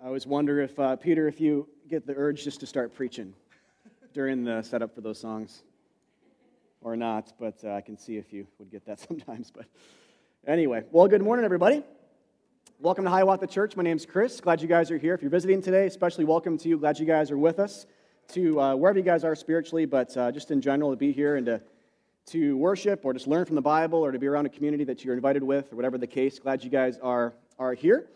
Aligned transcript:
I 0.00 0.06
always 0.06 0.28
wonder 0.28 0.60
if, 0.60 0.78
uh, 0.78 0.94
Peter, 0.94 1.26
if 1.26 1.40
you 1.40 1.66
get 1.88 2.06
the 2.06 2.14
urge 2.16 2.44
just 2.44 2.60
to 2.60 2.68
start 2.68 2.94
preaching 2.94 3.34
during 4.14 4.44
the 4.44 4.62
setup 4.62 4.94
for 4.94 5.00
those 5.00 5.18
songs 5.18 5.64
or 6.82 6.96
not, 6.96 7.32
but 7.40 7.56
uh, 7.64 7.72
I 7.72 7.80
can 7.80 7.98
see 7.98 8.16
if 8.16 8.32
you 8.32 8.46
would 8.60 8.70
get 8.70 8.86
that 8.86 9.00
sometimes. 9.08 9.50
But 9.50 9.64
anyway, 10.46 10.84
well, 10.92 11.08
good 11.08 11.20
morning, 11.20 11.44
everybody. 11.44 11.82
Welcome 12.78 13.02
to 13.06 13.10
Hiawatha 13.10 13.48
Church. 13.48 13.74
My 13.74 13.82
name's 13.82 14.06
Chris. 14.06 14.40
Glad 14.40 14.62
you 14.62 14.68
guys 14.68 14.92
are 14.92 14.98
here. 14.98 15.14
If 15.14 15.20
you're 15.20 15.32
visiting 15.32 15.60
today, 15.60 15.86
especially 15.86 16.24
welcome 16.24 16.56
to 16.58 16.68
you. 16.68 16.78
Glad 16.78 17.00
you 17.00 17.06
guys 17.06 17.32
are 17.32 17.38
with 17.38 17.58
us 17.58 17.86
to 18.34 18.60
uh, 18.60 18.76
wherever 18.76 19.00
you 19.00 19.04
guys 19.04 19.24
are 19.24 19.34
spiritually, 19.34 19.84
but 19.84 20.16
uh, 20.16 20.30
just 20.30 20.52
in 20.52 20.60
general 20.60 20.92
to 20.92 20.96
be 20.96 21.10
here 21.10 21.34
and 21.34 21.46
to, 21.46 21.60
to 22.26 22.56
worship 22.56 23.04
or 23.04 23.12
just 23.12 23.26
learn 23.26 23.44
from 23.44 23.56
the 23.56 23.62
Bible 23.62 23.98
or 23.98 24.12
to 24.12 24.18
be 24.20 24.28
around 24.28 24.46
a 24.46 24.50
community 24.50 24.84
that 24.84 25.04
you're 25.04 25.14
invited 25.14 25.42
with 25.42 25.72
or 25.72 25.76
whatever 25.76 25.98
the 25.98 26.06
case. 26.06 26.38
Glad 26.38 26.62
you 26.62 26.70
guys 26.70 26.98
are, 27.02 27.34
are 27.58 27.74
here. 27.74 28.06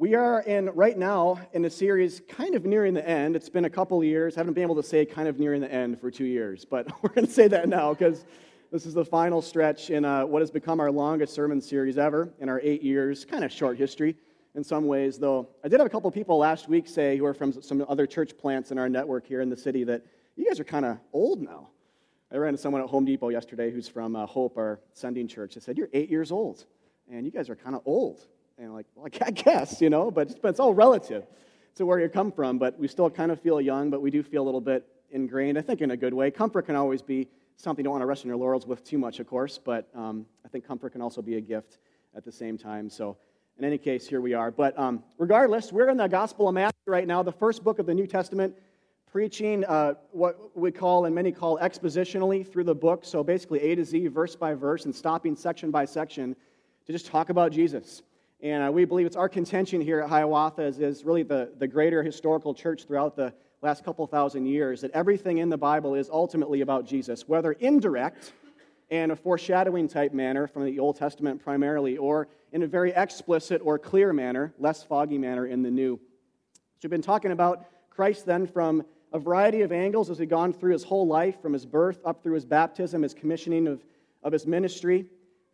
We 0.00 0.14
are 0.14 0.42
in 0.42 0.66
right 0.74 0.96
now 0.96 1.40
in 1.54 1.64
a 1.64 1.70
series 1.70 2.22
kind 2.28 2.54
of 2.54 2.64
nearing 2.64 2.94
the 2.94 3.06
end. 3.06 3.34
It's 3.34 3.48
been 3.48 3.64
a 3.64 3.70
couple 3.70 4.04
years. 4.04 4.36
I 4.36 4.40
haven't 4.40 4.54
been 4.54 4.62
able 4.62 4.76
to 4.76 4.82
say 4.84 5.04
kind 5.04 5.26
of 5.26 5.40
nearing 5.40 5.60
the 5.60 5.72
end 5.72 6.00
for 6.00 6.08
two 6.08 6.24
years, 6.24 6.64
but 6.64 6.86
we're 7.02 7.08
going 7.08 7.26
to 7.26 7.32
say 7.32 7.48
that 7.48 7.68
now 7.68 7.94
because 7.94 8.24
this 8.70 8.86
is 8.86 8.94
the 8.94 9.04
final 9.04 9.42
stretch 9.42 9.90
in 9.90 10.04
uh, 10.04 10.24
what 10.24 10.40
has 10.40 10.52
become 10.52 10.78
our 10.78 10.92
longest 10.92 11.34
sermon 11.34 11.60
series 11.60 11.98
ever 11.98 12.32
in 12.38 12.48
our 12.48 12.60
eight 12.62 12.80
years. 12.80 13.24
Kind 13.24 13.42
of 13.42 13.50
short 13.50 13.76
history 13.76 14.14
in 14.54 14.62
some 14.62 14.86
ways, 14.86 15.18
though. 15.18 15.48
I 15.64 15.68
did 15.68 15.80
have 15.80 15.88
a 15.88 15.90
couple 15.90 16.08
people 16.12 16.38
last 16.38 16.68
week 16.68 16.86
say 16.86 17.16
who 17.16 17.24
are 17.24 17.34
from 17.34 17.60
some 17.60 17.84
other 17.88 18.06
church 18.06 18.38
plants 18.38 18.70
in 18.70 18.78
our 18.78 18.88
network 18.88 19.26
here 19.26 19.40
in 19.40 19.50
the 19.50 19.56
city 19.56 19.82
that 19.82 20.06
you 20.36 20.46
guys 20.46 20.60
are 20.60 20.64
kind 20.64 20.86
of 20.86 20.98
old 21.12 21.42
now. 21.42 21.70
I 22.32 22.36
ran 22.36 22.50
into 22.50 22.62
someone 22.62 22.82
at 22.82 22.88
Home 22.88 23.04
Depot 23.04 23.30
yesterday 23.30 23.72
who's 23.72 23.88
from 23.88 24.14
uh, 24.14 24.26
Hope, 24.26 24.58
our 24.58 24.78
sending 24.92 25.26
church. 25.26 25.56
They 25.56 25.60
said, 25.60 25.76
You're 25.76 25.90
eight 25.92 26.08
years 26.08 26.30
old, 26.30 26.66
and 27.10 27.24
you 27.24 27.32
guys 27.32 27.50
are 27.50 27.56
kind 27.56 27.74
of 27.74 27.82
old. 27.84 28.28
And 28.58 28.74
like, 28.74 28.86
I 29.24 29.30
guess, 29.30 29.80
you 29.80 29.90
know, 29.90 30.10
but, 30.10 30.40
but 30.42 30.48
it's 30.48 30.60
all 30.60 30.74
relative 30.74 31.24
to 31.76 31.86
where 31.86 32.00
you 32.00 32.08
come 32.08 32.32
from. 32.32 32.58
But 32.58 32.78
we 32.78 32.88
still 32.88 33.08
kind 33.08 33.30
of 33.30 33.40
feel 33.40 33.60
young, 33.60 33.90
but 33.90 34.02
we 34.02 34.10
do 34.10 34.22
feel 34.22 34.42
a 34.42 34.46
little 34.46 34.60
bit 34.60 34.86
ingrained, 35.10 35.56
I 35.58 35.62
think, 35.62 35.80
in 35.80 35.92
a 35.92 35.96
good 35.96 36.12
way. 36.12 36.30
Comfort 36.30 36.66
can 36.66 36.76
always 36.76 37.02
be 37.02 37.28
something 37.56 37.82
you 37.82 37.84
don't 37.84 37.92
want 37.92 38.02
to 38.02 38.06
rest 38.06 38.24
on 38.24 38.28
your 38.28 38.36
laurels 38.36 38.66
with 38.66 38.84
too 38.84 38.98
much, 38.98 39.20
of 39.20 39.26
course, 39.26 39.58
but 39.58 39.88
um, 39.94 40.26
I 40.44 40.48
think 40.48 40.66
comfort 40.66 40.92
can 40.92 41.02
also 41.02 41.20
be 41.20 41.36
a 41.36 41.40
gift 41.40 41.78
at 42.16 42.24
the 42.24 42.32
same 42.32 42.56
time. 42.56 42.88
So, 42.88 43.16
in 43.58 43.64
any 43.64 43.78
case, 43.78 44.06
here 44.06 44.20
we 44.20 44.34
are. 44.34 44.52
But 44.52 44.78
um, 44.78 45.02
regardless, 45.18 45.72
we're 45.72 45.88
in 45.88 45.96
the 45.96 46.06
Gospel 46.06 46.46
of 46.46 46.54
Matthew 46.54 46.78
right 46.86 47.08
now, 47.08 47.24
the 47.24 47.32
first 47.32 47.64
book 47.64 47.80
of 47.80 47.86
the 47.86 47.94
New 47.94 48.06
Testament, 48.06 48.54
preaching 49.10 49.64
uh, 49.64 49.94
what 50.12 50.56
we 50.56 50.70
call 50.70 51.06
and 51.06 51.14
many 51.14 51.32
call 51.32 51.58
expositionally 51.58 52.46
through 52.46 52.62
the 52.62 52.74
book. 52.74 53.04
So, 53.04 53.24
basically, 53.24 53.60
A 53.62 53.74
to 53.74 53.84
Z, 53.84 54.06
verse 54.08 54.36
by 54.36 54.54
verse, 54.54 54.84
and 54.84 54.94
stopping 54.94 55.34
section 55.34 55.72
by 55.72 55.84
section 55.84 56.36
to 56.86 56.92
just 56.92 57.06
talk 57.06 57.30
about 57.30 57.50
Jesus. 57.50 58.02
And 58.40 58.68
uh, 58.68 58.70
we 58.70 58.84
believe 58.84 59.06
it's 59.06 59.16
our 59.16 59.28
contention 59.28 59.80
here 59.80 60.00
at 60.00 60.08
Hiawatha, 60.08 60.62
as 60.62 60.78
is 60.78 61.04
really 61.04 61.24
the, 61.24 61.50
the 61.58 61.66
greater 61.66 62.04
historical 62.04 62.54
church 62.54 62.84
throughout 62.86 63.16
the 63.16 63.32
last 63.62 63.84
couple 63.84 64.06
thousand 64.06 64.46
years, 64.46 64.80
that 64.82 64.92
everything 64.92 65.38
in 65.38 65.48
the 65.48 65.56
Bible 65.56 65.96
is 65.96 66.08
ultimately 66.08 66.60
about 66.60 66.86
Jesus, 66.86 67.26
whether 67.26 67.52
indirect 67.52 68.32
and 68.92 69.10
a 69.10 69.16
foreshadowing 69.16 69.88
type 69.88 70.14
manner 70.14 70.46
from 70.46 70.64
the 70.64 70.78
Old 70.78 70.96
Testament 70.96 71.42
primarily, 71.42 71.96
or 71.96 72.28
in 72.52 72.62
a 72.62 72.66
very 72.68 72.92
explicit 72.92 73.60
or 73.64 73.76
clear 73.76 74.12
manner, 74.12 74.54
less 74.58 74.84
foggy 74.84 75.18
manner 75.18 75.46
in 75.46 75.62
the 75.62 75.70
New. 75.70 75.98
So 76.54 76.60
we've 76.84 76.90
been 76.90 77.02
talking 77.02 77.32
about 77.32 77.66
Christ 77.90 78.24
then 78.24 78.46
from 78.46 78.84
a 79.12 79.18
variety 79.18 79.62
of 79.62 79.72
angles 79.72 80.10
as 80.10 80.20
we've 80.20 80.28
gone 80.28 80.52
through 80.52 80.72
his 80.72 80.84
whole 80.84 81.08
life, 81.08 81.42
from 81.42 81.52
his 81.52 81.66
birth 81.66 81.98
up 82.04 82.22
through 82.22 82.34
his 82.34 82.44
baptism, 82.44 83.02
his 83.02 83.14
commissioning 83.14 83.66
of, 83.66 83.84
of 84.22 84.32
his 84.32 84.46
ministry 84.46 85.06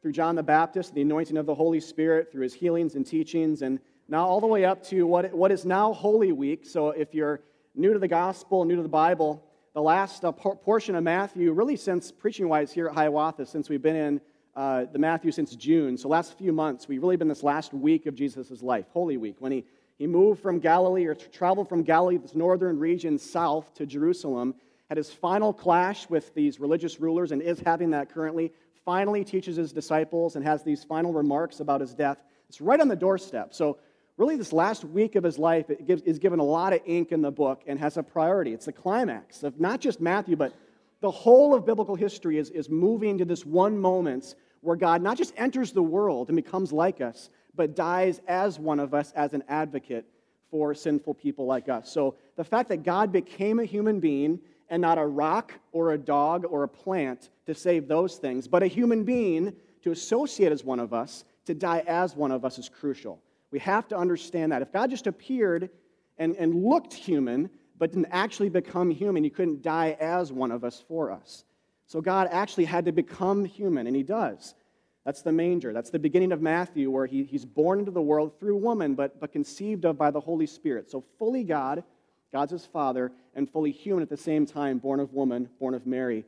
through 0.04 0.12
John 0.12 0.34
the 0.34 0.42
Baptist, 0.42 0.94
the 0.94 1.00
anointing 1.00 1.38
of 1.38 1.46
the 1.46 1.54
Holy 1.54 1.80
Spirit, 1.80 2.30
through 2.30 2.42
his 2.42 2.52
healings 2.52 2.94
and 2.94 3.06
teachings, 3.06 3.62
and 3.62 3.80
now 4.06 4.26
all 4.26 4.38
the 4.38 4.46
way 4.46 4.66
up 4.66 4.82
to 4.88 5.06
what, 5.06 5.32
what 5.32 5.50
is 5.50 5.64
now 5.64 5.94
Holy 5.94 6.30
Week. 6.30 6.66
So 6.66 6.90
if 6.90 7.14
you're 7.14 7.40
new 7.74 7.90
to 7.94 7.98
the 7.98 8.06
gospel, 8.06 8.66
new 8.66 8.76
to 8.76 8.82
the 8.82 8.86
Bible, 8.86 9.42
the 9.72 9.80
last 9.80 10.22
uh, 10.22 10.30
portion 10.30 10.94
of 10.94 11.04
Matthew, 11.04 11.50
really 11.52 11.76
since 11.76 12.12
preaching 12.12 12.50
wise 12.50 12.70
here 12.70 12.88
at 12.88 12.94
Hiawatha, 12.94 13.46
since 13.46 13.70
we've 13.70 13.80
been 13.80 13.96
in 13.96 14.20
uh, 14.54 14.84
the 14.92 14.98
Matthew 14.98 15.32
since 15.32 15.56
June, 15.56 15.96
so 15.96 16.10
last 16.10 16.36
few 16.36 16.52
months, 16.52 16.86
we've 16.86 17.00
really 17.00 17.16
been 17.16 17.28
this 17.28 17.42
last 17.42 17.72
week 17.72 18.04
of 18.04 18.14
Jesus' 18.14 18.60
life, 18.60 18.84
Holy 18.92 19.16
Week, 19.16 19.36
when 19.38 19.52
he, 19.52 19.64
he 19.96 20.06
moved 20.06 20.42
from 20.42 20.58
Galilee 20.58 21.06
or 21.06 21.14
traveled 21.14 21.66
from 21.66 21.82
Galilee, 21.82 22.18
this 22.18 22.34
northern 22.34 22.78
region, 22.78 23.16
south 23.16 23.72
to 23.76 23.86
Jerusalem, 23.86 24.54
had 24.90 24.98
his 24.98 25.10
final 25.10 25.54
clash 25.54 26.10
with 26.10 26.34
these 26.34 26.60
religious 26.60 27.00
rulers 27.00 27.32
and 27.32 27.40
is 27.40 27.58
having 27.60 27.92
that 27.92 28.12
currently 28.12 28.52
finally 28.84 29.24
teaches 29.24 29.56
his 29.56 29.72
disciples 29.72 30.36
and 30.36 30.44
has 30.44 30.62
these 30.62 30.84
final 30.84 31.12
remarks 31.12 31.60
about 31.60 31.80
his 31.80 31.94
death. 31.94 32.18
It's 32.48 32.60
right 32.60 32.80
on 32.80 32.88
the 32.88 32.96
doorstep. 32.96 33.54
So, 33.54 33.78
really, 34.16 34.36
this 34.36 34.52
last 34.52 34.84
week 34.84 35.16
of 35.16 35.24
his 35.24 35.38
life 35.38 35.66
gives, 35.86 36.02
is 36.02 36.18
given 36.18 36.38
a 36.38 36.44
lot 36.44 36.72
of 36.72 36.80
ink 36.86 37.10
in 37.10 37.22
the 37.22 37.30
book 37.30 37.62
and 37.66 37.78
has 37.78 37.96
a 37.96 38.02
priority. 38.02 38.52
It's 38.52 38.66
the 38.66 38.72
climax 38.72 39.42
of 39.42 39.58
not 39.58 39.80
just 39.80 40.00
Matthew, 40.00 40.36
but 40.36 40.54
the 41.00 41.10
whole 41.10 41.54
of 41.54 41.66
biblical 41.66 41.94
history 41.94 42.38
is, 42.38 42.50
is 42.50 42.68
moving 42.68 43.18
to 43.18 43.24
this 43.24 43.44
one 43.44 43.78
moment 43.78 44.34
where 44.60 44.76
God 44.76 45.02
not 45.02 45.18
just 45.18 45.34
enters 45.36 45.72
the 45.72 45.82
world 45.82 46.28
and 46.28 46.36
becomes 46.36 46.72
like 46.72 47.00
us, 47.00 47.28
but 47.54 47.76
dies 47.76 48.20
as 48.26 48.58
one 48.58 48.80
of 48.80 48.94
us 48.94 49.12
as 49.12 49.34
an 49.34 49.44
advocate 49.48 50.06
for 50.50 50.74
sinful 50.74 51.14
people 51.14 51.46
like 51.46 51.68
us. 51.68 51.90
So, 51.90 52.16
the 52.36 52.44
fact 52.44 52.68
that 52.68 52.82
God 52.82 53.12
became 53.12 53.58
a 53.58 53.64
human 53.64 54.00
being 54.00 54.38
and 54.74 54.80
not 54.80 54.98
a 54.98 55.06
rock 55.06 55.54
or 55.70 55.92
a 55.92 55.98
dog 55.98 56.44
or 56.50 56.64
a 56.64 56.68
plant 56.68 57.30
to 57.46 57.54
save 57.54 57.86
those 57.86 58.16
things, 58.16 58.48
but 58.48 58.60
a 58.60 58.66
human 58.66 59.04
being 59.04 59.54
to 59.82 59.92
associate 59.92 60.50
as 60.50 60.64
one 60.64 60.80
of 60.80 60.92
us, 60.92 61.24
to 61.44 61.54
die 61.54 61.84
as 61.86 62.16
one 62.16 62.32
of 62.32 62.44
us 62.44 62.58
is 62.58 62.68
crucial. 62.68 63.22
We 63.52 63.60
have 63.60 63.86
to 63.88 63.96
understand 63.96 64.50
that. 64.50 64.62
If 64.62 64.72
God 64.72 64.90
just 64.90 65.06
appeared 65.06 65.70
and, 66.18 66.34
and 66.34 66.64
looked 66.64 66.92
human, 66.92 67.50
but 67.78 67.92
didn't 67.92 68.08
actually 68.10 68.48
become 68.48 68.90
human, 68.90 69.22
he 69.22 69.30
couldn't 69.30 69.62
die 69.62 69.96
as 70.00 70.32
one 70.32 70.50
of 70.50 70.64
us 70.64 70.82
for 70.88 71.12
us. 71.12 71.44
So 71.86 72.00
God 72.00 72.26
actually 72.32 72.64
had 72.64 72.84
to 72.86 72.92
become 72.92 73.44
human, 73.44 73.86
and 73.86 73.94
he 73.94 74.02
does. 74.02 74.56
That's 75.04 75.22
the 75.22 75.30
manger. 75.30 75.72
That's 75.72 75.90
the 75.90 76.00
beginning 76.00 76.32
of 76.32 76.42
Matthew, 76.42 76.90
where 76.90 77.06
he, 77.06 77.22
he's 77.22 77.44
born 77.44 77.78
into 77.78 77.92
the 77.92 78.02
world 78.02 78.40
through 78.40 78.56
woman, 78.56 78.96
but, 78.96 79.20
but 79.20 79.30
conceived 79.30 79.84
of 79.84 79.96
by 79.96 80.10
the 80.10 80.18
Holy 80.18 80.46
Spirit. 80.46 80.90
So 80.90 81.04
fully 81.16 81.44
God, 81.44 81.84
God's 82.34 82.50
his 82.50 82.66
father, 82.66 83.12
and 83.36 83.48
fully 83.48 83.70
human 83.70 84.02
at 84.02 84.08
the 84.08 84.16
same 84.16 84.44
time, 84.44 84.78
born 84.78 84.98
of 84.98 85.12
woman, 85.12 85.48
born 85.60 85.72
of 85.72 85.86
Mary, 85.86 86.24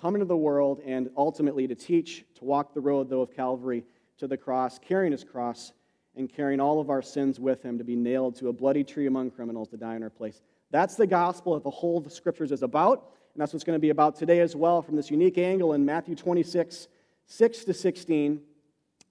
come 0.00 0.16
into 0.16 0.26
the 0.26 0.36
world 0.36 0.80
and 0.84 1.08
ultimately 1.16 1.68
to 1.68 1.76
teach, 1.76 2.24
to 2.34 2.44
walk 2.44 2.74
the 2.74 2.80
road, 2.80 3.08
though, 3.08 3.20
of 3.20 3.32
Calvary 3.32 3.84
to 4.18 4.26
the 4.26 4.36
cross, 4.36 4.80
carrying 4.80 5.12
his 5.12 5.22
cross 5.22 5.72
and 6.16 6.28
carrying 6.28 6.58
all 6.58 6.80
of 6.80 6.90
our 6.90 7.00
sins 7.00 7.38
with 7.38 7.62
him 7.62 7.78
to 7.78 7.84
be 7.84 7.94
nailed 7.94 8.34
to 8.34 8.48
a 8.48 8.52
bloody 8.52 8.82
tree 8.82 9.06
among 9.06 9.30
criminals 9.30 9.68
to 9.68 9.76
die 9.76 9.94
in 9.94 10.02
our 10.02 10.10
place. 10.10 10.42
That's 10.72 10.96
the 10.96 11.06
gospel 11.06 11.54
that 11.54 11.62
the 11.62 11.70
whole 11.70 11.98
of 11.98 12.04
the 12.04 12.10
scriptures 12.10 12.50
is 12.50 12.64
about, 12.64 13.12
and 13.32 13.40
that's 13.40 13.52
what's 13.52 13.64
going 13.64 13.76
to 13.76 13.80
be 13.80 13.90
about 13.90 14.16
today 14.16 14.40
as 14.40 14.56
well 14.56 14.82
from 14.82 14.96
this 14.96 15.08
unique 15.08 15.38
angle 15.38 15.74
in 15.74 15.84
Matthew 15.84 16.16
26, 16.16 16.88
6 17.28 17.64
to 17.64 17.72
16. 17.72 18.40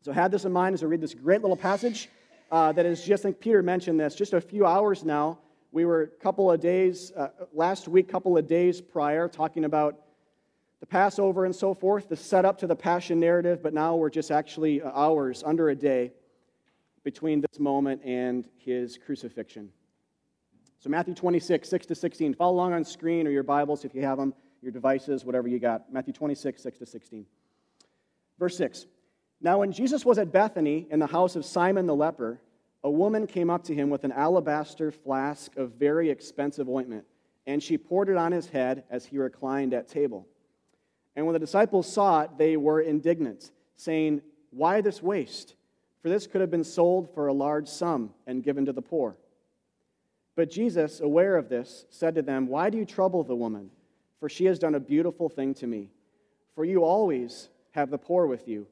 So 0.01 0.11
have 0.11 0.29
this 0.29 0.43
in 0.43 0.51
mind 0.51 0.73
as 0.73 0.83
I 0.83 0.87
read 0.87 0.99
this 0.99 1.13
great 1.13 1.39
little 1.39 1.55
passage 1.55 2.09
uh, 2.51 2.73
that 2.73 2.85
is 2.85 3.01
just, 3.01 3.23
I 3.23 3.29
think 3.29 3.39
Peter 3.39 3.63
mentioned 3.63 3.97
this, 3.97 4.13
just 4.13 4.33
a 4.33 4.41
few 4.41 4.65
hours 4.65 5.05
now 5.05 5.39
we 5.73 5.85
were 5.85 6.03
a 6.03 6.07
couple 6.07 6.51
of 6.51 6.59
days, 6.59 7.11
uh, 7.17 7.29
last 7.51 7.88
week, 7.88 8.07
a 8.07 8.11
couple 8.11 8.38
of 8.38 8.45
days 8.45 8.79
prior, 8.79 9.28
talking 9.28 9.66
about 9.66 10.00
the 10.79 10.85
Passover 10.85 11.45
and 11.45 11.56
so 11.56 11.73
forth, 11.73 12.09
the 12.09 12.16
setup 12.16 12.59
to 12.59 12.67
the 12.67 12.75
Passion 12.75 13.19
narrative, 13.19 13.63
but 13.63 13.73
now 13.73 13.95
we're 13.95 14.12
just 14.12 14.29
actually 14.29 14.83
hours, 14.83 15.41
under 15.44 15.69
a 15.69 15.75
day, 15.75 16.12
between 17.03 17.41
this 17.41 17.59
moment 17.59 18.01
and 18.06 18.47
his 18.59 19.00
crucifixion. 19.03 19.69
So, 20.78 20.89
Matthew 20.89 21.16
26, 21.16 21.67
6 21.67 21.85
to 21.88 21.95
16. 21.95 22.35
Follow 22.35 22.53
along 22.53 22.73
on 22.73 22.85
screen 22.85 23.25
or 23.25 23.31
your 23.31 23.41
Bibles 23.44 23.83
if 23.83 23.95
you 23.95 24.03
have 24.03 24.19
them, 24.19 24.35
your 24.62 24.72
devices, 24.72 25.25
whatever 25.25 25.47
you 25.47 25.57
got. 25.57 25.91
Matthew 25.91 26.13
26, 26.13 26.62
6 26.62 26.78
to 26.79 26.85
16. 26.85 27.25
Verse 28.38 28.56
6. 28.57 28.85
Now, 29.41 29.59
when 29.59 29.72
Jesus 29.72 30.06
was 30.06 30.19
at 30.19 30.31
Bethany 30.31 30.85
in 30.91 31.00
the 31.00 31.07
house 31.07 31.35
of 31.35 31.45
Simon 31.45 31.88
the 31.88 31.95
leper, 31.95 32.41
a 32.83 32.91
woman 32.91 33.27
came 33.27 33.50
up 33.50 33.63
to 33.63 33.75
him 33.75 33.89
with 33.89 34.03
an 34.03 34.12
alabaster 34.12 34.91
flask 34.91 35.56
of 35.56 35.74
very 35.74 36.09
expensive 36.09 36.68
ointment, 36.68 37.06
and 37.47 37.63
she 37.63 37.77
poured 37.77 38.09
it 38.09 38.18
on 38.18 38.31
his 38.31 38.47
head 38.47 38.83
as 38.89 39.06
he 39.06 39.18
reclined 39.18 39.74
at 39.74 39.88
table. 39.88 40.27
And 41.15 41.25
when 41.25 41.33
the 41.33 41.39
disciples 41.39 41.91
saw 41.91 42.21
it, 42.21 42.31
they 42.38 42.57
were 42.57 42.81
indignant, 42.81 43.51
saying, 43.75 44.21
Why 44.50 44.81
this 44.81 45.01
waste? 45.01 45.56
For 46.01 46.09
this 46.09 46.27
could 46.27 46.41
have 46.41 46.51
been 46.51 46.65
sold 46.65 47.13
for 47.13 47.27
a 47.27 47.33
large 47.33 47.69
sum 47.69 48.13
and 48.27 48.44
given 48.44 48.65
to 48.65 48.74
the 48.74 48.81
poor. 48.81 49.15
But 50.35 50.50
Jesus, 50.50 51.00
aware 51.00 51.38
of 51.38 51.47
this, 51.47 51.85
said 51.89 52.15
to 52.15 52.21
them, 52.21 52.47
Why 52.47 52.69
do 52.69 52.77
you 52.77 52.85
trouble 52.85 53.24
the 53.24 53.35
woman? 53.35 53.69
For 54.19 54.27
she 54.27 54.45
has 54.45 54.59
done 54.59 54.75
a 54.75 54.80
beautiful 54.80 55.30
thing 55.30 55.53
to 55.56 55.68
me. 55.68 55.91
For 56.56 56.65
you 56.65 56.83
always 56.83 57.50
have 57.71 57.89
the 57.89 57.97
poor 57.97 58.27
with 58.27 58.47
you, 58.47 58.68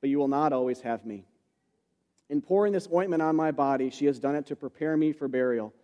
but 0.00 0.08
you 0.10 0.18
will 0.18 0.28
not 0.28 0.52
always 0.52 0.80
have 0.80 1.04
me. 1.04 1.26
In 2.32 2.40
pouring 2.40 2.72
this 2.72 2.88
ointment 2.90 3.20
on 3.20 3.36
my 3.36 3.50
body, 3.50 3.90
she 3.90 4.06
has 4.06 4.18
done 4.18 4.34
it 4.34 4.46
to 4.46 4.56
prepare 4.56 4.96
me 4.96 5.12
for 5.12 5.28
burial. 5.28 5.74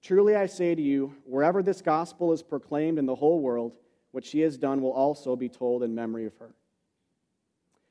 Truly 0.00 0.34
I 0.34 0.46
say 0.46 0.74
to 0.74 0.80
you, 0.80 1.14
wherever 1.26 1.62
this 1.62 1.82
gospel 1.82 2.32
is 2.32 2.42
proclaimed 2.42 2.98
in 2.98 3.04
the 3.04 3.14
whole 3.14 3.42
world, 3.42 3.72
what 4.10 4.24
she 4.24 4.40
has 4.40 4.56
done 4.56 4.80
will 4.80 4.94
also 4.94 5.36
be 5.36 5.50
told 5.50 5.82
in 5.82 5.94
memory 5.94 6.24
of 6.24 6.34
her. 6.38 6.54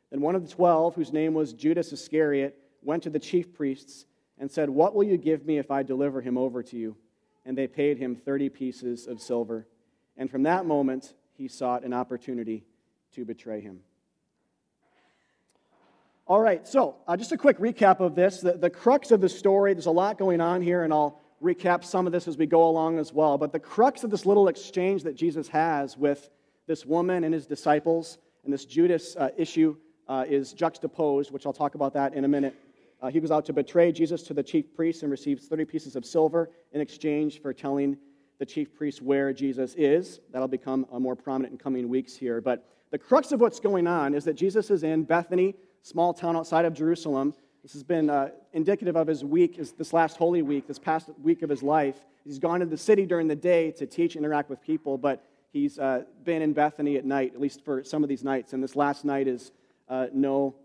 Then 0.10 0.22
one 0.22 0.34
of 0.34 0.42
the 0.42 0.52
twelve, 0.52 0.96
whose 0.96 1.14
name 1.14 1.36
was 1.36 1.54
Judas 1.54 1.94
Iscariot, 1.94 2.58
went 2.82 3.04
to 3.04 3.12
the 3.12 3.20
chief 3.20 3.54
priests 3.54 4.08
and 4.40 4.50
said, 4.50 4.72
What 4.72 4.96
will 4.96 5.04
you 5.04 5.18
give 5.18 5.46
me 5.46 5.60
if 5.60 5.70
I 5.70 5.84
deliver 5.84 6.20
him 6.20 6.36
over 6.36 6.64
to 6.64 6.76
you? 6.76 6.98
And 7.46 7.56
they 7.56 7.68
paid 7.68 8.00
him 8.00 8.16
30 8.16 8.50
pieces 8.50 9.06
of 9.06 9.22
silver. 9.22 9.68
And 10.18 10.32
from 10.32 10.42
that 10.44 10.66
moment, 10.66 11.14
he 11.36 11.48
sought 11.48 11.84
an 11.84 11.94
opportunity 11.94 12.66
to 13.12 13.24
betray 13.24 13.62
him. 13.62 13.82
All 16.26 16.40
right, 16.40 16.66
so 16.66 16.96
uh, 17.06 17.18
just 17.18 17.34
a 17.34 17.38
quick 17.38 17.58
recap 17.60 18.00
of 18.00 18.16
this. 18.16 18.40
The, 18.40 18.54
the 18.54 18.70
crux 18.70 19.12
of 19.12 19.20
the 19.20 19.28
story, 19.28 19.74
there's 19.74 19.88
a 19.88 19.92
lot 19.92 20.18
going 20.18 20.40
on 20.40 20.62
here, 20.62 20.84
and 20.84 20.94
I'll 20.94 21.20
recap 21.44 21.84
some 21.84 22.08
of 22.08 22.14
this 22.14 22.30
as 22.30 22.38
we 22.38 22.46
go 22.46 22.64
along 22.70 22.98
as 22.98 23.12
well. 23.12 23.38
But 23.38 23.52
the 23.52 23.60
crux 23.60 24.06
of 24.06 24.10
this 24.10 24.26
little 24.26 24.48
exchange 24.48 25.04
that 25.04 25.16
Jesus 25.16 25.50
has 25.50 25.98
with 25.98 26.30
this 26.66 26.86
woman 26.86 27.26
and 27.26 27.34
his 27.34 27.46
disciples 27.46 28.20
and 28.46 28.54
this 28.54 28.64
Judas 28.64 29.18
uh, 29.18 29.32
issue 29.36 29.76
uh, 30.08 30.24
is 30.26 30.54
juxtaposed, 30.54 31.30
which 31.32 31.46
I'll 31.46 31.52
talk 31.52 31.76
about 31.76 31.94
that 31.96 32.14
in 32.14 32.24
a 32.24 32.30
minute. 32.30 32.56
Uh, 33.02 33.10
he 33.10 33.20
goes 33.20 33.32
out 33.32 33.44
to 33.48 33.54
betray 33.54 33.92
Jesus 33.92 34.24
to 34.24 34.34
the 34.34 34.44
chief 34.44 34.74
priests 34.74 35.04
and 35.04 35.12
receives 35.12 35.48
30 35.48 35.66
pieces 35.66 35.98
of 35.98 36.06
silver 36.06 36.50
in 36.72 36.80
exchange 36.80 37.42
for 37.42 37.52
telling 37.52 37.98
the 38.40 38.46
chief 38.46 38.74
priests 38.74 39.02
where 39.02 39.34
Jesus 39.34 39.76
is. 39.76 40.22
That'll 40.32 40.48
become 40.48 40.88
uh, 40.90 41.00
more 41.00 41.18
prominent 41.18 41.52
in 41.52 41.58
coming 41.58 41.90
weeks 41.90 42.16
here. 42.16 42.40
But 42.40 42.66
the 42.92 42.98
crux 42.98 43.34
of 43.34 43.42
what's 43.42 43.60
going 43.60 43.88
on 43.88 44.14
is 44.14 44.24
that 44.24 44.36
Jesus 44.36 44.72
is 44.72 44.84
in 44.84 45.04
Bethany, 45.04 45.56
small 45.84 46.14
town 46.14 46.36
outside 46.36 46.66
of 46.66 46.74
Jerusalem. 46.74 47.34
This 47.62 47.74
has 47.74 47.84
been 47.84 48.10
uh, 48.10 48.30
indicative 48.54 48.96
of 48.96 49.06
his 49.06 49.24
week, 49.24 49.58
his, 49.58 49.74
this 49.74 49.94
last 49.94 50.18
Holy 50.18 50.42
Week, 50.42 50.66
this 50.66 50.80
past 50.80 51.10
week 51.22 51.42
of 51.44 51.50
his 51.50 51.62
life. 51.62 51.98
He's 52.24 52.40
gone 52.40 52.62
to 52.62 52.66
the 52.66 52.78
city 52.78 53.06
during 53.06 53.28
the 53.28 53.36
day 53.36 53.72
to 53.72 53.86
teach, 53.86 54.16
interact 54.16 54.50
with 54.50 54.62
people, 54.62 54.98
but 54.98 55.24
he's 55.52 55.78
uh, 55.78 56.04
been 56.24 56.42
in 56.42 56.54
Bethany 56.54 56.96
at 56.96 57.06
night, 57.06 57.34
at 57.36 57.42
least 57.42 57.64
for 57.64 57.84
some 57.84 58.02
of 58.02 58.10
these 58.10 58.24
nights. 58.24 58.54
And 58.54 58.64
this 58.64 58.78
last 58.78 59.04
night 59.04 59.28
is 59.28 59.52
uh, 59.90 60.08
no, 60.14 60.56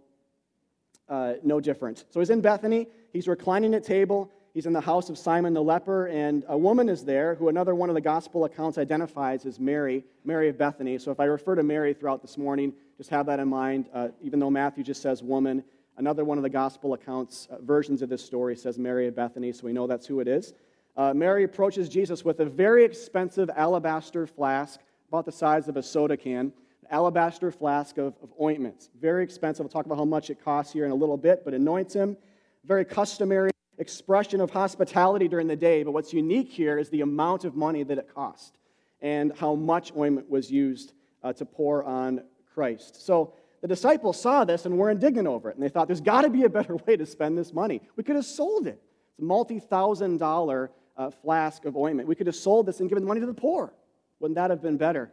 uh, 1.09 1.35
no 1.43 1.61
different. 1.61 2.05
So 2.11 2.21
he's 2.21 2.31
in 2.31 2.41
Bethany. 2.41 2.87
He's 3.13 3.27
reclining 3.27 3.75
at 3.75 3.83
table. 3.83 4.31
He's 4.55 4.67
in 4.67 4.73
the 4.73 4.81
house 4.81 5.11
of 5.11 5.19
Simon 5.19 5.53
the 5.53 5.63
leper, 5.63 6.07
and 6.07 6.45
a 6.49 6.57
woman 6.57 6.89
is 6.89 7.05
there 7.05 7.35
who 7.35 7.49
another 7.49 7.75
one 7.75 7.91
of 7.91 7.95
the 7.95 8.01
gospel 8.01 8.45
accounts 8.45 8.79
identifies 8.79 9.47
as 9.47 9.61
Mary, 9.61 10.05
Mary 10.25 10.49
of 10.49 10.59
Bethany. 10.59 10.99
So 10.99 11.11
if 11.11 11.21
I 11.21 11.25
refer 11.25 11.55
to 11.55 11.63
Mary 11.63 11.93
throughout 11.93 12.23
this 12.23 12.39
morning, 12.39 12.73
just 12.99 13.11
have 13.11 13.27
that 13.27 13.41
in 13.41 13.49
mind. 13.49 13.89
Uh, 13.95 14.09
even 14.21 14.39
though 14.39 14.51
Matthew 14.51 14.85
just 14.85 15.01
says 15.01 15.23
woman, 15.23 15.65
another 15.97 16.25
one 16.25 16.37
of 16.37 16.43
the 16.43 16.51
gospel 16.51 16.95
accounts, 16.95 17.49
uh, 17.51 17.59
versions 17.63 18.03
of 18.03 18.09
this 18.09 18.25
story, 18.25 18.57
says 18.57 18.79
Mary 18.79 19.07
of 19.07 19.17
Bethany, 19.17 19.53
so 19.53 19.65
we 19.65 19.73
know 19.73 19.87
that's 19.87 20.07
who 20.07 20.21
it 20.21 20.29
is. 20.29 20.53
Uh, 20.97 21.15
Mary 21.15 21.45
approaches 21.45 21.89
Jesus 21.89 22.25
with 22.25 22.41
a 22.41 22.45
very 22.45 22.85
expensive 22.85 23.49
alabaster 23.57 24.27
flask, 24.27 24.81
about 25.09 25.25
the 25.25 25.33
size 25.33 25.69
of 25.69 25.77
a 25.77 25.83
soda 25.83 26.17
can, 26.17 26.53
an 26.83 26.89
alabaster 26.91 27.51
flask 27.51 27.99
of, 27.99 28.15
of 28.23 28.31
ointment. 28.41 28.91
Very 29.01 29.23
expensive. 29.23 29.65
We'll 29.65 29.71
talk 29.71 29.87
about 29.87 29.97
how 29.97 30.05
much 30.05 30.29
it 30.29 30.45
costs 30.45 30.73
here 30.73 30.85
in 30.85 30.91
a 30.91 30.95
little 30.97 31.17
bit, 31.17 31.45
but 31.45 31.55
anoints 31.55 31.95
him. 31.95 32.17
Very 32.65 32.85
customary 32.85 33.51
expression 33.79 34.41
of 34.41 34.51
hospitality 34.51 35.29
during 35.29 35.47
the 35.47 35.57
day, 35.57 35.85
but 35.85 35.93
what's 35.93 36.13
unique 36.13 36.51
here 36.51 36.79
is 36.79 36.91
the 36.91 37.01
amount 37.03 37.45
of 37.45 37.55
money 37.55 37.85
that 37.85 37.97
it 37.97 38.13
cost 38.13 38.59
and 39.01 39.33
how 39.37 39.55
much 39.55 39.93
ointment 39.97 40.29
was 40.29 40.51
used 40.51 40.93
uh, 41.23 41.33
to 41.33 41.45
pour 41.45 41.85
on 41.85 42.23
Christ. 42.59 43.07
So 43.07 43.35
the 43.63 43.69
disciples 43.69 44.21
saw 44.21 44.45
this 44.45 44.67
and 44.67 44.77
were 44.77 44.91
indignant 44.91 45.29
over 45.29 45.49
it, 45.49 45.55
and 45.55 45.63
they 45.63 45.69
thought 45.69 45.87
there's 45.87 46.01
got 46.01 46.23
to 46.23 46.29
be 46.29 46.43
a 46.43 46.49
better 46.49 46.75
way 46.87 46.97
to 46.97 47.07
spend 47.07 47.39
this 47.39 47.53
money. 47.53 47.81
We 47.95 48.03
could 48.03 48.17
have 48.17 48.25
sold 48.25 48.67
it. 48.67 48.83
It's 49.11 49.21
a 49.21 49.25
multi 49.25 49.61
thousand 49.61 50.19
dollar 50.19 50.73
uh, 50.97 51.11
flask 51.11 51.67
of 51.67 51.77
ointment. 51.77 52.09
We 52.09 52.17
could 52.17 52.27
have 52.27 52.35
sold 52.35 52.67
this 52.67 52.81
and 52.81 52.89
given 52.89 53.05
the 53.05 53.07
money 53.07 53.21
to 53.21 53.27
the 53.27 53.33
poor. 53.33 53.73
Wouldn't 54.19 54.35
that 54.35 54.51
have 54.51 54.61
been 54.61 54.77
better? 54.77 55.13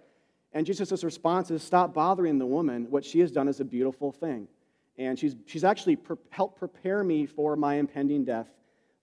And 0.53 0.65
Jesus' 0.65 1.03
response 1.03 1.51
is 1.51 1.61
stop 1.61 1.93
bothering 1.93 2.39
the 2.39 2.47
woman. 2.47 2.87
What 2.89 3.05
she 3.05 3.19
has 3.19 3.31
done 3.31 3.47
is 3.47 3.59
a 3.59 3.65
beautiful 3.65 4.11
thing. 4.11 4.47
And 4.97 5.19
she's, 5.19 5.35
she's 5.45 5.63
actually 5.63 5.97
per- 5.97 6.17
helped 6.31 6.57
prepare 6.57 7.03
me 7.03 7.27
for 7.27 7.55
my 7.55 7.75
impending 7.75 8.25
death, 8.25 8.47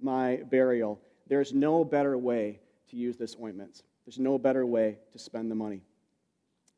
my 0.01 0.41
burial. 0.51 1.01
There's 1.29 1.53
no 1.53 1.85
better 1.85 2.19
way 2.19 2.59
to 2.91 2.97
use 2.97 3.17
this 3.17 3.37
ointment. 3.41 3.83
There's 4.05 4.19
no 4.19 4.37
better 4.37 4.67
way 4.67 4.99
to 5.13 5.19
spend 5.21 5.49
the 5.49 5.55
money. 5.55 5.83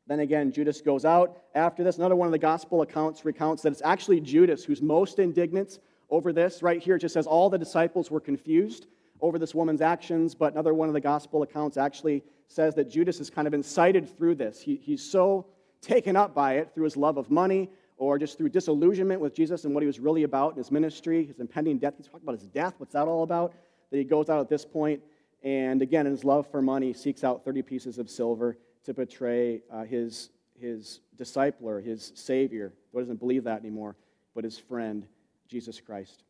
Then 0.07 0.19
again, 0.19 0.51
Judas 0.51 0.81
goes 0.81 1.03
out 1.03 1.43
after 1.55 1.83
this. 1.83 1.97
Another 1.97 2.15
one 2.15 2.27
of 2.27 2.31
the 2.31 2.39
gospel 2.39 2.81
accounts 2.81 3.25
recounts 3.25 3.63
that 3.63 3.71
it's 3.71 3.81
actually 3.83 4.21
Judas 4.21 4.63
who's 4.63 4.81
most 4.81 5.19
indignant 5.19 5.79
over 6.09 6.31
this. 6.31 6.61
Right 6.61 6.81
here, 6.81 6.95
it 6.95 6.99
just 6.99 7.13
says 7.13 7.25
all 7.25 7.49
the 7.49 7.57
disciples 7.57 8.11
were 8.11 8.19
confused 8.19 8.87
over 9.21 9.39
this 9.39 9.55
woman's 9.55 9.81
actions, 9.81 10.35
but 10.35 10.53
another 10.53 10.73
one 10.73 10.87
of 10.87 10.93
the 10.93 11.01
gospel 11.01 11.41
accounts 11.41 11.77
actually 11.77 12.23
says 12.47 12.75
that 12.75 12.89
Judas 12.89 13.19
is 13.19 13.29
kind 13.29 13.47
of 13.47 13.53
incited 13.53 14.15
through 14.17 14.35
this. 14.35 14.61
He, 14.61 14.75
he's 14.75 15.01
so 15.01 15.47
taken 15.81 16.15
up 16.15 16.35
by 16.35 16.55
it 16.55 16.71
through 16.73 16.83
his 16.83 16.97
love 16.97 17.17
of 17.17 17.31
money 17.31 17.69
or 17.97 18.19
just 18.19 18.37
through 18.37 18.49
disillusionment 18.49 19.21
with 19.21 19.33
Jesus 19.33 19.65
and 19.65 19.73
what 19.73 19.81
he 19.81 19.87
was 19.87 19.99
really 19.99 20.23
about 20.23 20.51
in 20.51 20.57
his 20.57 20.69
ministry, 20.69 21.25
his 21.25 21.39
impending 21.39 21.79
death. 21.79 21.93
He's 21.97 22.07
talking 22.07 22.21
about 22.23 22.39
his 22.39 22.47
death. 22.47 22.75
What's 22.77 22.93
that 22.93 23.07
all 23.07 23.23
about? 23.23 23.53
That 23.89 23.97
he 23.97 24.03
goes 24.03 24.29
out 24.29 24.39
at 24.41 24.49
this 24.49 24.65
point 24.65 25.01
and 25.45 25.83
again, 25.83 26.07
in 26.07 26.11
his 26.11 26.23
love 26.23 26.47
for 26.49 26.59
money, 26.59 26.91
seeks 26.91 27.23
out 27.23 27.45
30 27.45 27.61
pieces 27.61 27.99
of 27.99 28.09
silver 28.09 28.57
to 28.85 28.93
betray 28.93 29.61
uh, 29.71 29.83
his, 29.83 30.29
his 30.59 31.01
discipler, 31.17 31.83
his 31.83 32.11
Savior, 32.15 32.73
who 32.91 32.99
doesn't 32.99 33.19
believe 33.19 33.43
that 33.43 33.59
anymore, 33.59 33.95
but 34.33 34.43
his 34.43 34.57
friend, 34.57 35.05
Jesus 35.47 35.79
Christ. 35.81 36.23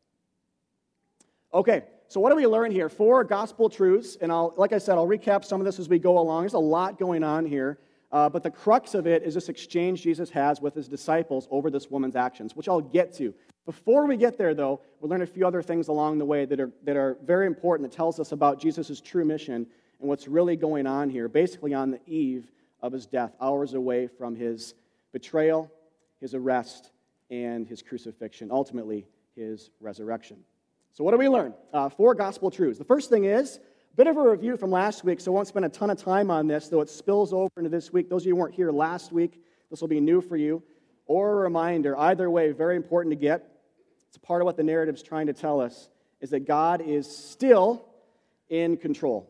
Okay, 1.53 1.83
so 2.07 2.19
what 2.19 2.29
do 2.29 2.35
we 2.35 2.47
learn 2.47 2.71
here? 2.71 2.89
Four 2.89 3.23
gospel 3.23 3.69
truths, 3.69 4.17
and 4.19 4.31
I'll, 4.31 4.53
like 4.57 4.73
I 4.73 4.77
said, 4.77 4.95
I'll 4.95 5.07
recap 5.07 5.45
some 5.45 5.61
of 5.61 5.65
this 5.65 5.79
as 5.79 5.87
we 5.87 5.99
go 5.99 6.19
along. 6.19 6.43
There's 6.43 6.53
a 6.53 6.59
lot 6.59 6.99
going 6.99 7.23
on 7.23 7.45
here, 7.45 7.79
uh, 8.11 8.29
but 8.29 8.43
the 8.43 8.51
crux 8.51 8.93
of 8.93 9.07
it 9.07 9.23
is 9.23 9.33
this 9.33 9.49
exchange 9.49 10.01
Jesus 10.01 10.29
has 10.29 10.61
with 10.61 10.75
his 10.75 10.87
disciples 10.87 11.47
over 11.51 11.69
this 11.69 11.89
woman's 11.89 12.15
actions, 12.15 12.55
which 12.55 12.67
I'll 12.67 12.81
get 12.81 13.13
to. 13.17 13.33
Before 13.65 14.05
we 14.05 14.15
get 14.15 14.37
there, 14.37 14.53
though, 14.53 14.81
we'll 14.99 15.09
learn 15.09 15.23
a 15.23 15.25
few 15.25 15.47
other 15.47 15.61
things 15.61 15.87
along 15.87 16.19
the 16.19 16.25
way 16.25 16.45
that 16.45 16.59
are, 16.59 16.71
that 16.83 16.95
are 16.95 17.17
very 17.23 17.47
important 17.47 17.89
that 17.89 17.95
tells 17.95 18.19
us 18.19 18.31
about 18.31 18.59
Jesus' 18.59 19.01
true 19.01 19.25
mission 19.25 19.65
and 19.99 20.09
what's 20.09 20.27
really 20.27 20.55
going 20.55 20.87
on 20.87 21.09
here, 21.09 21.27
basically 21.27 21.73
on 21.73 21.91
the 21.91 21.99
eve 22.07 22.47
of 22.81 22.91
his 22.91 23.05
death, 23.05 23.33
hours 23.41 23.73
away 23.73 24.07
from 24.07 24.35
his 24.35 24.73
betrayal, 25.11 25.71
his 26.19 26.33
arrest, 26.33 26.91
and 27.29 27.67
his 27.67 27.81
crucifixion, 27.81 28.51
ultimately, 28.51 29.07
his 29.35 29.71
resurrection. 29.79 30.37
So, 30.93 31.03
what 31.03 31.11
do 31.11 31.17
we 31.17 31.27
learn? 31.27 31.53
Uh, 31.73 31.89
four 31.89 32.15
gospel 32.15 32.51
truths. 32.51 32.77
The 32.77 32.85
first 32.85 33.09
thing 33.09 33.25
is 33.25 33.57
a 33.57 33.95
bit 33.95 34.07
of 34.07 34.17
a 34.17 34.29
review 34.29 34.57
from 34.57 34.71
last 34.71 35.03
week, 35.03 35.19
so 35.19 35.31
I 35.31 35.35
won't 35.35 35.47
spend 35.47 35.65
a 35.65 35.69
ton 35.69 35.89
of 35.89 35.97
time 35.97 36.29
on 36.29 36.47
this, 36.47 36.69
though 36.69 36.81
it 36.81 36.89
spills 36.89 37.33
over 37.33 37.49
into 37.57 37.69
this 37.69 37.91
week. 37.91 38.09
Those 38.09 38.23
of 38.23 38.27
you 38.27 38.35
who 38.35 38.41
weren't 38.41 38.55
here 38.55 38.71
last 38.71 39.11
week, 39.11 39.41
this 39.69 39.81
will 39.81 39.87
be 39.87 39.99
new 39.99 40.21
for 40.21 40.37
you. 40.37 40.63
Or 41.07 41.33
a 41.33 41.35
reminder, 41.35 41.97
either 41.97 42.29
way, 42.29 42.51
very 42.51 42.75
important 42.75 43.11
to 43.11 43.15
get. 43.17 43.47
It's 44.07 44.17
part 44.17 44.41
of 44.41 44.45
what 44.45 44.57
the 44.57 44.63
narrative 44.63 44.95
is 44.95 45.03
trying 45.03 45.27
to 45.27 45.33
tell 45.33 45.59
us 45.59 45.89
is 46.21 46.29
that 46.29 46.47
God 46.47 46.81
is 46.81 47.13
still 47.13 47.85
in 48.49 48.77
control. 48.77 49.29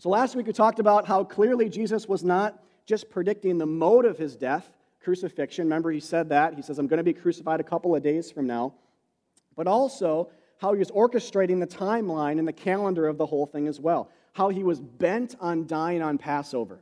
So 0.00 0.08
last 0.08 0.34
week 0.34 0.46
we 0.46 0.54
talked 0.54 0.78
about 0.78 1.06
how 1.06 1.24
clearly 1.24 1.68
Jesus 1.68 2.08
was 2.08 2.24
not 2.24 2.58
just 2.86 3.10
predicting 3.10 3.58
the 3.58 3.66
mode 3.66 4.06
of 4.06 4.16
his 4.16 4.34
death, 4.34 4.66
crucifixion. 5.04 5.66
Remember, 5.66 5.90
he 5.90 6.00
said 6.00 6.30
that. 6.30 6.54
He 6.54 6.62
says, 6.62 6.78
I'm 6.78 6.86
going 6.86 6.96
to 6.96 7.04
be 7.04 7.12
crucified 7.12 7.60
a 7.60 7.64
couple 7.64 7.94
of 7.94 8.02
days 8.02 8.30
from 8.30 8.46
now. 8.46 8.72
But 9.56 9.66
also 9.66 10.30
how 10.58 10.72
he 10.72 10.78
was 10.78 10.90
orchestrating 10.90 11.60
the 11.60 11.66
timeline 11.66 12.38
and 12.38 12.48
the 12.48 12.52
calendar 12.52 13.08
of 13.08 13.18
the 13.18 13.26
whole 13.26 13.44
thing 13.44 13.68
as 13.68 13.78
well. 13.78 14.10
How 14.32 14.48
he 14.48 14.64
was 14.64 14.80
bent 14.80 15.36
on 15.38 15.66
dying 15.66 16.00
on 16.00 16.16
Passover. 16.16 16.80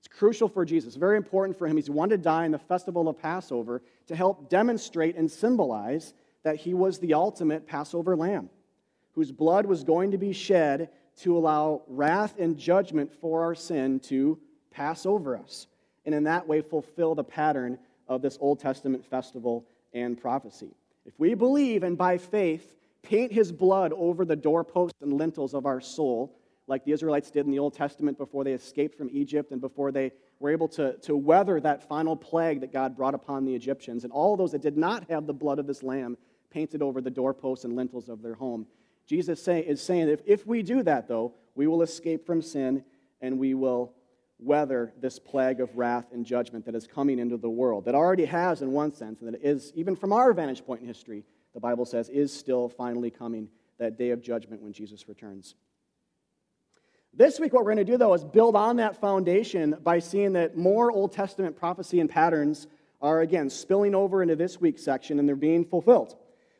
It's 0.00 0.08
crucial 0.08 0.50
for 0.50 0.66
Jesus, 0.66 0.94
very 0.94 1.16
important 1.16 1.56
for 1.56 1.66
him. 1.66 1.76
He's 1.76 1.88
wanted 1.88 2.18
to 2.18 2.22
die 2.22 2.44
in 2.44 2.52
the 2.52 2.58
festival 2.58 3.08
of 3.08 3.18
Passover 3.18 3.80
to 4.08 4.14
help 4.14 4.50
demonstrate 4.50 5.16
and 5.16 5.30
symbolize 5.30 6.12
that 6.42 6.56
he 6.56 6.74
was 6.74 6.98
the 6.98 7.14
ultimate 7.14 7.66
Passover 7.66 8.14
lamb, 8.14 8.50
whose 9.14 9.32
blood 9.32 9.64
was 9.64 9.84
going 9.84 10.10
to 10.10 10.18
be 10.18 10.34
shed 10.34 10.90
to 11.18 11.36
allow 11.36 11.82
wrath 11.86 12.38
and 12.38 12.56
judgment 12.56 13.12
for 13.20 13.42
our 13.42 13.54
sin 13.54 14.00
to 14.00 14.38
pass 14.70 15.06
over 15.06 15.36
us, 15.36 15.66
and 16.06 16.14
in 16.14 16.24
that 16.24 16.46
way 16.46 16.60
fulfill 16.60 17.14
the 17.14 17.24
pattern 17.24 17.78
of 18.06 18.22
this 18.22 18.38
Old 18.40 18.60
Testament 18.60 19.04
festival 19.04 19.66
and 19.92 20.20
prophecy. 20.20 20.74
If 21.04 21.18
we 21.18 21.34
believe 21.34 21.82
and 21.82 21.96
by 21.96 22.18
faith 22.18 22.74
paint 23.02 23.32
his 23.32 23.50
blood 23.50 23.92
over 23.94 24.24
the 24.24 24.36
doorposts 24.36 25.00
and 25.00 25.12
lintels 25.12 25.54
of 25.54 25.66
our 25.66 25.80
soul, 25.80 26.36
like 26.66 26.84
the 26.84 26.92
Israelites 26.92 27.30
did 27.30 27.46
in 27.46 27.50
the 27.50 27.58
Old 27.58 27.74
Testament 27.74 28.18
before 28.18 28.44
they 28.44 28.52
escaped 28.52 28.96
from 28.96 29.08
Egypt 29.10 29.52
and 29.52 29.60
before 29.60 29.90
they 29.90 30.12
were 30.38 30.50
able 30.50 30.68
to, 30.68 30.96
to 30.98 31.16
weather 31.16 31.60
that 31.60 31.88
final 31.88 32.14
plague 32.14 32.60
that 32.60 32.72
God 32.72 32.96
brought 32.96 33.14
upon 33.14 33.44
the 33.44 33.54
Egyptians, 33.54 34.04
and 34.04 34.12
all 34.12 34.36
those 34.36 34.52
that 34.52 34.62
did 34.62 34.76
not 34.76 35.08
have 35.10 35.26
the 35.26 35.32
blood 35.32 35.58
of 35.58 35.66
this 35.66 35.82
lamb 35.82 36.16
painted 36.50 36.82
over 36.82 37.00
the 37.00 37.10
doorposts 37.10 37.64
and 37.64 37.74
lintels 37.74 38.08
of 38.08 38.22
their 38.22 38.34
home. 38.34 38.66
Jesus 39.08 39.42
say, 39.42 39.60
is 39.60 39.80
saying 39.80 40.06
that 40.06 40.12
if, 40.12 40.20
if 40.26 40.46
we 40.46 40.62
do 40.62 40.82
that, 40.82 41.08
though, 41.08 41.32
we 41.54 41.66
will 41.66 41.82
escape 41.82 42.26
from 42.26 42.42
sin 42.42 42.84
and 43.20 43.38
we 43.38 43.54
will 43.54 43.94
weather 44.38 44.92
this 45.00 45.18
plague 45.18 45.60
of 45.60 45.74
wrath 45.76 46.12
and 46.12 46.24
judgment 46.24 46.66
that 46.66 46.74
is 46.74 46.86
coming 46.86 47.18
into 47.18 47.38
the 47.38 47.48
world, 47.48 47.86
that 47.86 47.94
already 47.94 48.26
has 48.26 48.62
in 48.62 48.70
one 48.70 48.92
sense, 48.92 49.20
and 49.20 49.32
that 49.32 49.42
is, 49.42 49.72
even 49.74 49.96
from 49.96 50.12
our 50.12 50.32
vantage 50.32 50.64
point 50.64 50.82
in 50.82 50.86
history, 50.86 51.24
the 51.54 51.60
Bible 51.60 51.86
says, 51.86 52.08
is 52.10 52.32
still 52.32 52.68
finally 52.68 53.10
coming, 53.10 53.48
that 53.78 53.96
day 53.96 54.10
of 54.10 54.20
judgment 54.20 54.60
when 54.60 54.72
Jesus 54.72 55.08
returns. 55.08 55.54
This 57.14 57.40
week, 57.40 57.52
what 57.52 57.64
we're 57.64 57.74
going 57.74 57.86
to 57.86 57.92
do, 57.92 57.96
though, 57.96 58.12
is 58.14 58.22
build 58.22 58.54
on 58.54 58.76
that 58.76 59.00
foundation 59.00 59.76
by 59.82 59.98
seeing 59.98 60.34
that 60.34 60.56
more 60.56 60.92
Old 60.92 61.12
Testament 61.12 61.56
prophecy 61.56 62.00
and 62.00 62.10
patterns 62.10 62.66
are, 63.00 63.22
again, 63.22 63.48
spilling 63.48 63.94
over 63.94 64.22
into 64.22 64.36
this 64.36 64.60
week's 64.60 64.84
section 64.84 65.18
and 65.18 65.28
they're 65.28 65.36
being 65.36 65.64
fulfilled. 65.64 66.16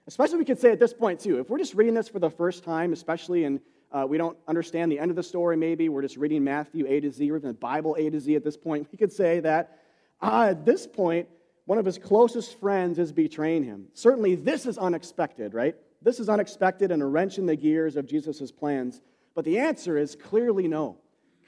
Especially, 0.08 0.38
we 0.38 0.44
could 0.46 0.58
say 0.58 0.72
at 0.72 0.80
this 0.80 0.94
point, 0.94 1.20
too, 1.20 1.38
if 1.38 1.50
we're 1.50 1.58
just 1.58 1.74
reading 1.74 1.92
this 1.92 2.08
for 2.08 2.18
the 2.18 2.30
first 2.30 2.64
time, 2.64 2.94
especially 2.94 3.44
and 3.44 3.60
uh, 3.92 4.06
we 4.08 4.16
don't 4.16 4.38
understand 4.48 4.90
the 4.90 4.98
end 4.98 5.10
of 5.10 5.16
the 5.16 5.22
story, 5.22 5.54
maybe 5.54 5.90
we're 5.90 6.00
just 6.00 6.16
reading 6.16 6.42
Matthew 6.42 6.86
A 6.88 6.98
to 6.98 7.10
Z, 7.10 7.30
or 7.30 7.36
even 7.36 7.48
the 7.48 7.54
Bible 7.54 7.94
A 7.98 8.08
to 8.08 8.18
Z 8.18 8.34
at 8.34 8.42
this 8.42 8.56
point, 8.56 8.88
we 8.90 8.96
could 8.96 9.12
say 9.12 9.40
that 9.40 9.80
uh, 10.22 10.46
at 10.50 10.64
this 10.64 10.86
point, 10.86 11.28
one 11.66 11.76
of 11.76 11.84
his 11.84 11.98
closest 11.98 12.58
friends 12.58 12.98
is 12.98 13.12
betraying 13.12 13.62
him. 13.62 13.88
Certainly, 13.92 14.36
this 14.36 14.64
is 14.64 14.78
unexpected, 14.78 15.52
right? 15.52 15.76
This 16.00 16.20
is 16.20 16.30
unexpected 16.30 16.90
and 16.90 17.02
a 17.02 17.06
wrench 17.06 17.36
in 17.36 17.44
the 17.44 17.56
gears 17.56 17.96
of 17.96 18.06
Jesus' 18.06 18.50
plans. 18.50 19.02
But 19.34 19.44
the 19.44 19.58
answer 19.58 19.98
is 19.98 20.16
clearly 20.16 20.68
no. 20.68 20.96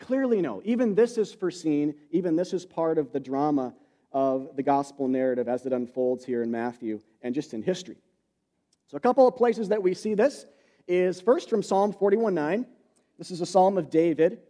Clearly 0.00 0.42
no. 0.42 0.60
Even 0.66 0.94
this 0.94 1.16
is 1.16 1.32
foreseen, 1.32 1.94
even 2.10 2.36
this 2.36 2.52
is 2.52 2.66
part 2.66 2.98
of 2.98 3.10
the 3.10 3.20
drama 3.20 3.72
of 4.12 4.54
the 4.54 4.62
gospel 4.62 5.08
narrative 5.08 5.48
as 5.48 5.64
it 5.64 5.72
unfolds 5.72 6.26
here 6.26 6.42
in 6.42 6.50
Matthew 6.50 7.00
and 7.22 7.34
just 7.34 7.54
in 7.54 7.62
history. 7.62 7.96
So, 8.90 8.96
a 8.96 9.00
couple 9.00 9.28
of 9.28 9.36
places 9.36 9.68
that 9.68 9.80
we 9.80 9.94
see 9.94 10.14
this 10.14 10.46
is 10.88 11.20
first 11.20 11.48
from 11.48 11.62
Psalm 11.62 11.92
41:9. 11.92 12.66
This 13.18 13.30
is 13.30 13.40
a 13.40 13.46
psalm 13.46 13.78
of 13.78 13.88
David, 13.88 14.40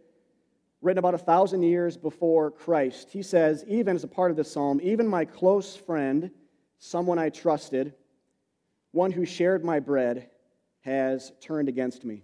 written 0.81 0.97
about 0.97 1.13
a 1.13 1.19
thousand 1.19 1.61
years 1.61 1.95
before 1.95 2.49
Christ. 2.49 3.11
He 3.11 3.21
says, 3.21 3.63
even 3.67 3.95
as 3.95 4.03
a 4.03 4.07
part 4.07 4.31
of 4.31 4.37
this 4.37 4.51
psalm, 4.51 4.79
even 4.81 5.07
my 5.07 5.25
close 5.25 5.75
friend, 5.75 6.31
someone 6.79 7.19
I 7.19 7.29
trusted, 7.29 7.93
one 8.93 9.11
who 9.11 9.25
shared 9.25 9.63
my 9.63 9.79
bread, 9.79 10.31
has 10.79 11.33
turned 11.39 11.69
against 11.69 12.03
me. 12.03 12.23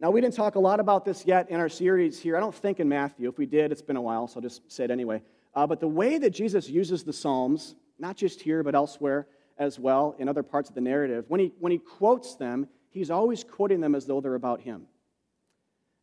Now, 0.00 0.10
we 0.10 0.20
didn't 0.20 0.34
talk 0.34 0.56
a 0.56 0.60
lot 0.60 0.80
about 0.80 1.06
this 1.06 1.24
yet 1.24 1.48
in 1.48 1.60
our 1.60 1.70
series 1.70 2.20
here. 2.20 2.36
I 2.36 2.40
don't 2.40 2.54
think 2.54 2.78
in 2.78 2.90
Matthew. 2.90 3.26
If 3.26 3.38
we 3.38 3.46
did, 3.46 3.72
it's 3.72 3.80
been 3.80 3.96
a 3.96 4.02
while, 4.02 4.28
so 4.28 4.36
I'll 4.36 4.42
just 4.42 4.70
say 4.70 4.84
it 4.84 4.90
anyway. 4.90 5.22
Uh, 5.54 5.66
but 5.66 5.80
the 5.80 5.88
way 5.88 6.18
that 6.18 6.30
Jesus 6.30 6.68
uses 6.68 7.04
the 7.04 7.12
Psalms, 7.14 7.74
not 7.98 8.18
just 8.18 8.42
here, 8.42 8.62
but 8.62 8.74
elsewhere, 8.74 9.28
as 9.62 9.78
well 9.78 10.16
in 10.18 10.28
other 10.28 10.42
parts 10.42 10.68
of 10.68 10.74
the 10.74 10.80
narrative, 10.80 11.24
when 11.28 11.40
he, 11.40 11.52
when 11.60 11.70
he 11.70 11.78
quotes 11.78 12.34
them, 12.34 12.66
he's 12.90 13.10
always 13.10 13.44
quoting 13.44 13.80
them 13.80 13.94
as 13.94 14.06
though 14.06 14.20
they're 14.20 14.34
about 14.34 14.60
him. 14.60 14.82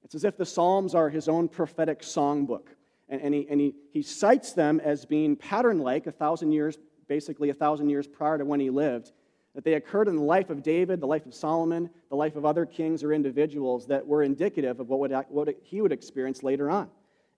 It's 0.04 0.16
as 0.16 0.24
if 0.24 0.38
the 0.38 0.46
Psalms 0.46 0.96
are 0.96 1.10
his 1.10 1.28
own 1.28 1.50
prophetic 1.50 2.02
songbook. 2.02 2.68
And, 3.10 3.22
and, 3.22 3.34
he, 3.34 3.48
and 3.50 3.60
he, 3.60 3.76
he 3.92 4.02
cites 4.02 4.54
them 4.54 4.80
as 4.80 5.06
being 5.06 5.36
pattern 5.36 5.80
like 5.80 6.08
a 6.08 6.12
thousand 6.12 6.54
years, 6.54 6.78
basically 7.08 7.50
a 7.50 7.54
thousand 7.54 7.90
years 7.90 8.08
prior 8.08 8.38
to 8.38 8.46
when 8.46 8.62
he 8.62 8.70
lived, 8.70 9.12
that 9.56 9.66
they 9.66 9.74
occurred 9.74 10.08
in 10.08 10.16
the 10.16 10.24
life 10.24 10.50
of 10.50 10.64
David, 10.64 11.02
the 11.02 11.08
life 11.08 11.26
of 11.26 11.34
Solomon, 11.34 11.90
the 12.10 12.16
life 12.16 12.38
of 12.38 12.46
other 12.46 12.66
kings 12.66 13.04
or 13.04 13.12
individuals 13.12 13.88
that 13.88 14.08
were 14.08 14.24
indicative 14.24 14.80
of 14.80 14.88
what, 14.88 15.00
would, 15.00 15.12
what 15.28 15.50
he 15.64 15.82
would 15.82 15.92
experience 15.92 16.44
later 16.44 16.70
on 16.70 16.90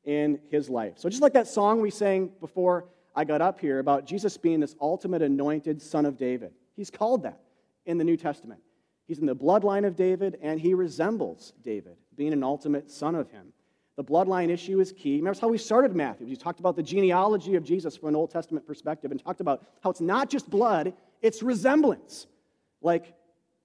in 0.03 0.39
his 0.51 0.69
life. 0.69 0.93
So, 0.97 1.09
just 1.09 1.21
like 1.21 1.33
that 1.33 1.47
song 1.47 1.81
we 1.81 1.89
sang 1.89 2.31
before 2.39 2.85
I 3.15 3.25
got 3.25 3.41
up 3.41 3.59
here 3.59 3.79
about 3.79 4.05
Jesus 4.05 4.37
being 4.37 4.59
this 4.59 4.75
ultimate 4.79 5.21
anointed 5.21 5.81
son 5.81 6.05
of 6.05 6.17
David. 6.17 6.51
He's 6.75 6.89
called 6.89 7.23
that 7.23 7.41
in 7.85 7.97
the 7.97 8.03
New 8.03 8.17
Testament. 8.17 8.61
He's 9.07 9.19
in 9.19 9.25
the 9.25 9.35
bloodline 9.35 9.85
of 9.85 9.95
David, 9.95 10.37
and 10.41 10.59
he 10.59 10.73
resembles 10.73 11.53
David, 11.63 11.97
being 12.15 12.31
an 12.31 12.43
ultimate 12.43 12.89
son 12.89 13.15
of 13.15 13.29
him. 13.29 13.51
The 13.97 14.03
bloodline 14.03 14.49
issue 14.49 14.79
is 14.79 14.93
key. 14.93 15.17
Remember 15.17 15.37
how 15.39 15.49
we 15.49 15.57
started 15.57 15.95
Matthew. 15.95 16.25
We 16.25 16.35
talked 16.35 16.59
about 16.59 16.75
the 16.75 16.83
genealogy 16.83 17.55
of 17.55 17.63
Jesus 17.63 17.97
from 17.97 18.09
an 18.09 18.15
Old 18.15 18.31
Testament 18.31 18.65
perspective 18.65 19.11
and 19.11 19.21
talked 19.21 19.41
about 19.41 19.63
how 19.83 19.89
it's 19.89 20.01
not 20.01 20.29
just 20.29 20.49
blood, 20.49 20.93
it's 21.21 21.43
resemblance. 21.43 22.27
Like 22.81 23.13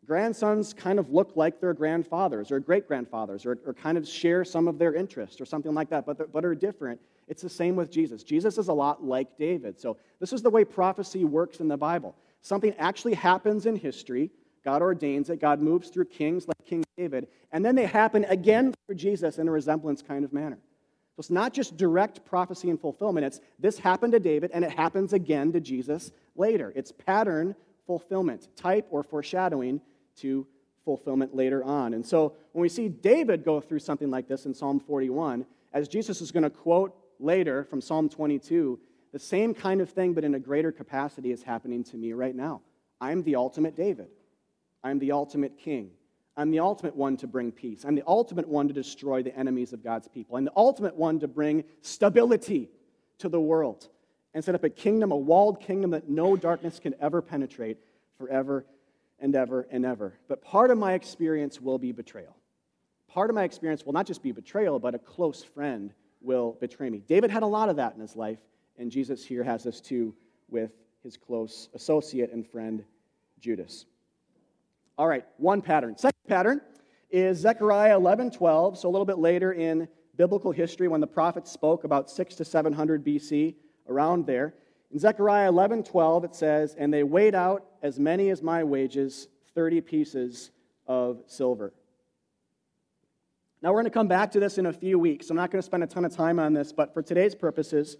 grandsons 0.04 0.74
kind 0.74 0.98
of 0.98 1.10
look 1.10 1.36
like 1.36 1.60
their 1.60 1.74
grandfathers 1.74 2.50
or 2.50 2.60
great 2.60 2.86
grandfathers 2.86 3.46
or, 3.46 3.58
or 3.64 3.72
kind 3.72 3.96
of 3.96 4.06
share 4.06 4.44
some 4.44 4.68
of 4.68 4.78
their 4.78 4.94
interests 4.94 5.40
or 5.40 5.46
something 5.46 5.74
like 5.74 5.90
that, 5.90 6.04
but, 6.06 6.32
but 6.32 6.44
are 6.44 6.54
different. 6.54 7.00
It's 7.28 7.42
the 7.42 7.48
same 7.48 7.76
with 7.76 7.90
Jesus. 7.90 8.22
Jesus 8.22 8.56
is 8.58 8.68
a 8.68 8.72
lot 8.72 9.04
like 9.04 9.36
David. 9.36 9.80
So, 9.80 9.96
this 10.20 10.32
is 10.32 10.42
the 10.42 10.50
way 10.50 10.64
prophecy 10.64 11.24
works 11.24 11.60
in 11.60 11.68
the 11.68 11.76
Bible. 11.76 12.14
Something 12.40 12.74
actually 12.78 13.14
happens 13.14 13.66
in 13.66 13.76
history. 13.76 14.30
God 14.64 14.82
ordains 14.82 15.30
it. 15.30 15.40
God 15.40 15.60
moves 15.60 15.88
through 15.88 16.06
kings 16.06 16.46
like 16.46 16.64
King 16.64 16.84
David. 16.96 17.28
And 17.52 17.64
then 17.64 17.74
they 17.74 17.86
happen 17.86 18.24
again 18.24 18.74
for 18.86 18.94
Jesus 18.94 19.38
in 19.38 19.48
a 19.48 19.50
resemblance 19.50 20.02
kind 20.02 20.24
of 20.24 20.32
manner. 20.32 20.58
So 21.16 21.20
it's 21.20 21.30
not 21.30 21.52
just 21.54 21.76
direct 21.76 22.24
prophecy 22.24 22.68
and 22.68 22.80
fulfillment. 22.80 23.24
It's 23.24 23.40
this 23.58 23.78
happened 23.78 24.12
to 24.12 24.20
David 24.20 24.50
and 24.52 24.64
it 24.64 24.70
happens 24.70 25.12
again 25.12 25.52
to 25.52 25.60
Jesus 25.60 26.10
later. 26.34 26.72
It's 26.76 26.92
pattern 26.92 27.54
fulfillment, 27.86 28.48
type 28.56 28.86
or 28.90 29.02
foreshadowing 29.02 29.80
to 30.16 30.46
fulfillment 30.84 31.34
later 31.34 31.64
on. 31.64 31.94
And 31.94 32.04
so 32.04 32.34
when 32.52 32.62
we 32.62 32.68
see 32.68 32.88
David 32.88 33.44
go 33.44 33.60
through 33.60 33.78
something 33.78 34.10
like 34.10 34.28
this 34.28 34.46
in 34.46 34.54
Psalm 34.54 34.80
41, 34.80 35.46
as 35.72 35.88
Jesus 35.88 36.20
is 36.20 36.30
going 36.30 36.42
to 36.42 36.50
quote 36.50 36.94
later 37.18 37.64
from 37.64 37.80
Psalm 37.80 38.08
22, 38.08 38.78
the 39.12 39.18
same 39.18 39.54
kind 39.54 39.80
of 39.80 39.90
thing, 39.90 40.12
but 40.12 40.24
in 40.24 40.34
a 40.34 40.38
greater 40.38 40.72
capacity, 40.72 41.32
is 41.32 41.42
happening 41.42 41.84
to 41.84 41.96
me 41.96 42.12
right 42.12 42.34
now. 42.34 42.60
I'm 43.00 43.22
the 43.22 43.36
ultimate 43.36 43.76
David. 43.76 44.08
I'm 44.82 44.98
the 44.98 45.12
ultimate 45.12 45.58
king. 45.58 45.90
I'm 46.36 46.50
the 46.50 46.60
ultimate 46.60 46.94
one 46.94 47.16
to 47.18 47.26
bring 47.26 47.50
peace. 47.50 47.84
I'm 47.84 47.94
the 47.94 48.02
ultimate 48.06 48.46
one 48.46 48.68
to 48.68 48.74
destroy 48.74 49.22
the 49.22 49.36
enemies 49.36 49.72
of 49.72 49.82
God's 49.82 50.06
people. 50.06 50.36
I'm 50.36 50.44
the 50.44 50.52
ultimate 50.54 50.94
one 50.94 51.18
to 51.20 51.28
bring 51.28 51.64
stability 51.80 52.68
to 53.18 53.28
the 53.28 53.40
world 53.40 53.88
and 54.34 54.44
set 54.44 54.54
up 54.54 54.64
a 54.64 54.68
kingdom, 54.68 55.12
a 55.12 55.16
walled 55.16 55.60
kingdom 55.60 55.92
that 55.92 56.10
no 56.10 56.36
darkness 56.36 56.78
can 56.78 56.94
ever 57.00 57.22
penetrate 57.22 57.78
forever 58.18 58.66
and 59.18 59.34
ever 59.34 59.66
and 59.70 59.86
ever. 59.86 60.12
But 60.28 60.42
part 60.42 60.70
of 60.70 60.76
my 60.76 60.92
experience 60.92 61.58
will 61.58 61.78
be 61.78 61.92
betrayal. 61.92 62.36
Part 63.08 63.30
of 63.30 63.34
my 63.34 63.44
experience 63.44 63.86
will 63.86 63.94
not 63.94 64.06
just 64.06 64.22
be 64.22 64.32
betrayal, 64.32 64.78
but 64.78 64.94
a 64.94 64.98
close 64.98 65.42
friend 65.42 65.94
will 66.26 66.56
betray 66.60 66.90
me. 66.90 67.02
David 67.06 67.30
had 67.30 67.42
a 67.42 67.46
lot 67.46 67.68
of 67.68 67.76
that 67.76 67.94
in 67.94 68.00
his 68.00 68.16
life, 68.16 68.38
and 68.76 68.90
Jesus 68.90 69.24
here 69.24 69.42
has 69.42 69.62
this 69.62 69.80
too 69.80 70.14
with 70.48 70.72
his 71.02 71.16
close 71.16 71.68
associate 71.74 72.32
and 72.32 72.46
friend, 72.46 72.84
Judas. 73.40 73.86
All 74.98 75.06
right, 75.06 75.24
one 75.38 75.62
pattern. 75.62 75.96
Second 75.96 76.26
pattern 76.28 76.60
is 77.10 77.38
Zechariah 77.38 77.96
11 77.96 78.32
12. 78.32 78.78
So 78.78 78.88
a 78.88 78.90
little 78.90 79.06
bit 79.06 79.18
later 79.18 79.52
in 79.52 79.88
biblical 80.16 80.50
history, 80.50 80.88
when 80.88 81.00
the 81.00 81.06
prophets 81.06 81.50
spoke 81.50 81.84
about 81.84 82.10
6 82.10 82.34
to 82.36 82.44
700 82.44 83.04
BC, 83.04 83.54
around 83.88 84.26
there. 84.26 84.54
In 84.92 84.98
Zechariah 84.98 85.48
11 85.48 85.84
12, 85.84 86.24
it 86.24 86.34
says, 86.34 86.74
And 86.78 86.92
they 86.92 87.02
weighed 87.02 87.34
out 87.34 87.64
as 87.82 87.98
many 87.98 88.30
as 88.30 88.42
my 88.42 88.64
wages, 88.64 89.28
30 89.54 89.80
pieces 89.80 90.50
of 90.86 91.22
silver. 91.26 91.72
Now, 93.62 93.70
we're 93.70 93.80
going 93.80 93.84
to 93.84 93.90
come 93.90 94.08
back 94.08 94.32
to 94.32 94.40
this 94.40 94.58
in 94.58 94.66
a 94.66 94.72
few 94.72 94.98
weeks. 94.98 95.30
I'm 95.30 95.36
not 95.36 95.50
going 95.50 95.62
to 95.62 95.66
spend 95.66 95.82
a 95.82 95.86
ton 95.86 96.04
of 96.04 96.14
time 96.14 96.38
on 96.38 96.52
this, 96.52 96.72
but 96.72 96.92
for 96.92 97.02
today's 97.02 97.34
purposes, 97.34 97.96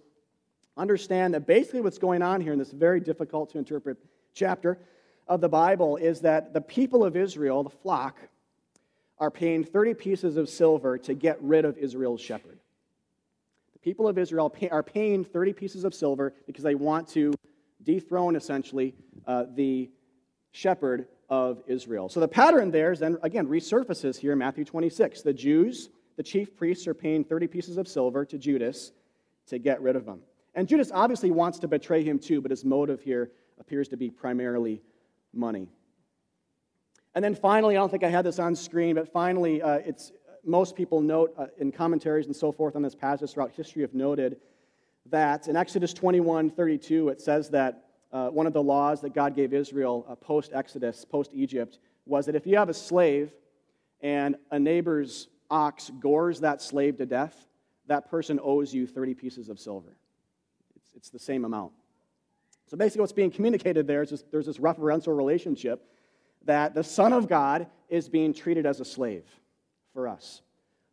understand 0.76 1.32
that 1.34 1.46
basically 1.46 1.80
what's 1.80 1.98
going 1.98 2.22
on 2.22 2.42
here 2.42 2.52
in 2.52 2.58
this 2.58 2.72
very 2.72 3.00
difficult 3.00 3.50
to 3.50 3.58
interpret 3.58 3.96
chapter 4.34 4.78
of 5.26 5.40
the 5.40 5.48
Bible 5.48 5.96
is 5.96 6.20
that 6.20 6.52
the 6.52 6.60
people 6.60 7.02
of 7.02 7.16
Israel, 7.16 7.62
the 7.62 7.70
flock, 7.70 8.18
are 9.18 9.30
paying 9.30 9.64
30 9.64 9.94
pieces 9.94 10.36
of 10.36 10.48
silver 10.48 10.98
to 10.98 11.14
get 11.14 11.42
rid 11.42 11.64
of 11.64 11.78
Israel's 11.78 12.20
shepherd. 12.20 12.58
The 13.72 13.78
people 13.78 14.06
of 14.06 14.18
Israel 14.18 14.50
pay, 14.50 14.68
are 14.68 14.82
paying 14.82 15.25
30 15.25 15.54
pieces 15.54 15.84
of 15.84 15.94
silver 15.94 16.34
because 16.46 16.64
they 16.64 16.75
want 16.75 17.08
to 17.08 17.32
dethrone, 17.82 18.36
essentially, 18.36 18.94
uh, 19.26 19.44
the 19.54 19.90
shepherd 20.52 21.08
of 21.28 21.62
Israel. 21.66 22.09
So 22.09 22.21
the 22.21 22.28
pattern 22.28 22.71
there 22.71 22.92
is 22.92 23.00
then, 23.00 23.18
again, 23.23 23.47
resurfaces 23.47 24.16
here 24.16 24.33
in 24.33 24.38
Matthew 24.38 24.64
26. 24.64 25.23
The 25.23 25.33
Jews, 25.33 25.90
the 26.16 26.23
chief 26.23 26.56
priests, 26.56 26.87
are 26.87 26.95
paying 26.95 27.25
30 27.25 27.47
pieces 27.49 27.78
of 27.78 27.88
silver 27.88 28.25
to 28.25 28.38
Judas 28.38 28.92
to 29.49 29.59
get 29.59 29.80
rid 29.80 29.97
of 29.97 30.06
him. 30.06 30.21
And 30.54 30.68
Judas 30.68 30.90
obviously 30.92 31.30
wants 31.30 31.59
to 31.61 31.68
betray 31.68 32.02
him 32.02 32.18
too, 32.18 32.40
but 32.40 32.50
his 32.50 32.64
motive 32.64 33.02
here 33.02 33.30
appears 33.59 33.88
to 33.88 33.97
be 33.97 34.11
primarily 34.11 34.83
money. 35.33 35.68
And 37.14 37.25
then 37.25 37.35
finally, 37.35 37.76
I 37.76 37.80
don't 37.80 37.90
think 37.90 38.04
I 38.04 38.09
had 38.09 38.25
this 38.25 38.38
on 38.38 38.54
screen, 38.54 38.95
but 38.95 39.11
finally, 39.11 39.62
uh, 39.62 39.78
it's 39.85 40.12
most 40.45 40.76
people 40.76 41.00
note 41.00 41.35
uh, 41.37 41.47
in 41.59 41.73
commentaries 41.73 42.26
and 42.26 42.37
so 42.37 42.52
forth 42.52 42.76
on 42.76 42.83
this 42.83 42.95
passage 42.95 43.33
throughout 43.33 43.52
history 43.52 43.83
have 43.83 43.95
noted 43.95 44.37
that 45.11 45.49
in 45.49 45.56
Exodus 45.56 45.92
21 45.92 46.50
32, 46.50 47.09
it 47.09 47.21
says 47.21 47.49
that 47.50 47.86
uh, 48.16 48.30
one 48.30 48.46
of 48.46 48.54
the 48.54 48.62
laws 48.62 49.02
that 49.02 49.12
God 49.12 49.37
gave 49.37 49.52
Israel 49.52 50.06
uh, 50.08 50.14
post 50.14 50.52
Exodus, 50.54 51.04
post 51.04 51.32
Egypt, 51.35 51.78
was 52.06 52.25
that 52.25 52.35
if 52.35 52.46
you 52.46 52.56
have 52.56 52.70
a 52.70 52.75
slave 52.75 53.30
and 54.00 54.37
a 54.50 54.58
neighbor's 54.58 55.28
ox 55.50 55.90
gores 56.00 56.40
that 56.40 56.62
slave 56.62 56.96
to 56.96 57.04
death, 57.04 57.46
that 57.88 58.08
person 58.11 58.40
owes 58.42 58.73
you 58.73 58.87
30 58.87 59.12
pieces 59.12 59.50
of 59.50 59.61
silver. 59.61 59.99
It's, 60.76 60.94
it's 60.96 61.11
the 61.11 61.18
same 61.18 61.44
amount. 61.44 61.73
So 62.68 62.78
basically, 62.78 63.02
what's 63.02 63.12
being 63.12 63.30
communicated 63.30 63.87
there 63.87 64.00
is 64.00 64.08
just, 64.08 64.30
there's 64.30 64.46
this 64.46 64.58
referential 64.58 65.14
relationship 65.14 65.87
that 66.46 66.75
the 66.75 66.82
Son 66.82 67.12
of 67.12 67.28
God 67.28 67.66
is 67.90 68.08
being 68.08 68.32
treated 68.32 68.64
as 68.64 68.80
a 68.80 68.85
slave 68.87 69.25
for 69.92 70.08
us. 70.08 70.40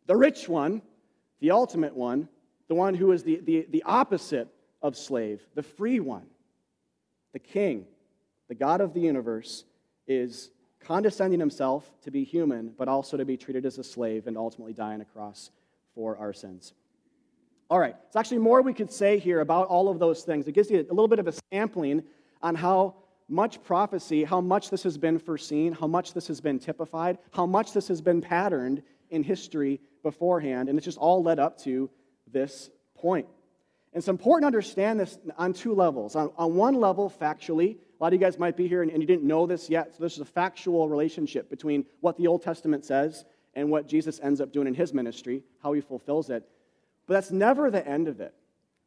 The 0.06 0.16
rich 0.16 0.46
one, 0.46 0.82
the 1.40 1.52
ultimate 1.52 1.96
one, 1.96 2.28
the 2.68 2.74
one 2.74 2.92
who 2.92 3.12
is 3.12 3.22
the, 3.22 3.40
the, 3.44 3.66
the 3.70 3.82
opposite 3.84 4.48
of 4.82 4.94
slave, 4.94 5.40
the 5.54 5.62
free 5.62 6.00
one, 6.00 6.26
the 7.34 7.38
king, 7.38 7.84
the 8.48 8.54
God 8.54 8.80
of 8.80 8.94
the 8.94 9.00
universe, 9.00 9.64
is 10.06 10.50
condescending 10.80 11.40
himself 11.40 11.90
to 12.02 12.10
be 12.10 12.24
human, 12.24 12.72
but 12.78 12.88
also 12.88 13.18
to 13.18 13.24
be 13.26 13.36
treated 13.36 13.66
as 13.66 13.76
a 13.76 13.84
slave 13.84 14.26
and 14.26 14.38
ultimately 14.38 14.72
die 14.72 14.94
on 14.94 15.02
a 15.02 15.04
cross 15.04 15.50
for 15.94 16.16
our 16.16 16.32
sins. 16.32 16.72
All 17.68 17.78
right, 17.78 17.96
it's 18.06 18.16
actually 18.16 18.38
more 18.38 18.62
we 18.62 18.72
could 18.72 18.92
say 18.92 19.18
here 19.18 19.40
about 19.40 19.68
all 19.68 19.88
of 19.88 19.98
those 19.98 20.22
things. 20.22 20.46
It 20.46 20.52
gives 20.52 20.70
you 20.70 20.78
a 20.78 20.94
little 20.94 21.08
bit 21.08 21.18
of 21.18 21.26
a 21.26 21.34
sampling 21.52 22.04
on 22.42 22.54
how 22.54 22.94
much 23.28 23.62
prophecy, 23.64 24.22
how 24.22 24.40
much 24.40 24.70
this 24.70 24.82
has 24.82 24.96
been 24.96 25.18
foreseen, 25.18 25.72
how 25.72 25.86
much 25.86 26.12
this 26.12 26.28
has 26.28 26.40
been 26.40 26.58
typified, 26.58 27.18
how 27.32 27.46
much 27.46 27.72
this 27.72 27.88
has 27.88 28.00
been 28.00 28.20
patterned 28.20 28.82
in 29.10 29.22
history 29.22 29.80
beforehand. 30.02 30.68
And 30.68 30.78
it's 30.78 30.84
just 30.84 30.98
all 30.98 31.22
led 31.22 31.38
up 31.38 31.58
to 31.62 31.90
this 32.30 32.70
point. 32.94 33.26
And 33.94 34.00
it's 34.00 34.08
important 34.08 34.42
to 34.42 34.46
understand 34.48 34.98
this 34.98 35.18
on 35.38 35.52
two 35.52 35.72
levels. 35.72 36.16
On, 36.16 36.32
on 36.36 36.56
one 36.56 36.74
level, 36.74 37.08
factually, 37.08 37.76
a 37.76 38.02
lot 38.02 38.08
of 38.08 38.14
you 38.14 38.18
guys 38.18 38.40
might 38.40 38.56
be 38.56 38.66
here 38.66 38.82
and, 38.82 38.90
and 38.90 39.00
you 39.00 39.06
didn't 39.06 39.22
know 39.22 39.46
this 39.46 39.70
yet. 39.70 39.94
So, 39.94 40.02
this 40.02 40.14
is 40.14 40.18
a 40.18 40.24
factual 40.24 40.88
relationship 40.88 41.48
between 41.48 41.86
what 42.00 42.16
the 42.16 42.26
Old 42.26 42.42
Testament 42.42 42.84
says 42.84 43.24
and 43.54 43.70
what 43.70 43.86
Jesus 43.86 44.18
ends 44.20 44.40
up 44.40 44.52
doing 44.52 44.66
in 44.66 44.74
his 44.74 44.92
ministry, 44.92 45.44
how 45.62 45.72
he 45.72 45.80
fulfills 45.80 46.28
it. 46.28 46.42
But 47.06 47.14
that's 47.14 47.30
never 47.30 47.70
the 47.70 47.86
end 47.86 48.08
of 48.08 48.20
it. 48.20 48.34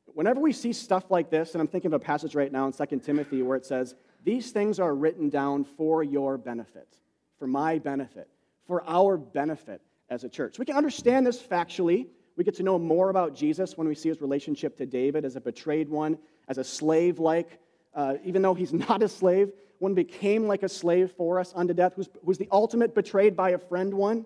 Whenever 0.08 0.42
we 0.42 0.52
see 0.52 0.74
stuff 0.74 1.10
like 1.10 1.30
this, 1.30 1.54
and 1.54 1.62
I'm 1.62 1.68
thinking 1.68 1.94
of 1.94 2.02
a 2.02 2.04
passage 2.04 2.36
right 2.36 2.52
now 2.52 2.68
in 2.68 2.74
2 2.74 3.00
Timothy 3.00 3.42
where 3.44 3.56
it 3.56 3.66
says, 3.66 3.96
These 4.26 4.52
things 4.52 4.78
are 4.78 4.94
written 4.94 5.30
down 5.30 5.64
for 5.64 6.04
your 6.04 6.38
benefit, 6.38 6.98
for 7.40 7.48
my 7.48 7.80
benefit, 7.80 8.28
for 8.66 8.84
our 8.86 9.16
benefit 9.16 9.82
as 10.10 10.26
a 10.26 10.30
church. 10.30 10.60
We 10.60 10.66
can 10.66 10.76
understand 10.76 11.26
this 11.26 11.42
factually. 11.42 12.08
We 12.38 12.44
get 12.44 12.56
to 12.58 12.63
know 12.63 12.77
more 12.77 13.10
about 13.10 13.36
Jesus 13.36 13.77
when 13.77 13.88
we 13.88 13.96
see 13.96 14.10
his 14.10 14.22
relationship 14.22 14.77
to 14.77 14.86
David 14.86 15.25
as 15.25 15.36
a 15.36 15.41
betrayed 15.41 15.89
one, 15.89 16.20
as 16.48 16.60
a 16.60 16.63
slave 16.63 17.17
like, 17.17 17.60
uh, 17.96 18.15
even 18.24 18.44
though 18.44 18.53
he's 18.53 18.72
not 18.89 19.01
a 19.01 19.10
slave, 19.10 19.51
one 19.79 19.96
became 19.96 20.48
like 20.48 20.63
a 20.63 20.70
slave 20.70 21.12
for 21.17 21.39
us 21.39 21.51
unto 21.56 21.74
death, 21.74 21.94
who's, 21.96 22.10
who's 22.24 22.38
the 22.38 22.48
ultimate 22.51 22.94
betrayed 22.94 23.36
by 23.36 23.51
a 23.51 23.58
friend 23.58 23.94
one, 23.94 24.25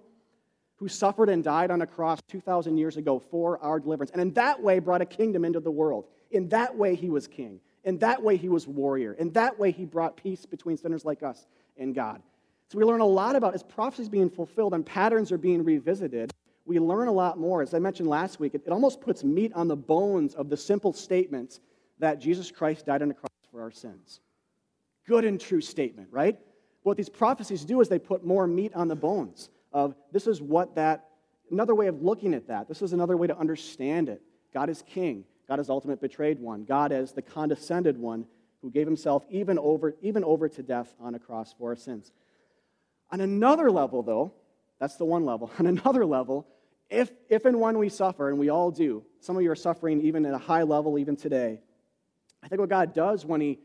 who 0.76 0.90
suffered 0.90 1.30
and 1.30 1.44
died 1.44 1.72
on 1.72 1.82
a 1.82 1.88
cross 1.88 2.20
2,000 2.28 2.78
years 2.78 2.98
ago 2.98 3.20
for 3.20 3.58
our 3.60 3.80
deliverance. 3.80 4.12
And 4.12 4.22
in 4.22 4.34
that 4.34 4.62
way, 4.62 4.80
brought 4.80 5.02
a 5.02 5.06
kingdom 5.06 5.46
into 5.46 5.60
the 5.60 5.72
world. 5.72 6.06
In 6.32 6.50
that 6.50 6.76
way, 6.76 6.96
he 6.96 7.10
was 7.10 7.28
king. 7.28 7.60
In 7.86 7.98
that 8.00 8.22
way, 8.22 8.36
he 8.36 8.50
was 8.50 8.68
warrior. 8.68 9.14
In 9.14 9.32
that 9.32 9.58
way, 9.58 9.72
he 9.72 9.86
brought 9.86 10.18
peace 10.18 10.46
between 10.46 10.78
sinners 10.78 11.06
like 11.06 11.24
us 11.24 11.46
and 11.78 11.96
God. 11.96 12.22
So 12.70 12.78
we 12.78 12.84
learn 12.84 13.02
a 13.02 13.06
lot 13.06 13.36
about 13.36 13.54
as 13.54 13.64
prophecies 13.64 14.10
being 14.10 14.30
fulfilled 14.30 14.74
and 14.74 14.86
patterns 14.86 15.32
are 15.32 15.38
being 15.38 15.64
revisited 15.64 16.34
we 16.72 16.80
learn 16.80 17.10
a 17.10 17.12
lot 17.12 17.38
more. 17.38 17.62
As 17.62 17.74
I 17.74 17.80
mentioned 17.80 18.08
last 18.08 18.40
week, 18.40 18.56
it, 18.56 18.64
it 18.66 18.72
almost 18.72 19.02
puts 19.02 19.26
meat 19.26 19.52
on 19.54 19.68
the 19.68 19.76
bones 19.76 20.36
of 20.36 20.50
the 20.50 20.56
simple 20.56 20.94
statements 20.94 21.60
that 22.00 22.18
Jesus 22.18 22.50
Christ 22.50 22.86
died 22.86 23.02
on 23.02 23.10
the 23.10 23.14
cross 23.14 23.30
for 23.52 23.62
our 23.62 23.72
sins. 23.72 24.22
Good 25.06 25.26
and 25.26 25.40
true 25.40 25.60
statement, 25.60 26.08
right? 26.12 26.40
What 26.84 26.96
these 26.96 27.10
prophecies 27.10 27.66
do 27.66 27.82
is 27.82 27.90
they 27.90 28.00
put 28.00 28.26
more 28.26 28.48
meat 28.48 28.74
on 28.74 28.88
the 28.88 28.96
bones 28.96 29.50
of 29.74 29.96
this 30.14 30.28
is 30.28 30.42
what 30.42 30.76
that, 30.76 31.10
another 31.52 31.76
way 31.76 31.88
of 31.88 32.02
looking 32.02 32.34
at 32.34 32.48
that. 32.48 32.70
This 32.70 32.82
is 32.82 32.94
another 32.94 33.18
way 33.18 33.28
to 33.28 33.38
understand 33.38 34.08
it. 34.08 34.22
God 34.54 34.70
is 34.70 34.82
king. 34.82 35.26
God 35.50 35.60
is 35.60 35.70
ultimate 35.70 36.00
betrayed 36.00 36.40
one. 36.40 36.64
God 36.64 36.94
is 36.94 37.12
the 37.12 37.22
condescended 37.22 37.98
one 37.98 38.26
who 38.62 38.72
gave 38.72 38.88
himself 38.88 39.26
even 39.30 39.60
over, 39.60 39.96
even 40.02 40.24
over 40.24 40.48
to 40.48 40.64
death 40.64 40.96
on 41.02 41.16
a 41.16 41.20
cross 41.20 41.54
for 41.58 41.72
our 41.72 41.76
sins. 41.76 42.14
On 43.12 43.20
another 43.20 43.70
level, 43.70 44.04
though, 44.04 44.34
that's 44.80 44.96
the 44.96 45.06
one 45.06 45.26
level. 45.26 45.52
On 45.60 45.68
another 45.68 46.06
level, 46.06 46.48
if, 46.92 47.10
if 47.30 47.46
and 47.46 47.60
when 47.60 47.78
we 47.78 47.90
suffer, 47.90 48.30
and 48.30 48.38
we 48.38 48.50
all 48.50 48.70
do, 48.70 49.04
some 49.22 49.38
of 49.38 49.42
you 49.42 49.50
are 49.50 49.56
suffering 49.56 50.02
even 50.02 50.26
at 50.26 50.34
a 50.34 50.38
high 50.38 50.64
level 50.64 51.00
even 51.00 51.16
today, 51.16 51.62
I 52.44 52.48
think 52.48 52.60
what 52.60 52.70
God 52.70 52.94
does 52.94 53.26
when 53.26 53.40
He 53.40 53.60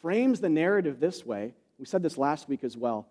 frames 0.00 0.40
the 0.40 0.48
narrative 0.48 1.00
this 1.00 1.26
way, 1.26 1.54
we 1.78 1.84
said 1.84 2.02
this 2.02 2.16
last 2.16 2.48
week 2.48 2.62
as 2.62 2.76
well, 2.76 3.08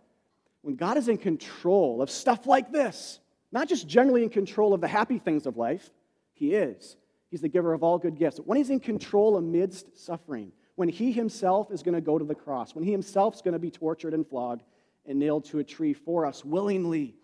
when 0.62 0.76
God 0.76 0.98
is 0.98 1.10
in 1.10 1.18
control 1.18 2.02
of 2.02 2.10
stuff 2.10 2.48
like 2.48 2.72
this, 2.72 3.20
not 3.52 3.68
just 3.68 3.88
generally 3.88 4.24
in 4.24 4.30
control 4.30 4.74
of 4.74 4.82
the 4.82 4.88
happy 4.88 5.20
things 5.20 5.46
of 5.46 5.58
life, 5.58 5.90
He 6.34 6.54
is. 6.54 6.96
He's 7.30 7.42
the 7.42 7.50
giver 7.50 7.74
of 7.74 7.84
all 7.84 7.98
good 7.98 8.18
gifts. 8.18 8.38
When 8.38 8.58
He's 8.58 8.70
in 8.70 8.80
control 8.80 9.36
amidst 9.36 9.98
suffering, 9.98 10.54
when 10.76 10.88
He 10.88 11.12
Himself 11.12 11.72
is 11.72 11.84
going 11.84 11.96
to 11.96 12.02
go 12.02 12.18
to 12.18 12.26
the 12.26 12.36
cross, 12.36 12.74
when 12.74 12.86
He 12.86 12.92
Himself 12.92 13.36
is 13.36 13.42
going 13.42 13.54
to 13.54 13.60
be 13.60 13.72
tortured 13.72 14.14
and 14.14 14.26
flogged 14.26 14.64
and 15.06 15.20
nailed 15.20 15.44
to 15.46 15.60
a 15.60 15.64
tree 15.64 15.94
for 15.94 16.26
us 16.26 16.46
willingly, 16.46 17.16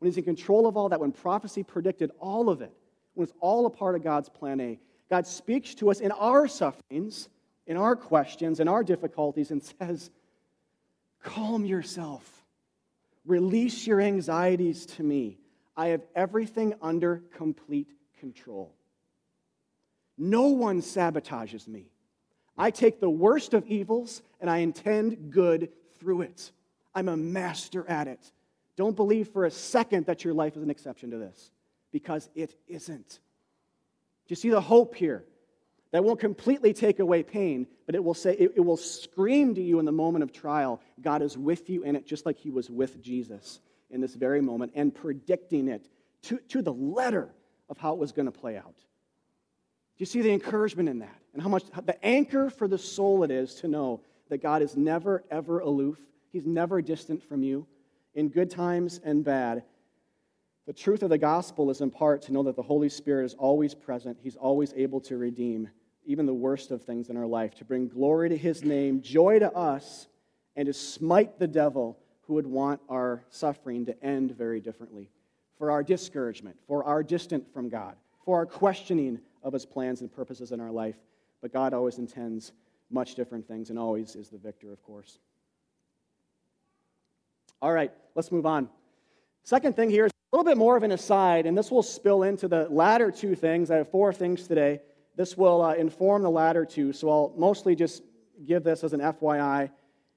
when 0.00 0.10
he's 0.10 0.16
in 0.16 0.24
control 0.24 0.66
of 0.66 0.76
all 0.76 0.88
that, 0.88 0.98
when 0.98 1.12
prophecy 1.12 1.62
predicted 1.62 2.10
all 2.18 2.48
of 2.48 2.62
it, 2.62 2.72
when 3.14 3.24
it's 3.24 3.36
all 3.38 3.66
a 3.66 3.70
part 3.70 3.94
of 3.94 4.02
God's 4.02 4.28
plan 4.28 4.60
A, 4.60 4.78
God 5.08 5.26
speaks 5.26 5.74
to 5.76 5.90
us 5.90 6.00
in 6.00 6.10
our 6.12 6.48
sufferings, 6.48 7.28
in 7.66 7.76
our 7.76 7.94
questions, 7.94 8.60
in 8.60 8.68
our 8.68 8.82
difficulties, 8.82 9.50
and 9.50 9.62
says, 9.78 10.10
Calm 11.22 11.66
yourself. 11.66 12.26
Release 13.26 13.86
your 13.86 14.00
anxieties 14.00 14.86
to 14.86 15.02
me. 15.02 15.38
I 15.76 15.88
have 15.88 16.00
everything 16.16 16.74
under 16.80 17.22
complete 17.36 17.90
control. 18.18 18.74
No 20.16 20.48
one 20.48 20.80
sabotages 20.80 21.68
me. 21.68 21.90
I 22.56 22.70
take 22.70 23.00
the 23.00 23.10
worst 23.10 23.52
of 23.52 23.66
evils 23.66 24.22
and 24.40 24.48
I 24.48 24.58
intend 24.58 25.30
good 25.30 25.70
through 25.98 26.22
it. 26.22 26.52
I'm 26.94 27.08
a 27.08 27.16
master 27.16 27.86
at 27.88 28.08
it. 28.08 28.32
Don't 28.80 28.96
believe 28.96 29.28
for 29.28 29.44
a 29.44 29.50
second 29.50 30.06
that 30.06 30.24
your 30.24 30.32
life 30.32 30.56
is 30.56 30.62
an 30.62 30.70
exception 30.70 31.10
to 31.10 31.18
this, 31.18 31.50
because 31.92 32.30
it 32.34 32.56
isn't. 32.66 33.08
Do 33.10 33.18
you 34.28 34.36
see 34.36 34.48
the 34.48 34.62
hope 34.62 34.94
here? 34.94 35.26
That 35.90 36.02
won't 36.02 36.18
completely 36.18 36.72
take 36.72 36.98
away 36.98 37.22
pain, 37.22 37.66
but 37.84 37.94
it 37.94 38.02
will 38.02 38.14
say 38.14 38.32
it, 38.32 38.52
it 38.56 38.60
will 38.60 38.78
scream 38.78 39.54
to 39.56 39.60
you 39.60 39.80
in 39.80 39.84
the 39.84 39.92
moment 39.92 40.22
of 40.22 40.32
trial, 40.32 40.80
God 40.98 41.20
is 41.20 41.36
with 41.36 41.68
you 41.68 41.82
in 41.82 41.94
it, 41.94 42.06
just 42.06 42.24
like 42.24 42.38
he 42.38 42.50
was 42.50 42.70
with 42.70 43.02
Jesus 43.02 43.60
in 43.90 44.00
this 44.00 44.14
very 44.14 44.40
moment, 44.40 44.72
and 44.74 44.94
predicting 44.94 45.68
it 45.68 45.86
to, 46.22 46.38
to 46.48 46.62
the 46.62 46.72
letter 46.72 47.28
of 47.68 47.76
how 47.76 47.92
it 47.92 47.98
was 47.98 48.12
going 48.12 48.32
to 48.32 48.32
play 48.32 48.56
out. 48.56 48.76
Do 48.78 49.98
you 49.98 50.06
see 50.06 50.22
the 50.22 50.32
encouragement 50.32 50.88
in 50.88 51.00
that? 51.00 51.18
And 51.34 51.42
how 51.42 51.50
much 51.50 51.64
the 51.84 52.02
anchor 52.02 52.48
for 52.48 52.66
the 52.66 52.78
soul 52.78 53.24
it 53.24 53.30
is 53.30 53.56
to 53.56 53.68
know 53.68 54.00
that 54.30 54.38
God 54.38 54.62
is 54.62 54.74
never, 54.74 55.22
ever 55.30 55.58
aloof. 55.58 55.98
He's 56.32 56.46
never 56.46 56.80
distant 56.80 57.22
from 57.22 57.42
you 57.42 57.66
in 58.14 58.28
good 58.28 58.50
times 58.50 59.00
and 59.04 59.24
bad. 59.24 59.62
The 60.66 60.72
truth 60.72 61.02
of 61.02 61.10
the 61.10 61.18
gospel 61.18 61.70
is 61.70 61.80
in 61.80 61.90
part 61.90 62.22
to 62.22 62.32
know 62.32 62.42
that 62.44 62.56
the 62.56 62.62
Holy 62.62 62.88
Spirit 62.88 63.24
is 63.24 63.34
always 63.34 63.74
present. 63.74 64.18
He's 64.22 64.36
always 64.36 64.72
able 64.76 65.00
to 65.02 65.16
redeem 65.16 65.68
even 66.04 66.26
the 66.26 66.34
worst 66.34 66.70
of 66.70 66.82
things 66.82 67.08
in 67.08 67.16
our 67.16 67.26
life, 67.26 67.54
to 67.56 67.64
bring 67.64 67.88
glory 67.88 68.28
to 68.28 68.36
His 68.36 68.64
name, 68.64 69.00
joy 69.02 69.38
to 69.38 69.52
us, 69.52 70.08
and 70.56 70.66
to 70.66 70.72
smite 70.72 71.38
the 71.38 71.46
devil 71.46 71.98
who 72.22 72.34
would 72.34 72.46
want 72.46 72.80
our 72.88 73.24
suffering 73.30 73.86
to 73.86 74.04
end 74.04 74.36
very 74.36 74.60
differently. 74.60 75.10
For 75.58 75.70
our 75.70 75.82
discouragement, 75.82 76.56
for 76.66 76.84
our 76.84 77.02
distant 77.02 77.52
from 77.52 77.68
God, 77.68 77.96
for 78.24 78.38
our 78.38 78.46
questioning 78.46 79.20
of 79.42 79.52
His 79.52 79.66
plans 79.66 80.00
and 80.00 80.12
purposes 80.12 80.52
in 80.52 80.60
our 80.60 80.70
life. 80.70 80.96
But 81.42 81.52
God 81.52 81.74
always 81.74 81.98
intends 81.98 82.52
much 82.90 83.14
different 83.14 83.46
things 83.46 83.70
and 83.70 83.78
always 83.78 84.16
is 84.16 84.28
the 84.28 84.38
victor, 84.38 84.72
of 84.72 84.82
course. 84.82 85.18
All 87.62 87.72
right, 87.72 87.92
let's 88.20 88.30
move 88.30 88.44
on. 88.44 88.68
Second 89.44 89.74
thing 89.74 89.88
here 89.88 90.04
is 90.04 90.12
a 90.12 90.36
little 90.36 90.44
bit 90.44 90.58
more 90.58 90.76
of 90.76 90.82
an 90.82 90.92
aside, 90.92 91.46
and 91.46 91.56
this 91.56 91.70
will 91.70 91.82
spill 91.82 92.24
into 92.24 92.48
the 92.48 92.68
latter 92.68 93.10
two 93.10 93.34
things. 93.34 93.70
I 93.70 93.76
have 93.76 93.90
four 93.90 94.12
things 94.12 94.46
today. 94.46 94.80
This 95.16 95.38
will 95.38 95.62
uh, 95.62 95.72
inform 95.72 96.22
the 96.22 96.30
latter 96.30 96.66
two, 96.66 96.92
so 96.92 97.08
I'll 97.08 97.32
mostly 97.38 97.74
just 97.74 98.02
give 98.44 98.62
this 98.62 98.84
as 98.84 98.92
an 98.92 99.00
FYI, 99.00 99.70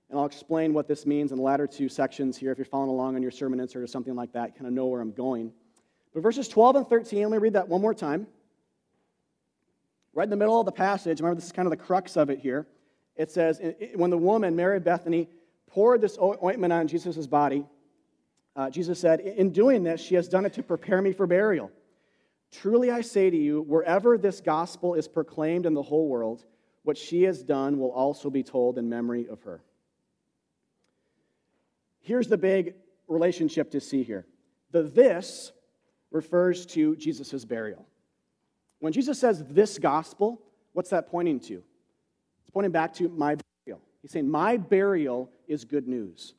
and 0.09 0.19
I'll 0.19 0.25
explain 0.25 0.73
what 0.73 0.85
this 0.85 1.05
means 1.05 1.31
in 1.31 1.37
the 1.37 1.43
latter 1.45 1.65
two 1.65 1.87
sections 1.87 2.35
here. 2.35 2.51
If 2.51 2.57
you're 2.57 2.65
following 2.65 2.89
along 2.89 3.15
on 3.15 3.21
your 3.21 3.31
sermon 3.31 3.61
insert 3.61 3.81
or 3.81 3.87
something 3.87 4.15
like 4.15 4.33
that, 4.33 4.53
kind 4.53 4.67
of 4.67 4.73
know 4.73 4.87
where 4.87 4.99
I'm 4.99 5.13
going. 5.13 5.53
But 6.13 6.23
verses 6.23 6.49
12 6.49 6.75
and 6.75 6.87
13, 6.89 7.23
let 7.23 7.31
me 7.31 7.37
read 7.37 7.53
that 7.53 7.69
one 7.69 7.79
more 7.79 7.93
time. 7.93 8.27
Right 10.13 10.25
in 10.25 10.29
the 10.29 10.35
middle 10.35 10.59
of 10.59 10.65
the 10.65 10.73
passage, 10.73 11.21
remember 11.21 11.35
this 11.35 11.45
is 11.45 11.53
kind 11.53 11.67
of 11.67 11.71
the 11.71 11.77
crux 11.77 12.17
of 12.17 12.29
it 12.29 12.39
here. 12.39 12.67
It 13.15 13.31
says, 13.31 13.61
When 13.95 14.09
the 14.09 14.17
woman, 14.17 14.57
Mary 14.57 14.81
Bethany, 14.81 15.29
poured 15.67 16.01
this 16.01 16.19
ointment 16.21 16.71
on 16.71 16.87
Jesus' 16.87 17.25
body, 17.25 17.65
uh, 18.55 18.69
Jesus 18.69 18.99
said, 18.99 19.19
In 19.19 19.51
doing 19.51 19.83
this, 19.83 20.01
she 20.01 20.15
has 20.15 20.27
done 20.27 20.45
it 20.45 20.53
to 20.53 20.63
prepare 20.63 21.01
me 21.01 21.11
for 21.11 21.25
burial. 21.25 21.71
Truly 22.51 22.91
I 22.91 23.01
say 23.01 23.29
to 23.29 23.37
you, 23.37 23.61
wherever 23.61 24.17
this 24.17 24.39
gospel 24.39 24.93
is 24.93 25.07
proclaimed 25.07 25.65
in 25.65 25.73
the 25.73 25.81
whole 25.81 26.07
world, 26.07 26.45
what 26.83 26.97
she 26.97 27.23
has 27.23 27.41
done 27.41 27.79
will 27.79 27.91
also 27.91 28.29
be 28.29 28.43
told 28.43 28.77
in 28.77 28.89
memory 28.89 29.27
of 29.27 29.41
her. 29.43 29.63
Here's 32.01 32.27
the 32.27 32.37
big 32.37 32.75
relationship 33.07 33.71
to 33.71 33.79
see 33.79 34.03
here. 34.03 34.25
The 34.71 34.83
this 34.83 35.51
refers 36.11 36.65
to 36.67 36.95
Jesus' 36.95 37.45
burial. 37.45 37.85
When 38.79 38.93
Jesus 38.93 39.17
says 39.17 39.43
this 39.49 39.79
gospel, 39.79 40.41
what's 40.73 40.89
that 40.89 41.09
pointing 41.09 41.39
to? 41.41 41.63
It's 42.41 42.51
pointing 42.51 42.71
back 42.71 42.93
to 42.95 43.07
my 43.09 43.37
burial. 43.65 43.81
He's 44.01 44.11
saying, 44.11 44.29
My 44.29 44.57
burial 44.57 45.31
is 45.47 45.63
good 45.63 45.87
news. 45.87 46.35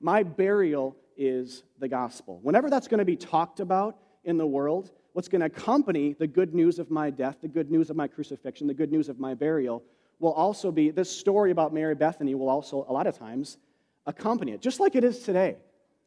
My 0.00 0.22
burial 0.22 0.96
is 1.20 1.64
the 1.78 1.86
gospel. 1.86 2.40
Whenever 2.42 2.70
that's 2.70 2.88
going 2.88 2.98
to 2.98 3.04
be 3.04 3.14
talked 3.14 3.60
about 3.60 3.98
in 4.24 4.38
the 4.38 4.46
world, 4.46 4.90
what's 5.12 5.28
going 5.28 5.40
to 5.40 5.46
accompany 5.46 6.14
the 6.14 6.26
good 6.26 6.54
news 6.54 6.78
of 6.78 6.90
my 6.90 7.10
death, 7.10 7.36
the 7.42 7.48
good 7.48 7.70
news 7.70 7.90
of 7.90 7.96
my 7.96 8.08
crucifixion, 8.08 8.66
the 8.66 8.74
good 8.74 8.90
news 8.90 9.10
of 9.10 9.20
my 9.20 9.34
burial, 9.34 9.82
will 10.18 10.32
also 10.32 10.72
be 10.72 10.90
this 10.90 11.10
story 11.14 11.50
about 11.50 11.74
Mary 11.74 11.94
Bethany 11.94 12.34
will 12.34 12.48
also, 12.48 12.86
a 12.88 12.92
lot 12.92 13.06
of 13.06 13.18
times, 13.18 13.58
accompany 14.06 14.52
it, 14.52 14.62
just 14.62 14.80
like 14.80 14.96
it 14.96 15.04
is 15.04 15.20
today. 15.20 15.56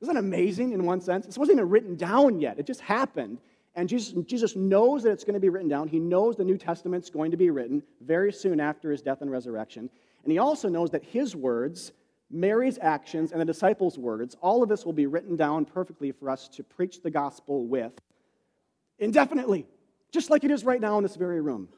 Isn't 0.01 0.15
that 0.15 0.19
amazing 0.19 0.73
in 0.73 0.83
one 0.83 0.99
sense? 0.99 1.27
This 1.27 1.37
wasn't 1.37 1.57
even 1.59 1.69
written 1.69 1.95
down 1.95 2.39
yet, 2.39 2.57
it 2.57 2.65
just 2.65 2.81
happened. 2.81 3.37
And 3.75 3.89
Jesus, 3.89 4.13
Jesus 4.25 4.55
knows 4.55 5.01
that 5.03 5.11
it's 5.11 5.23
going 5.23 5.33
to 5.33 5.39
be 5.39 5.49
written 5.49 5.69
down. 5.69 5.87
He 5.87 5.99
knows 5.99 6.35
the 6.35 6.43
New 6.43 6.57
Testament's 6.57 7.09
going 7.09 7.31
to 7.31 7.37
be 7.37 7.49
written 7.49 7.81
very 8.01 8.31
soon 8.31 8.59
after 8.59 8.91
his 8.91 9.01
death 9.01 9.21
and 9.21 9.31
resurrection. 9.31 9.89
And 10.23 10.31
he 10.31 10.37
also 10.37 10.69
knows 10.69 10.91
that 10.91 11.03
his 11.03 11.35
words, 11.35 11.91
Mary's 12.33 12.79
actions, 12.81 13.31
and 13.31 13.39
the 13.39 13.45
disciples' 13.45 13.97
words, 13.97 14.35
all 14.41 14.63
of 14.63 14.69
this 14.69 14.85
will 14.85 14.93
be 14.93 15.05
written 15.05 15.35
down 15.35 15.65
perfectly 15.65 16.11
for 16.11 16.29
us 16.29 16.47
to 16.49 16.63
preach 16.63 17.01
the 17.01 17.11
gospel 17.11 17.65
with 17.65 17.93
indefinitely, 18.97 19.67
just 20.11 20.29
like 20.29 20.43
it 20.43 20.51
is 20.51 20.63
right 20.63 20.81
now 20.81 20.97
in 20.97 21.03
this 21.03 21.15
very 21.15 21.41
room. 21.41 21.69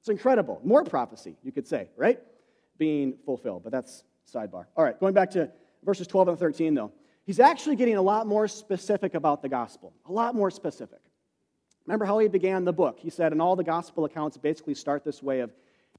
It's 0.00 0.08
incredible. 0.08 0.60
More 0.64 0.82
prophecy, 0.82 1.36
you 1.42 1.52
could 1.52 1.66
say, 1.66 1.90
right? 1.96 2.18
Being 2.78 3.14
fulfilled, 3.26 3.62
but 3.64 3.72
that's 3.72 4.04
sidebar. 4.32 4.64
All 4.76 4.84
right, 4.84 4.98
going 4.98 5.14
back 5.14 5.30
to 5.32 5.50
verses 5.84 6.06
12 6.06 6.28
and 6.28 6.38
13, 6.38 6.74
though. 6.74 6.92
He's 7.24 7.40
actually 7.40 7.76
getting 7.76 7.96
a 7.96 8.02
lot 8.02 8.26
more 8.26 8.48
specific 8.48 9.14
about 9.14 9.42
the 9.42 9.48
gospel, 9.48 9.92
a 10.06 10.12
lot 10.12 10.34
more 10.34 10.50
specific. 10.50 11.00
Remember 11.84 12.04
how 12.04 12.18
he 12.18 12.28
began 12.28 12.64
the 12.64 12.72
book? 12.72 12.98
He 12.98 13.10
said, 13.10 13.32
and 13.32 13.42
all 13.42 13.56
the 13.56 13.64
gospel 13.64 14.04
accounts 14.04 14.36
basically 14.36 14.74
start 14.74 15.04
this 15.04 15.22
way 15.22 15.40
of 15.40 15.52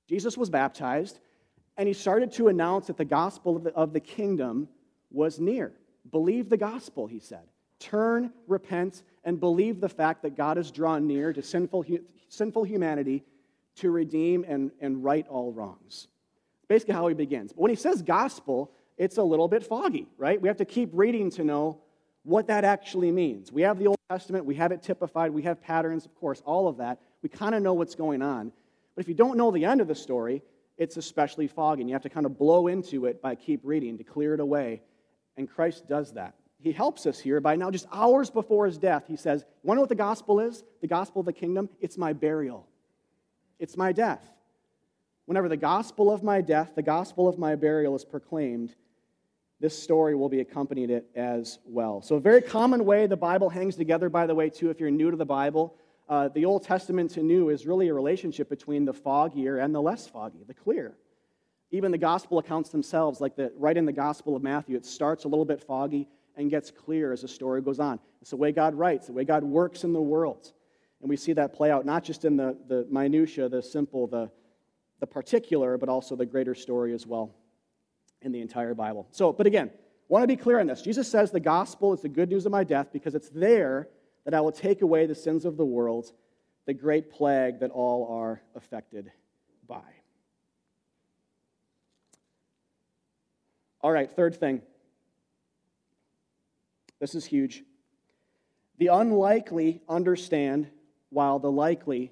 Jesus 0.07 0.37
was 0.37 0.49
baptized, 0.49 1.19
and 1.77 1.87
he 1.87 1.93
started 1.93 2.31
to 2.33 2.47
announce 2.47 2.87
that 2.87 2.97
the 2.97 3.05
gospel 3.05 3.55
of 3.55 3.63
the, 3.63 3.73
of 3.73 3.93
the 3.93 3.99
kingdom 3.99 4.67
was 5.11 5.39
near. 5.39 5.73
Believe 6.11 6.49
the 6.49 6.57
gospel, 6.57 7.07
he 7.07 7.19
said. 7.19 7.43
Turn, 7.79 8.33
repent, 8.47 9.03
and 9.23 9.39
believe 9.39 9.79
the 9.79 9.89
fact 9.89 10.23
that 10.23 10.35
God 10.35 10.57
has 10.57 10.71
drawn 10.71 11.05
near 11.05 11.31
to 11.33 11.41
sinful, 11.43 11.85
sinful 12.29 12.63
humanity 12.63 13.23
to 13.75 13.91
redeem 13.91 14.43
and, 14.47 14.71
and 14.81 15.03
right 15.03 15.27
all 15.27 15.51
wrongs. 15.51 16.07
Basically, 16.67 16.95
how 16.95 17.07
he 17.07 17.13
begins. 17.13 17.53
But 17.53 17.61
when 17.61 17.69
he 17.69 17.75
says 17.75 18.01
gospel, 18.01 18.71
it's 18.97 19.17
a 19.17 19.23
little 19.23 19.47
bit 19.47 19.63
foggy, 19.63 20.07
right? 20.17 20.41
We 20.41 20.47
have 20.47 20.57
to 20.57 20.65
keep 20.65 20.89
reading 20.93 21.29
to 21.31 21.43
know 21.43 21.79
what 22.23 22.47
that 22.47 22.63
actually 22.63 23.11
means. 23.11 23.51
We 23.51 23.61
have 23.61 23.77
the 23.77 23.87
Old 23.87 23.97
Testament, 24.09 24.45
we 24.45 24.55
have 24.55 24.71
it 24.71 24.81
typified, 24.81 25.31
we 25.31 25.43
have 25.43 25.61
patterns, 25.61 26.05
of 26.05 26.15
course, 26.15 26.41
all 26.45 26.67
of 26.67 26.77
that. 26.77 26.99
We 27.21 27.29
kind 27.29 27.55
of 27.55 27.61
know 27.61 27.73
what's 27.73 27.95
going 27.95 28.21
on. 28.21 28.51
But 28.95 29.05
if 29.05 29.07
you 29.07 29.13
don't 29.13 29.37
know 29.37 29.51
the 29.51 29.65
end 29.65 29.79
of 29.79 29.87
the 29.87 29.95
story, 29.95 30.41
it's 30.77 30.97
especially 30.97 31.47
foggy, 31.47 31.81
and 31.81 31.89
you 31.89 31.95
have 31.95 32.03
to 32.03 32.09
kind 32.09 32.25
of 32.25 32.37
blow 32.37 32.67
into 32.67 33.05
it 33.05 33.21
by 33.21 33.35
keep 33.35 33.61
reading 33.63 33.97
to 33.97 34.03
clear 34.03 34.33
it 34.33 34.39
away. 34.39 34.81
And 35.35 35.49
Christ 35.49 35.87
does 35.87 36.13
that. 36.13 36.35
He 36.59 36.71
helps 36.71 37.05
us 37.05 37.19
here 37.19 37.39
by 37.39 37.55
now, 37.55 37.69
just 37.69 37.87
hours 37.91 38.29
before 38.29 38.65
his 38.65 38.77
death, 38.77 39.03
he 39.07 39.15
says, 39.15 39.41
You 39.63 39.67
want 39.67 39.75
to 39.75 39.79
know 39.79 39.81
what 39.81 39.89
the 39.89 39.95
gospel 39.95 40.39
is? 40.39 40.63
The 40.81 40.87
gospel 40.87 41.19
of 41.19 41.25
the 41.25 41.33
kingdom? 41.33 41.69
It's 41.79 41.97
my 41.97 42.13
burial, 42.13 42.67
it's 43.59 43.77
my 43.77 43.91
death. 43.91 44.21
Whenever 45.25 45.49
the 45.49 45.57
gospel 45.57 46.09
of 46.09 46.23
my 46.23 46.39
death, 46.39 46.71
the 46.75 46.81
gospel 46.81 47.27
of 47.27 47.37
my 47.37 47.55
burial 47.55 47.95
is 47.97 48.05
proclaimed, 48.05 48.73
this 49.59 49.77
story 49.77 50.15
will 50.15 50.29
be 50.29 50.39
accompanied 50.39 50.89
it 50.89 51.05
as 51.15 51.59
well. 51.65 52.01
So, 52.01 52.15
a 52.15 52.19
very 52.19 52.41
common 52.41 52.85
way 52.85 53.07
the 53.07 53.17
Bible 53.17 53.49
hangs 53.49 53.75
together, 53.75 54.07
by 54.09 54.25
the 54.25 54.35
way, 54.35 54.49
too, 54.49 54.69
if 54.69 54.79
you're 54.79 54.91
new 54.91 55.11
to 55.11 55.17
the 55.17 55.25
Bible, 55.25 55.75
uh, 56.09 56.29
the 56.29 56.45
Old 56.45 56.63
Testament 56.63 57.11
to 57.11 57.23
New 57.23 57.49
is 57.49 57.65
really 57.65 57.89
a 57.89 57.93
relationship 57.93 58.49
between 58.49 58.85
the 58.85 58.93
foggier 58.93 59.63
and 59.63 59.75
the 59.75 59.81
less 59.81 60.07
foggy, 60.07 60.43
the 60.47 60.53
clear. 60.53 60.95
Even 61.71 61.91
the 61.91 61.97
gospel 61.97 62.39
accounts 62.39 62.69
themselves, 62.69 63.19
like 63.19 63.35
the, 63.35 63.51
right 63.57 63.75
in 63.75 63.85
the 63.85 63.91
Gospel 63.91 64.35
of 64.35 64.41
Matthew, 64.41 64.77
it 64.77 64.85
starts 64.85 65.25
a 65.25 65.27
little 65.27 65.43
bit 65.43 65.61
foggy 65.61 66.07
and 66.37 66.49
gets 66.49 66.71
clear 66.71 67.11
as 67.11 67.23
the 67.23 67.27
story 67.27 67.61
goes 67.61 67.79
on. 67.79 67.99
It's 68.21 68.29
the 68.29 68.37
way 68.37 68.53
God 68.53 68.73
writes, 68.73 69.07
the 69.07 69.13
way 69.13 69.25
God 69.25 69.43
works 69.43 69.83
in 69.83 69.91
the 69.91 70.01
world. 70.01 70.53
And 71.01 71.09
we 71.09 71.17
see 71.17 71.33
that 71.33 71.53
play 71.53 71.71
out 71.71 71.85
not 71.85 72.03
just 72.03 72.23
in 72.23 72.37
the, 72.37 72.57
the 72.67 72.87
minutiae, 72.89 73.49
the 73.49 73.61
simple, 73.61 74.07
the, 74.07 74.31
the 74.99 75.07
particular, 75.07 75.77
but 75.77 75.89
also 75.89 76.15
the 76.15 76.25
greater 76.25 76.55
story 76.55 76.93
as 76.93 77.05
well 77.05 77.35
in 78.21 78.31
the 78.31 78.39
entire 78.39 78.73
Bible. 78.73 79.07
So, 79.11 79.33
but 79.33 79.45
again, 79.45 79.69
want 80.07 80.23
to 80.23 80.27
be 80.27 80.37
clear 80.37 80.59
on 80.59 80.67
this. 80.67 80.81
Jesus 80.81 81.09
says 81.09 81.31
the 81.31 81.39
gospel 81.39 81.93
is 81.93 82.01
the 82.01 82.09
good 82.09 82.29
news 82.29 82.45
of 82.45 82.51
my 82.51 82.63
death 82.63 82.87
because 82.93 83.13
it's 83.13 83.29
there 83.29 83.89
that 84.27 84.33
I 84.33 84.41
will 84.41 84.51
take 84.51 84.81
away 84.81 85.05
the 85.05 85.15
sins 85.15 85.45
of 85.45 85.55
the 85.55 85.63
world, 85.63 86.11
the 86.65 86.73
great 86.73 87.09
plague 87.09 87.61
that 87.61 87.71
all 87.71 88.13
are 88.13 88.41
affected 88.55 89.09
by. 89.65 89.79
All 93.79 93.89
right, 93.89 94.11
third 94.11 94.35
thing. 94.35 94.61
This 96.99 97.15
is 97.15 97.23
huge. 97.23 97.63
The 98.79 98.87
unlikely 98.87 99.81
understand 99.87 100.67
while 101.09 101.39
the 101.39 101.49
likely 101.49 102.11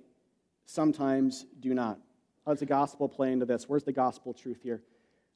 sometimes 0.66 1.46
do 1.60 1.74
not. 1.74 2.00
How 2.46 2.54
does 2.54 2.62
the 2.62 2.66
gospel 2.66 3.10
play 3.10 3.34
into 3.34 3.46
this? 3.46 3.68
Where's 3.68 3.84
the 3.84 3.92
gospel 3.92 4.34
truth 4.34 4.62
here? 4.64 4.82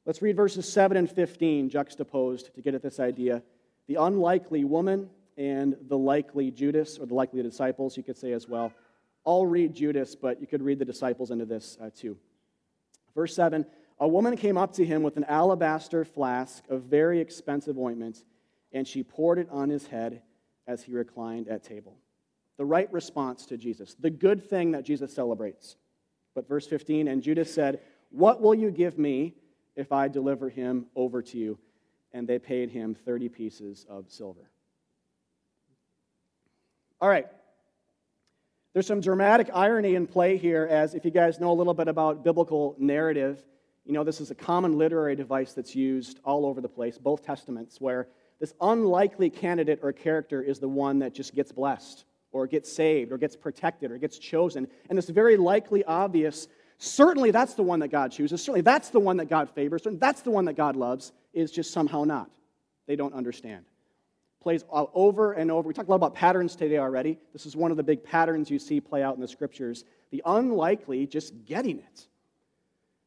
Let's 0.06 0.22
read 0.22 0.34
verses 0.34 0.66
7 0.72 0.96
and 0.96 1.10
15 1.10 1.68
juxtaposed 1.68 2.54
to 2.54 2.62
get 2.62 2.72
at 2.74 2.80
this 2.80 2.98
idea. 2.98 3.42
The 3.86 3.96
unlikely 3.96 4.64
woman 4.64 5.10
and 5.36 5.76
the 5.88 5.96
likely 5.98 6.50
Judas, 6.50 6.98
or 6.98 7.06
the 7.06 7.14
likely 7.14 7.42
disciples, 7.42 7.96
you 7.96 8.02
could 8.02 8.16
say 8.16 8.32
as 8.32 8.48
well. 8.48 8.72
I'll 9.26 9.46
read 9.46 9.74
Judas, 9.74 10.14
but 10.14 10.40
you 10.40 10.46
could 10.46 10.62
read 10.62 10.78
the 10.78 10.84
disciples 10.84 11.30
into 11.30 11.44
this 11.44 11.76
uh, 11.80 11.90
too. 11.94 12.16
Verse 13.14 13.34
7 13.34 13.66
A 13.98 14.08
woman 14.08 14.36
came 14.36 14.56
up 14.56 14.72
to 14.74 14.84
him 14.84 15.02
with 15.02 15.16
an 15.16 15.24
alabaster 15.24 16.04
flask 16.04 16.64
of 16.68 16.82
very 16.82 17.20
expensive 17.20 17.78
ointment, 17.78 18.24
and 18.72 18.86
she 18.86 19.02
poured 19.02 19.38
it 19.38 19.48
on 19.50 19.68
his 19.68 19.86
head 19.86 20.22
as 20.66 20.82
he 20.82 20.92
reclined 20.92 21.48
at 21.48 21.62
table. 21.62 21.96
The 22.56 22.64
right 22.64 22.90
response 22.92 23.46
to 23.46 23.56
Jesus, 23.56 23.94
the 23.98 24.10
good 24.10 24.48
thing 24.48 24.72
that 24.72 24.84
Jesus 24.84 25.12
celebrates. 25.12 25.76
But 26.34 26.48
verse 26.48 26.66
15, 26.66 27.08
and 27.08 27.22
Judas 27.22 27.52
said, 27.52 27.80
What 28.10 28.40
will 28.40 28.54
you 28.54 28.70
give 28.70 28.98
me 28.98 29.34
if 29.76 29.92
I 29.92 30.08
deliver 30.08 30.48
him 30.48 30.86
over 30.94 31.22
to 31.22 31.38
you? 31.38 31.58
And 32.12 32.28
they 32.28 32.38
paid 32.38 32.70
him 32.70 32.94
30 32.94 33.28
pieces 33.28 33.86
of 33.88 34.10
silver. 34.10 34.50
All 37.00 37.08
right. 37.08 37.26
There's 38.74 38.86
some 38.86 39.00
dramatic 39.00 39.50
irony 39.52 39.94
in 39.94 40.06
play 40.06 40.36
here, 40.36 40.68
as 40.70 40.94
if 40.94 41.04
you 41.04 41.10
guys 41.10 41.40
know 41.40 41.50
a 41.50 41.54
little 41.54 41.74
bit 41.74 41.88
about 41.88 42.22
biblical 42.22 42.76
narrative, 42.78 43.42
you 43.84 43.94
know 43.94 44.04
this 44.04 44.20
is 44.20 44.30
a 44.30 44.34
common 44.34 44.78
literary 44.78 45.16
device 45.16 45.54
that's 45.54 45.74
used 45.74 46.20
all 46.24 46.46
over 46.46 46.60
the 46.60 46.68
place, 46.68 46.98
both 46.98 47.24
testaments, 47.24 47.80
where 47.80 48.06
this 48.38 48.54
unlikely 48.60 49.30
candidate 49.30 49.80
or 49.82 49.92
character 49.92 50.42
is 50.42 50.60
the 50.60 50.68
one 50.68 51.00
that 51.00 51.14
just 51.14 51.34
gets 51.34 51.50
blessed, 51.50 52.04
or 52.32 52.46
gets 52.46 52.70
saved, 52.70 53.10
or 53.10 53.18
gets 53.18 53.34
protected, 53.34 53.90
or 53.90 53.98
gets 53.98 54.18
chosen. 54.18 54.68
And 54.88 54.96
this 54.96 55.08
very 55.08 55.36
likely 55.36 55.82
obvious, 55.84 56.46
certainly 56.78 57.30
that's 57.30 57.54
the 57.54 57.62
one 57.62 57.80
that 57.80 57.88
God 57.88 58.12
chooses, 58.12 58.40
certainly 58.40 58.60
that's 58.60 58.90
the 58.90 59.00
one 59.00 59.16
that 59.16 59.30
God 59.30 59.50
favors, 59.50 59.86
and 59.86 59.98
that's 59.98 60.20
the 60.20 60.30
one 60.30 60.44
that 60.44 60.54
God 60.54 60.76
loves, 60.76 61.12
is 61.32 61.50
just 61.50 61.72
somehow 61.72 62.04
not. 62.04 62.30
They 62.86 62.94
don't 62.94 63.14
understand 63.14 63.64
plays 64.40 64.64
over 64.70 65.32
and 65.32 65.50
over. 65.50 65.68
We 65.68 65.74
talked 65.74 65.88
a 65.88 65.90
lot 65.90 65.96
about 65.96 66.14
patterns 66.14 66.56
today 66.56 66.78
already. 66.78 67.18
This 67.32 67.46
is 67.46 67.56
one 67.56 67.70
of 67.70 67.76
the 67.76 67.82
big 67.82 68.02
patterns 68.02 68.50
you 68.50 68.58
see 68.58 68.80
play 68.80 69.02
out 69.02 69.14
in 69.14 69.20
the 69.20 69.28
scriptures. 69.28 69.84
The 70.10 70.22
unlikely 70.24 71.06
just 71.06 71.44
getting 71.44 71.78
it, 71.78 72.06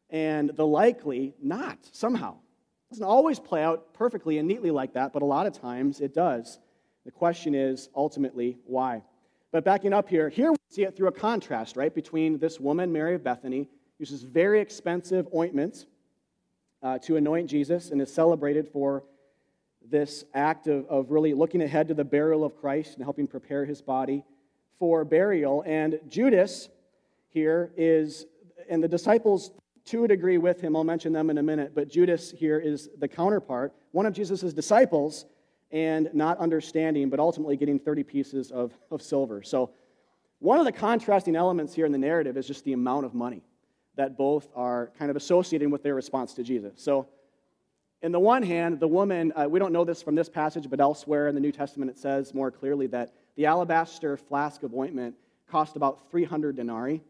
and 0.10 0.52
the 0.56 0.66
likely 0.66 1.34
not 1.42 1.78
somehow. 1.92 2.34
It 2.34 2.94
doesn't 2.94 3.06
always 3.06 3.40
play 3.40 3.64
out 3.64 3.94
perfectly 3.94 4.38
and 4.38 4.48
neatly 4.48 4.72
like 4.72 4.94
that, 4.94 5.12
but 5.12 5.22
a 5.22 5.26
lot 5.26 5.48
of 5.48 5.60
times 5.60 6.00
it 6.00 6.14
does. 6.14 6.60
The 7.06 7.12
question 7.12 7.56
is 7.56 7.90
ultimately 7.96 8.58
why. 8.66 9.04
But 9.52 9.66
backing 9.66 9.94
up 9.94 10.08
here, 10.08 10.30
here 10.30 10.52
we 10.52 10.58
see 10.70 10.84
it 10.84 10.96
through 10.96 11.08
a 11.08 11.12
contrast, 11.12 11.76
right, 11.76 11.94
between 11.94 12.38
this 12.38 12.60
woman, 12.60 12.92
Mary 12.92 13.16
of 13.16 13.24
Bethany, 13.24 13.68
uses 14.00 14.24
very 14.24 14.60
expensive 14.60 15.28
ointments 15.34 15.86
uh, 16.82 16.98
to 17.00 17.18
anoint 17.18 17.50
Jesus 17.50 17.92
and 17.92 18.02
is 18.02 18.14
celebrated 18.14 18.68
for 18.68 19.04
this 19.90 20.24
act 20.34 20.68
of, 20.68 20.86
of 20.88 21.12
really 21.12 21.34
looking 21.34 21.62
ahead 21.62 21.88
to 21.90 21.94
the 21.94 22.04
burial 22.04 22.44
of 22.44 22.56
Christ 22.56 22.96
and 22.96 23.04
helping 23.04 23.28
prepare 23.28 23.66
his 23.66 23.82
body 23.82 24.24
for 24.80 25.06
burial. 25.06 25.64
And 25.66 26.00
Judas 26.08 26.70
here 27.30 27.72
is, 27.76 28.26
and 28.70 28.84
the 28.84 28.88
disciples 28.88 29.52
to 29.86 30.06
a 30.06 30.08
degree 30.08 30.38
with 30.38 30.62
him, 30.62 30.76
I'll 30.76 30.84
mention 30.84 31.12
them 31.12 31.30
in 31.30 31.38
a 31.38 31.44
minute, 31.44 31.74
but 31.76 31.90
Judas 31.90 32.32
here 32.32 32.60
is 32.60 32.90
the 33.00 33.08
counterpart, 33.08 33.74
one 33.92 34.06
of 34.06 34.14
Jesus' 34.14 34.54
disciples, 34.54 35.26
and 35.72 36.10
not 36.14 36.38
understanding, 36.38 37.10
but 37.10 37.20
ultimately 37.20 37.58
getting 37.58 37.80
30 37.80 38.04
pieces 38.04 38.52
of, 38.52 38.72
of 38.92 39.02
silver. 39.02 39.42
So, 39.42 39.72
one 40.40 40.60
of 40.60 40.66
the 40.66 40.74
contrasting 40.74 41.38
elements 41.38 41.74
here 41.74 41.86
in 41.86 41.94
the 41.94 41.98
narrative 41.98 42.36
is 42.36 42.46
just 42.46 42.66
the 42.66 42.74
amount 42.74 43.06
of 43.06 43.14
money 43.14 43.44
that 43.96 44.18
both 44.18 44.50
are 44.54 44.92
kind 45.00 45.10
of 45.10 45.16
associating 45.16 45.72
with 45.72 45.84
their 45.84 45.96
response 45.96 46.34
to 46.34 46.44
Jesus. 46.44 46.74
So, 46.76 47.08
in 48.04 48.12
the 48.12 48.20
one 48.20 48.44
hand, 48.44 48.82
the 48.82 48.88
woman, 48.88 49.32
uh, 49.34 49.48
we 49.50 49.60
don't 49.60 49.72
know 49.72 49.86
this 49.86 50.04
from 50.04 50.14
this 50.14 50.28
passage, 50.28 50.70
but 50.70 50.82
elsewhere 50.82 51.30
in 51.30 51.36
the 51.36 51.42
New 51.42 51.54
Testament 51.54 51.90
it 51.90 51.98
says 51.98 52.34
more 52.34 52.52
clearly 52.52 52.86
that 52.88 53.14
the 53.38 53.46
alabaster 53.46 54.18
flask 54.18 54.62
of 54.64 54.74
ointment 54.76 55.16
cost 55.50 55.78
about 55.78 56.12
300 56.12 56.58
denarii. 56.58 57.02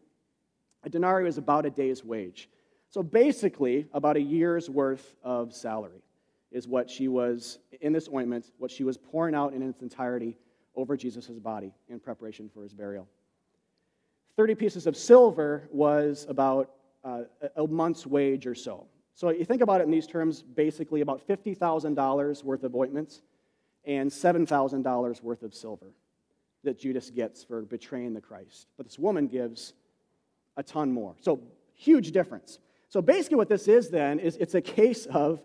A 0.84 0.88
denarii 0.88 1.28
is 1.28 1.36
about 1.36 1.66
a 1.66 1.70
day's 1.70 2.04
wage. 2.04 2.48
So 2.90 3.02
basically, 3.02 3.86
about 3.92 4.16
a 4.16 4.20
year's 4.20 4.70
worth 4.70 5.16
of 5.24 5.52
salary 5.52 6.04
is 6.52 6.68
what 6.68 6.88
she 6.88 7.08
was, 7.08 7.58
in 7.80 7.92
this 7.92 8.08
ointment, 8.08 8.52
what 8.58 8.70
she 8.70 8.84
was 8.84 8.96
pouring 8.96 9.34
out 9.34 9.52
in 9.52 9.62
its 9.62 9.82
entirety 9.82 10.38
over 10.76 10.96
Jesus' 10.96 11.26
body 11.26 11.72
in 11.88 11.98
preparation 11.98 12.48
for 12.54 12.62
his 12.62 12.72
burial. 12.72 13.08
30 14.36 14.54
pieces 14.54 14.86
of 14.86 14.96
silver 14.96 15.68
was 15.72 16.24
about 16.28 16.70
uh, 17.02 17.22
a 17.56 17.66
month's 17.66 18.06
wage 18.06 18.46
or 18.46 18.54
so. 18.54 18.86
So 19.14 19.30
you 19.30 19.44
think 19.44 19.62
about 19.62 19.80
it 19.80 19.84
in 19.84 19.90
these 19.90 20.06
terms 20.06 20.42
basically 20.42 21.00
about 21.00 21.26
$50,000 21.26 22.44
worth 22.44 22.64
of 22.64 22.74
ointments 22.74 23.22
and 23.84 24.10
$7,000 24.10 25.22
worth 25.22 25.42
of 25.42 25.54
silver 25.54 25.92
that 26.64 26.78
Judas 26.78 27.10
gets 27.10 27.44
for 27.44 27.62
betraying 27.62 28.14
the 28.14 28.20
Christ. 28.20 28.66
But 28.76 28.86
this 28.86 28.98
woman 28.98 29.28
gives 29.28 29.74
a 30.56 30.62
ton 30.62 30.90
more. 30.92 31.14
So 31.20 31.40
huge 31.74 32.12
difference. 32.12 32.58
So 32.88 33.02
basically, 33.02 33.36
what 33.36 33.48
this 33.48 33.68
is 33.68 33.90
then 33.90 34.18
is 34.18 34.36
it's 34.36 34.54
a 34.54 34.60
case 34.60 35.06
of 35.06 35.42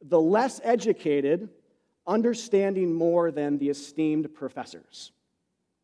the 0.00 0.20
less 0.20 0.60
educated 0.64 1.48
understanding 2.06 2.94
more 2.94 3.30
than 3.30 3.58
the 3.58 3.68
esteemed 3.68 4.32
professors. 4.34 5.12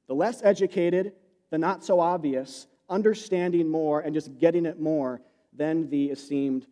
The 0.07 0.15
less 0.15 0.43
educated, 0.43 1.13
the 1.51 1.59
not 1.59 1.85
so 1.85 2.01
obvious, 2.01 2.67
understanding 2.89 3.69
more 3.69 4.01
and 4.01 4.15
just 4.15 4.39
getting 4.39 4.67
it 4.67 4.81
more 4.81 5.21
than 5.53 5.89
the 5.91 6.07
esteemed 6.07 6.67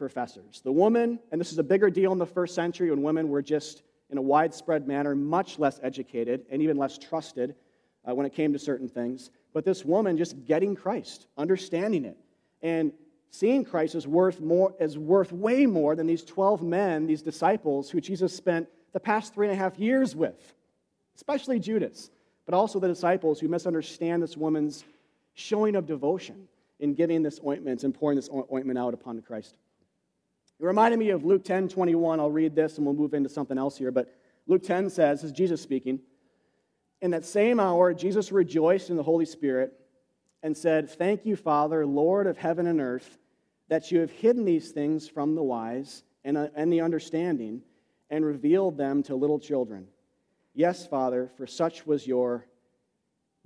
professors. 0.00 0.62
The 0.64 0.72
woman, 0.72 1.20
and 1.30 1.40
this 1.40 1.52
is 1.52 1.58
a 1.58 1.62
bigger 1.62 1.90
deal 1.90 2.10
in 2.10 2.18
the 2.18 2.26
first 2.26 2.54
century 2.54 2.90
when 2.90 3.02
women 3.02 3.28
were 3.28 3.42
just 3.42 3.82
in 4.08 4.18
a 4.18 4.22
widespread 4.22 4.88
manner 4.88 5.14
much 5.14 5.58
less 5.58 5.78
educated 5.82 6.46
and 6.50 6.62
even 6.62 6.76
less 6.78 6.98
trusted 6.98 7.54
uh, 8.08 8.14
when 8.14 8.26
it 8.26 8.32
came 8.32 8.52
to 8.54 8.58
certain 8.58 8.88
things. 8.88 9.30
But 9.52 9.64
this 9.64 9.84
woman 9.84 10.16
just 10.16 10.46
getting 10.46 10.74
Christ, 10.74 11.26
understanding 11.36 12.06
it, 12.06 12.16
and 12.62 12.92
seeing 13.30 13.62
Christ 13.62 13.94
is 13.94 14.06
worth 14.08 14.40
more 14.40 14.74
is 14.80 14.96
worth 14.98 15.32
way 15.32 15.66
more 15.66 15.94
than 15.94 16.06
these 16.06 16.24
12 16.24 16.62
men, 16.62 17.06
these 17.06 17.22
disciples 17.22 17.90
who 17.90 18.00
Jesus 18.00 18.34
spent 18.34 18.66
the 18.92 19.00
past 19.00 19.34
three 19.34 19.46
and 19.48 19.54
a 19.54 19.58
half 19.58 19.78
years 19.78 20.16
with, 20.16 20.54
especially 21.14 21.60
Judas, 21.60 22.10
but 22.46 22.54
also 22.54 22.80
the 22.80 22.88
disciples 22.88 23.38
who 23.38 23.48
misunderstand 23.48 24.22
this 24.22 24.36
woman's 24.36 24.82
showing 25.34 25.76
of 25.76 25.86
devotion 25.86 26.48
in 26.78 26.94
giving 26.94 27.22
this 27.22 27.38
ointment 27.46 27.84
and 27.84 27.94
pouring 27.94 28.16
this 28.16 28.30
ointment 28.50 28.78
out 28.78 28.94
upon 28.94 29.20
Christ. 29.20 29.54
It 30.60 30.66
reminded 30.66 30.98
me 30.98 31.10
of 31.10 31.24
Luke 31.24 31.42
10 31.44 31.68
21. 31.68 32.20
I'll 32.20 32.30
read 32.30 32.54
this 32.54 32.76
and 32.76 32.86
we'll 32.86 32.94
move 32.94 33.14
into 33.14 33.30
something 33.30 33.56
else 33.56 33.78
here. 33.78 33.90
But 33.90 34.14
Luke 34.46 34.62
10 34.62 34.90
says, 34.90 35.22
this 35.22 35.30
is 35.30 35.32
Jesus 35.32 35.62
speaking, 35.62 36.00
in 37.00 37.12
that 37.12 37.24
same 37.24 37.58
hour, 37.58 37.94
Jesus 37.94 38.30
rejoiced 38.30 38.90
in 38.90 38.96
the 38.96 39.02
Holy 39.02 39.24
Spirit 39.24 39.72
and 40.42 40.54
said, 40.54 40.90
Thank 40.90 41.24
you, 41.24 41.34
Father, 41.34 41.86
Lord 41.86 42.26
of 42.26 42.36
heaven 42.36 42.66
and 42.66 42.80
earth, 42.80 43.18
that 43.68 43.90
you 43.90 44.00
have 44.00 44.10
hidden 44.10 44.44
these 44.44 44.70
things 44.70 45.08
from 45.08 45.34
the 45.34 45.42
wise 45.42 46.02
and, 46.24 46.36
uh, 46.36 46.48
and 46.54 46.70
the 46.70 46.82
understanding 46.82 47.62
and 48.10 48.24
revealed 48.24 48.76
them 48.76 49.02
to 49.04 49.14
little 49.14 49.38
children. 49.38 49.86
Yes, 50.54 50.86
Father, 50.86 51.30
for 51.36 51.46
such 51.46 51.86
was 51.86 52.06
your 52.06 52.46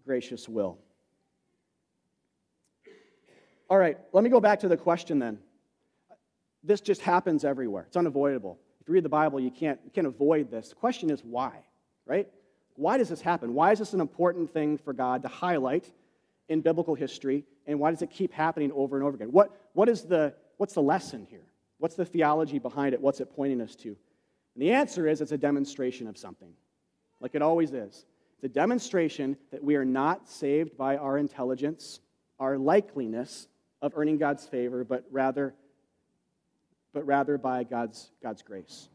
gracious 0.05 0.49
will. 0.49 0.79
All 3.71 3.79
right, 3.79 3.99
let 4.13 4.25
me 4.25 4.31
go 4.31 4.41
back 4.41 4.61
to 4.61 4.69
the 4.69 4.77
question 4.77 5.19
then. 5.19 5.39
This 6.65 6.81
just 6.81 7.03
happens 7.03 7.45
everywhere, 7.45 7.85
it's 7.87 7.97
unavoidable. 7.97 8.59
If 8.81 8.89
you 8.89 8.95
read 8.95 9.05
the 9.05 9.09
Bible, 9.11 9.41
you 9.41 9.51
can't, 9.51 9.79
you 9.85 9.91
can't 9.91 10.07
avoid 10.07 10.51
this. 10.51 10.71
The 10.71 10.75
question 10.75 11.11
is 11.11 11.23
why, 11.25 11.53
right? 12.07 12.29
Why 12.77 12.99
does 12.99 13.09
this 13.09 13.21
happen? 13.21 13.55
Why 13.55 13.73
is 13.73 13.79
this 13.79 13.95
an 13.95 14.01
important 14.01 14.53
thing 14.53 14.77
for 14.77 14.93
God 14.93 15.23
to 15.23 15.29
highlight 15.29 15.91
in 16.49 16.61
biblical 16.61 16.95
history, 16.95 17.45
and 17.67 17.79
why 17.79 17.91
does 17.91 18.03
it 18.03 18.11
keep 18.11 18.33
happening 18.33 18.71
over 18.73 18.97
and 18.97 19.05
over 19.05 19.17
again? 19.17 19.33
What, 19.33 19.59
what 19.73 19.89
is 19.89 20.03
the, 20.03 20.35
what's 20.59 20.75
the 20.75 20.83
lesson 20.83 21.27
here? 21.31 21.47
What's 21.79 21.95
the 21.95 22.05
theology 22.05 22.59
behind 22.59 22.95
it? 22.95 23.01
What's 23.01 23.21
it 23.21 23.35
pointing 23.35 23.61
us 23.61 23.75
to? 23.77 23.89
And 23.89 24.63
the 24.63 24.73
answer 24.73 25.09
is 25.09 25.21
it's 25.21 25.33
a 25.33 25.39
demonstration 25.39 26.07
of 26.07 26.19
something, 26.19 26.53
like 27.21 27.35
it 27.35 27.43
always 27.43 27.73
is. 27.73 28.05
It's 28.37 28.45
a 28.45 28.49
demonstration 28.49 29.37
that 29.51 29.63
we 29.63 29.77
are 29.77 29.85
not 29.85 30.29
saved 30.29 30.77
by 30.77 30.97
our 30.97 31.19
intelligence, 31.19 32.01
our 32.39 32.57
likeliness 32.57 33.47
of 33.81 33.93
earning 33.97 34.19
God's 34.19 34.47
favor, 34.47 34.85
but 34.85 35.05
rather, 35.11 35.55
but 36.95 37.05
rather 37.05 37.37
by 37.37 37.65
God's, 37.65 38.11
God's 38.23 38.41
grace. 38.41 38.89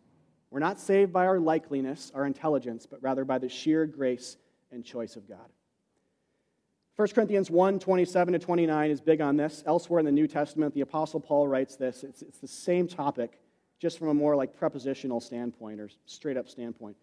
We're 0.50 0.60
not 0.60 0.80
saved 0.80 1.14
by 1.14 1.28
our 1.28 1.38
likeliness, 1.38 2.12
our 2.16 2.26
intelligence, 2.26 2.88
but 2.90 3.04
rather 3.04 3.24
by 3.24 3.38
the 3.38 3.50
sheer 3.50 3.86
grace 3.86 4.38
and 4.72 4.84
choice 4.84 5.16
of 5.16 5.28
God. 5.28 5.50
1 6.96 7.08
Corinthians 7.10 7.52
1 7.52 7.80
27 7.80 8.34
to 8.34 8.40
29 8.40 8.92
is 8.92 9.00
big 9.00 9.22
on 9.22 9.38
this. 9.38 9.64
Elsewhere 9.66 10.00
in 10.00 10.06
the 10.06 10.12
New 10.12 10.28
Testament, 10.28 10.74
the 10.74 10.82
Apostle 10.82 11.20
Paul 11.20 11.48
writes 11.48 11.76
this. 11.76 12.04
It's, 12.04 12.22
it's 12.22 12.40
the 12.40 12.48
same 12.48 12.88
topic, 12.88 13.40
just 13.80 14.00
from 14.00 14.10
a 14.10 14.14
more 14.14 14.36
like 14.36 14.58
prepositional 14.58 15.22
standpoint 15.22 15.80
or 15.80 15.90
straight 16.06 16.36
up 16.36 16.50
standpoint. 16.50 16.98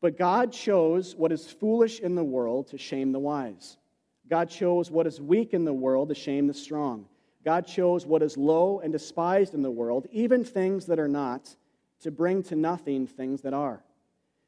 But 0.00 0.18
God 0.18 0.52
chose 0.52 1.14
what 1.14 1.30
is 1.30 1.48
foolish 1.48 2.00
in 2.00 2.16
the 2.16 2.24
world 2.24 2.68
to 2.68 2.78
shame 2.78 3.12
the 3.12 3.20
wise. 3.20 3.76
God 4.28 4.50
chose 4.50 4.90
what 4.90 5.06
is 5.06 5.20
weak 5.20 5.54
in 5.54 5.64
the 5.64 5.72
world 5.72 6.08
to 6.08 6.14
shame 6.14 6.46
the 6.46 6.54
strong. 6.54 7.06
God 7.44 7.66
chose 7.66 8.06
what 8.06 8.22
is 8.22 8.36
low 8.36 8.80
and 8.80 8.92
despised 8.92 9.54
in 9.54 9.62
the 9.62 9.70
world, 9.70 10.06
even 10.12 10.44
things 10.44 10.86
that 10.86 10.98
are 10.98 11.08
not, 11.08 11.56
to 12.00 12.10
bring 12.10 12.42
to 12.44 12.56
nothing 12.56 13.06
things 13.06 13.42
that 13.42 13.54
are. 13.54 13.82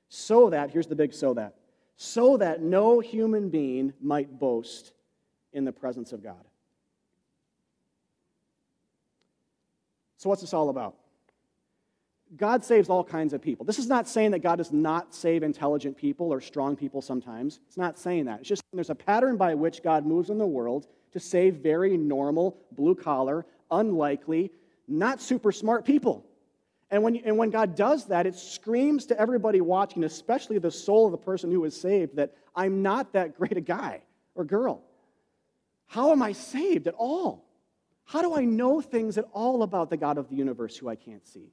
So 0.09 0.51
that, 0.51 0.71
here's 0.71 0.87
the 0.87 0.95
big 0.95 1.13
so 1.13 1.35
that, 1.35 1.55
so 1.97 2.37
that 2.37 2.63
no 2.63 3.01
human 3.01 3.51
being 3.51 3.93
might 4.01 4.39
boast 4.39 4.93
in 5.53 5.65
the 5.65 5.73
presence 5.73 6.13
of 6.13 6.23
God. 6.23 6.45
So, 10.19 10.29
what's 10.29 10.41
this 10.41 10.55
all 10.55 10.69
about? 10.69 10.97
God 12.37 12.65
saves 12.65 12.89
all 12.89 13.05
kinds 13.05 13.33
of 13.33 13.43
people. 13.43 13.65
This 13.65 13.79
is 13.79 13.87
not 13.87 14.09
saying 14.09 14.33
that 14.33 14.41
God 14.41 14.57
does 14.57 14.73
not 14.73 15.15
save 15.15 15.43
intelligent 15.43 15.97
people 15.97 16.33
or 16.33 16.41
strong 16.41 16.75
people 16.75 17.03
sometimes. 17.03 17.61
It's 17.69 17.77
not 17.77 17.99
saying 17.99 18.25
that. 18.25 18.41
It's 18.41 18.49
just 18.49 18.63
there's 18.73 18.91
a 18.91 18.95
pattern 18.95 19.37
by 19.37 19.55
which 19.55 19.83
God 19.83 20.07
moves 20.07 20.31
in 20.31 20.39
the 20.39 20.47
world 20.47 20.87
to 21.15 21.21
save 21.21 21.57
very 21.57 21.97
normal, 21.97 22.57
blue 22.73 22.95
collar, 22.95 23.47
unlikely, 23.71 24.51
not 24.87 25.21
super 25.21 25.51
smart 25.51 25.85
people. 25.85 26.25
And 26.91 27.03
when, 27.03 27.17
and 27.17 27.39
when 27.39 27.51
God 27.51 27.75
does 27.75 28.07
that, 28.07 28.27
it 28.27 28.37
screams 28.37 29.07
to 29.07 29.19
everybody 29.19 29.61
watching, 29.61 30.05
especially 30.05 30.59
the 30.59 30.71
soul 30.71 31.07
of 31.07 31.13
the 31.13 31.19
person 31.19 31.51
who 31.51 31.65
is 31.65 31.75
saved, 31.75 32.17
that 32.17 32.35
I'm 32.55 32.83
not 32.83 33.13
that 33.15 33.37
great 33.37 33.57
a 33.57 33.61
guy 33.61 34.03
or 34.35 34.45
girl. 34.45 34.83
How 35.87 36.13
am 36.13 36.23
I 36.23 36.33
saved 36.33 36.87
at 36.87 36.95
all? 36.95 37.45
How 38.05 38.21
do 38.21 38.35
I 38.35 38.45
know 38.45 38.81
things 38.81 39.17
at 39.17 39.25
all 39.33 39.63
about 39.63 39.91
the 39.91 39.97
God 39.97 40.19
of 40.19 40.29
the 40.29 40.37
universe 40.37 40.77
who 40.77 40.89
I 40.89 40.95
can't 40.95 41.27
see? 41.27 41.53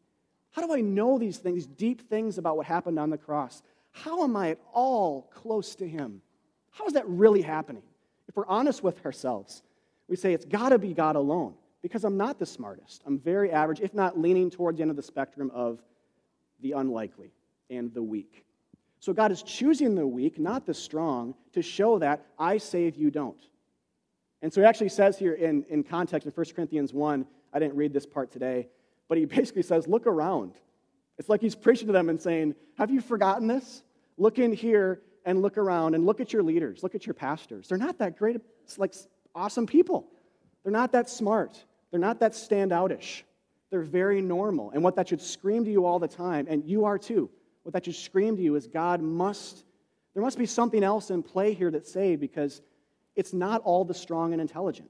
How 0.52 0.66
do 0.66 0.74
I 0.74 0.82
know 0.82 1.18
these 1.18 1.38
things, 1.38 1.56
these 1.56 1.66
deep 1.66 2.10
things 2.10 2.38
about 2.38 2.58
what 2.58 2.66
happened 2.66 3.00
on 3.00 3.10
the 3.10 3.18
cross? 3.18 3.64
How 3.92 4.24
am 4.24 4.36
I 4.36 4.52
at 4.52 4.60
all 4.74 5.30
close 5.34 5.76
to 5.76 5.88
Him? 5.88 6.22
How 6.72 6.86
is 6.88 6.94
that 6.94 7.08
really 7.08 7.42
happening? 7.42 7.84
If 8.32 8.38
we're 8.38 8.48
honest 8.48 8.82
with 8.82 9.06
ourselves, 9.06 9.62
we 10.08 10.16
say 10.16 10.32
it's 10.32 10.46
got 10.46 10.70
to 10.70 10.80
be 10.80 10.94
God 10.94 11.18
alone 11.18 11.54
because 11.82 12.06
I'm 12.06 12.16
not 12.16 12.40
the 12.40 12.46
smartest. 12.46 13.04
I'm 13.06 13.20
very 13.20 13.52
average, 13.52 13.82
if 13.82 13.94
not 13.94 14.18
leaning 14.18 14.50
towards 14.50 14.78
the 14.78 14.84
end 14.84 14.90
of 14.90 14.96
the 14.96 15.04
spectrum 15.04 15.52
of 15.54 15.84
the 16.62 16.72
unlikely 16.72 17.34
and 17.70 17.94
the 17.94 18.02
weak. 18.02 18.46
So 19.02 19.12
God 19.12 19.34
is 19.34 19.44
choosing 19.44 19.96
the 19.96 20.08
weak, 20.08 20.40
not 20.40 20.66
the 20.66 20.74
strong, 20.74 21.36
to 21.52 21.62
show 21.62 22.00
that 22.00 22.26
I 22.40 22.58
save, 22.58 22.96
you 22.96 23.12
don't. 23.12 23.50
And 24.42 24.54
so 24.54 24.62
he 24.62 24.66
actually 24.66 24.90
says 24.90 25.20
here 25.20 25.34
in, 25.34 25.66
in 25.68 25.84
context 25.84 26.26
in 26.26 26.32
1 26.32 26.46
Corinthians 26.56 26.94
1, 26.94 27.26
I 27.52 27.60
didn't 27.60 27.76
read 27.76 27.92
this 27.92 28.06
part 28.06 28.32
today, 28.32 28.70
but 29.10 29.18
he 29.18 29.26
basically 29.38 29.64
says, 29.64 29.90
Look 29.90 30.08
around. 30.08 30.54
It's 31.18 31.28
like 31.28 31.42
he's 31.42 31.56
preaching 31.56 31.88
to 31.88 31.92
them 31.94 32.08
and 32.08 32.22
saying, 32.22 32.56
Have 32.78 32.92
you 32.92 33.02
forgotten 33.02 33.48
this? 33.48 33.84
Look 34.18 34.40
in 34.40 34.54
here 34.54 35.02
and 35.26 35.42
look 35.42 35.58
around 35.58 35.96
and 35.96 36.06
look 36.06 36.20
at 36.20 36.34
your 36.34 36.44
leaders, 36.44 36.84
look 36.84 36.96
at 36.96 37.06
your 37.06 37.14
pastors. 37.14 37.68
They're 37.68 37.78
not 37.78 38.00
that 38.00 38.18
great, 38.18 38.38
like 38.78 38.94
awesome 39.36 39.68
people. 39.68 40.08
They're 40.64 40.72
not 40.72 40.92
that 40.94 41.10
smart. 41.10 41.64
They're 41.90 42.00
not 42.00 42.20
that 42.20 42.34
standoutish. 42.34 43.24
They're 43.70 43.82
very 43.82 44.22
normal. 44.22 44.72
And 44.72 44.84
what 44.84 44.96
that 44.96 45.10
should 45.10 45.22
scream 45.22 45.66
to 45.66 45.72
you 45.72 45.86
all 45.86 46.00
the 46.00 46.08
time, 46.08 46.48
and 46.50 46.64
you 46.66 46.86
are 46.86 46.98
too, 46.98 47.30
what 47.64 47.74
that 47.74 47.86
should 47.86 47.96
scream 47.96 48.36
to 48.36 48.42
you 48.42 48.56
is 48.56 48.68
God 48.68 49.02
must, 49.02 49.64
there 50.14 50.24
must 50.24 50.38
be 50.38 50.46
something 50.46 50.84
else 50.84 51.10
in 51.10 51.24
play 51.24 51.54
here 51.54 51.72
that's 51.72 51.92
saved 51.92 52.20
because 52.22 52.62
it's 53.16 53.34
not 53.34 53.62
all 53.64 53.86
the 53.86 53.94
strong 53.94 54.34
and 54.34 54.42
intelligent. 54.42 54.90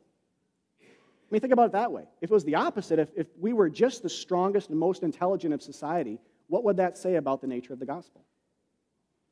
I 0.82 1.34
mean, 1.34 1.42
think 1.42 1.54
about 1.54 1.68
it 1.68 1.72
that 1.74 1.92
way. 1.92 2.04
If 2.22 2.30
it 2.30 2.34
was 2.34 2.44
the 2.44 2.56
opposite, 2.56 3.00
if, 3.00 3.10
if 3.16 3.28
we 3.40 3.54
were 3.54 3.70
just 3.70 4.04
the 4.04 4.10
strongest 4.10 4.70
and 4.70 4.78
most 4.78 5.04
intelligent 5.04 5.54
of 5.54 5.62
society, 5.62 6.20
what 6.48 6.64
would 6.66 6.78
that 6.78 6.98
say 6.98 7.16
about 7.16 7.40
the 7.40 7.48
nature 7.48 7.72
of 7.72 7.80
the 7.80 7.86
gospel? 7.86 8.26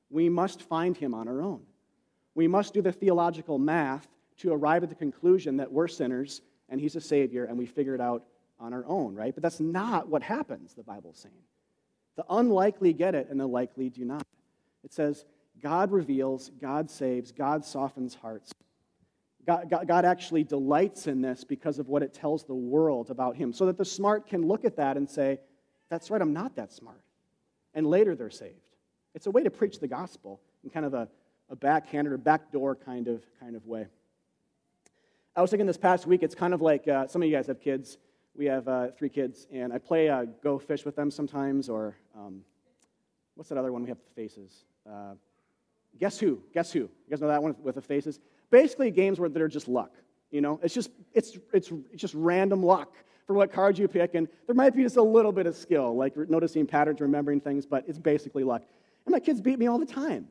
We 0.10 0.30
must 0.30 0.62
find 0.62 0.96
him 0.98 1.14
on 1.14 1.28
our 1.28 1.42
own. 1.42 1.62
We 2.36 2.48
must 2.48 2.74
do 2.74 2.82
the 2.82 2.92
theological 2.92 3.60
math 3.60 4.08
to 4.38 4.54
arrive 4.54 4.84
at 4.84 4.90
the 4.90 4.96
conclusion 4.96 5.58
that 5.58 5.72
we're 5.72 5.88
sinners 5.88 6.42
and 6.70 6.80
he's 6.80 6.96
a 6.96 7.02
savior 7.02 7.46
and 7.46 7.58
we 7.58 7.66
figure 7.66 7.96
it 7.96 8.02
out 8.02 8.24
on 8.60 8.74
our 8.74 8.86
own, 8.86 9.16
right? 9.16 9.34
But 9.34 9.44
that's 9.44 9.60
not 9.60 10.08
what 10.08 10.22
happens, 10.22 10.74
the 10.74 10.84
Bible's 10.84 11.20
saying. 11.20 11.34
The 12.16 12.26
unlikely 12.30 12.94
get 12.94 13.16
it 13.16 13.28
and 13.30 13.40
the 13.40 13.48
likely 13.48 13.90
do 13.90 14.06
not. 14.06 14.24
It 14.84 14.94
says, 14.94 15.26
God 15.62 15.92
reveals, 15.92 16.50
God 16.62 16.90
saves, 16.90 17.32
God 17.32 17.66
softens 17.66 18.16
hearts. 18.16 18.52
God, 19.46 19.70
God, 19.70 19.88
God, 19.88 20.06
actually 20.06 20.44
delights 20.44 21.08
in 21.08 21.22
this 21.22 21.44
because 21.44 21.80
of 21.80 21.88
what 21.88 22.04
it 22.04 22.14
tells 22.14 22.44
the 22.44 22.54
world 22.54 23.10
about 23.10 23.36
him, 23.36 23.52
so 23.52 23.66
that 23.66 23.78
the 23.78 23.86
smart 23.86 24.28
can 24.28 24.46
look 24.46 24.64
at 24.64 24.76
that 24.78 24.96
and 24.96 25.10
say, 25.10 25.40
That's 25.90 26.12
right, 26.12 26.22
I'm 26.22 26.34
not 26.34 26.56
that 26.58 26.72
smart. 26.72 27.02
And 27.74 27.88
later 27.88 28.16
they're 28.16 28.30
saved. 28.30 28.69
It's 29.16 29.28
a 29.28 29.32
way 29.32 29.44
to 29.44 29.50
preach 29.50 29.80
the 29.80 29.88
gospel 29.88 30.40
in 30.64 30.70
kind 30.70 30.86
of 30.86 30.94
a, 30.94 31.08
a 31.50 31.56
backhanded 31.56 32.14
or 32.14 32.18
backdoor 32.18 32.76
kind 32.76 33.08
of, 33.08 33.24
kind 33.40 33.56
of 33.56 33.66
way. 33.66 33.88
I 35.36 35.42
was 35.42 35.50
thinking 35.50 35.68
this 35.68 35.78
past 35.78 36.06
week, 36.06 36.24
it's 36.24 36.36
kind 36.36 36.54
of 36.54 36.62
like 36.62 36.88
uh, 36.88 37.08
some 37.08 37.22
of 37.22 37.28
you 37.28 37.36
guys 37.36 37.48
have 37.48 37.62
kids. 37.62 37.98
We 38.36 38.46
have 38.46 38.68
uh, 38.68 38.88
three 38.98 39.10
kids, 39.10 39.48
and 39.52 39.74
I 39.74 39.78
play 39.78 40.10
uh, 40.10 40.26
Go 40.44 40.60
Fish 40.60 40.86
with 40.86 40.96
them 40.96 41.10
sometimes, 41.12 41.70
or 41.70 41.96
um, 42.16 42.42
what's 43.36 43.50
that 43.50 43.58
other 43.58 43.72
one 43.72 43.84
we 43.84 43.90
have 43.90 43.98
the 43.98 44.14
faces? 44.14 44.66
Uh, 44.90 45.14
guess 46.00 46.20
who? 46.20 46.42
Guess 46.54 46.72
who? 46.72 46.80
You 46.80 46.90
guys 47.10 47.22
know 47.22 47.28
that 47.28 47.42
one 47.42 47.56
with 47.64 47.76
the 47.76 47.82
faces? 47.82 48.20
Basically, 48.52 48.92
games 48.92 49.20
where 49.20 49.30
that 49.30 49.42
are 49.42 49.48
just 49.48 49.68
luck. 49.68 49.94
You 50.32 50.42
know, 50.42 50.60
it's 50.62 50.74
just 50.74 50.92
it's 51.14 51.38
it's 51.54 51.72
it's 51.92 52.02
just 52.02 52.14
random 52.14 52.62
luck 52.64 52.94
for 53.26 53.34
what 53.34 53.52
cards 53.52 53.80
you 53.80 53.88
pick, 53.88 54.16
and 54.16 54.28
there 54.46 54.56
might 54.56 54.76
be 54.76 54.84
just 54.84 54.98
a 54.98 55.04
little 55.04 55.32
bit 55.32 55.46
of 55.46 55.56
skill, 55.56 55.96
like 55.96 56.16
noticing 56.30 56.66
patterns, 56.66 57.02
remembering 57.02 57.40
things, 57.40 57.66
but 57.66 57.84
it's 57.88 58.00
basically 58.00 58.44
luck. 58.44 58.64
And 59.10 59.14
my 59.16 59.20
kids 59.20 59.42
beat 59.42 59.58
me 59.58 59.66
all 59.66 59.80
the 59.80 59.88
time. 59.88 60.28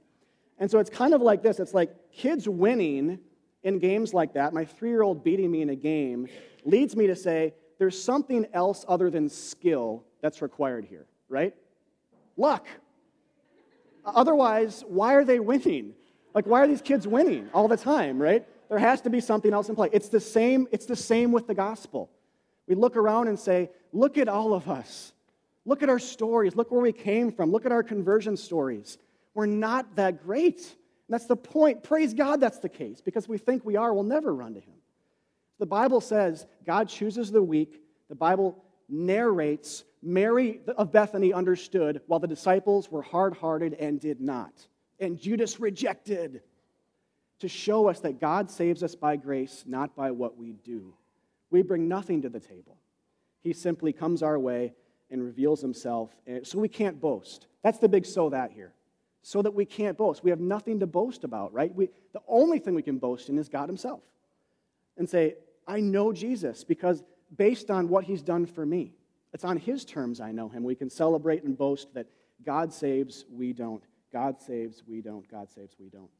And 0.60 0.70
so 0.70 0.78
it's 0.78 0.88
kind 0.88 1.12
of 1.12 1.20
like 1.20 1.42
this 1.42 1.58
it's 1.58 1.74
like 1.74 1.90
kids 2.12 2.48
winning 2.48 3.18
in 3.64 3.80
games 3.80 4.14
like 4.14 4.34
that, 4.34 4.54
my 4.54 4.64
three 4.64 4.90
year 4.90 5.02
old 5.02 5.24
beating 5.24 5.50
me 5.50 5.62
in 5.62 5.70
a 5.70 5.74
game, 5.74 6.28
leads 6.64 6.94
me 6.94 7.08
to 7.08 7.16
say, 7.16 7.54
there's 7.80 8.00
something 8.00 8.46
else 8.52 8.84
other 8.86 9.10
than 9.10 9.28
skill 9.28 10.04
that's 10.20 10.40
required 10.40 10.84
here, 10.84 11.06
right? 11.28 11.56
Luck. 12.36 12.68
Otherwise, 14.06 14.84
why 14.86 15.14
are 15.14 15.24
they 15.24 15.40
winning? 15.40 15.94
Like, 16.32 16.46
why 16.46 16.60
are 16.60 16.68
these 16.68 16.80
kids 16.80 17.04
winning 17.04 17.48
all 17.52 17.66
the 17.66 17.76
time, 17.76 18.22
right? 18.22 18.46
There 18.68 18.78
has 18.78 19.00
to 19.00 19.10
be 19.10 19.20
something 19.20 19.52
else 19.52 19.68
in 19.68 19.74
play. 19.74 19.88
It's 19.92 20.08
the 20.08 20.20
same, 20.20 20.68
it's 20.70 20.86
the 20.86 20.94
same 20.94 21.32
with 21.32 21.48
the 21.48 21.54
gospel. 21.54 22.10
We 22.68 22.76
look 22.76 22.96
around 22.96 23.26
and 23.26 23.36
say, 23.36 23.70
look 23.92 24.18
at 24.18 24.28
all 24.28 24.54
of 24.54 24.68
us. 24.68 25.14
Look 25.68 25.82
at 25.82 25.90
our 25.90 25.98
stories. 25.98 26.56
Look 26.56 26.70
where 26.70 26.80
we 26.80 26.94
came 26.94 27.30
from. 27.30 27.52
Look 27.52 27.66
at 27.66 27.72
our 27.72 27.82
conversion 27.82 28.38
stories. 28.38 28.96
We're 29.34 29.44
not 29.44 29.96
that 29.96 30.24
great. 30.24 30.56
And 30.56 31.10
that's 31.10 31.26
the 31.26 31.36
point. 31.36 31.82
Praise 31.82 32.14
God 32.14 32.40
that's 32.40 32.58
the 32.58 32.70
case 32.70 33.02
because 33.02 33.28
we 33.28 33.36
think 33.36 33.66
we 33.66 33.76
are, 33.76 33.92
we'll 33.92 34.02
never 34.02 34.34
run 34.34 34.54
to 34.54 34.60
Him. 34.60 34.72
The 35.58 35.66
Bible 35.66 36.00
says 36.00 36.46
God 36.64 36.88
chooses 36.88 37.30
the 37.30 37.42
weak. 37.42 37.82
The 38.08 38.14
Bible 38.14 38.64
narrates 38.88 39.84
Mary 40.02 40.62
of 40.78 40.90
Bethany 40.90 41.34
understood 41.34 42.00
while 42.06 42.20
the 42.20 42.26
disciples 42.26 42.90
were 42.90 43.02
hard 43.02 43.36
hearted 43.36 43.74
and 43.74 44.00
did 44.00 44.22
not. 44.22 44.66
And 44.98 45.20
Judas 45.20 45.60
rejected 45.60 46.40
to 47.40 47.48
show 47.48 47.88
us 47.88 48.00
that 48.00 48.18
God 48.18 48.50
saves 48.50 48.82
us 48.82 48.94
by 48.94 49.16
grace, 49.16 49.64
not 49.66 49.94
by 49.94 50.12
what 50.12 50.38
we 50.38 50.52
do. 50.64 50.94
We 51.50 51.60
bring 51.60 51.88
nothing 51.88 52.22
to 52.22 52.30
the 52.30 52.40
table. 52.40 52.78
He 53.42 53.52
simply 53.52 53.92
comes 53.92 54.22
our 54.22 54.38
way 54.38 54.72
and 55.10 55.22
reveals 55.22 55.60
himself, 55.60 56.10
so 56.42 56.58
we 56.58 56.68
can't 56.68 57.00
boast. 57.00 57.46
That's 57.62 57.78
the 57.78 57.88
big 57.88 58.06
so 58.06 58.30
that 58.30 58.52
here. 58.52 58.72
So 59.22 59.42
that 59.42 59.52
we 59.52 59.64
can't 59.64 59.96
boast. 59.96 60.22
We 60.22 60.30
have 60.30 60.40
nothing 60.40 60.80
to 60.80 60.86
boast 60.86 61.24
about, 61.24 61.52
right? 61.52 61.74
We, 61.74 61.90
the 62.12 62.22
only 62.28 62.58
thing 62.58 62.74
we 62.74 62.82
can 62.82 62.98
boast 62.98 63.28
in 63.28 63.38
is 63.38 63.48
God 63.48 63.68
himself. 63.68 64.00
And 64.96 65.08
say, 65.08 65.34
I 65.66 65.80
know 65.80 66.12
Jesus 66.12 66.64
because 66.64 67.02
based 67.36 67.70
on 67.70 67.88
what 67.88 68.04
he's 68.04 68.22
done 68.22 68.46
for 68.46 68.64
me, 68.64 68.94
it's 69.32 69.44
on 69.44 69.56
his 69.56 69.84
terms 69.84 70.20
I 70.20 70.32
know 70.32 70.48
him. 70.48 70.64
We 70.64 70.74
can 70.74 70.88
celebrate 70.88 71.42
and 71.42 71.56
boast 71.56 71.92
that 71.94 72.06
God 72.44 72.72
saves, 72.72 73.24
we 73.30 73.52
don't. 73.52 73.82
God 74.12 74.40
saves, 74.40 74.82
we 74.86 75.00
don't. 75.00 75.28
God 75.30 75.50
saves, 75.50 75.76
we 75.78 75.88
don't. 75.88 76.10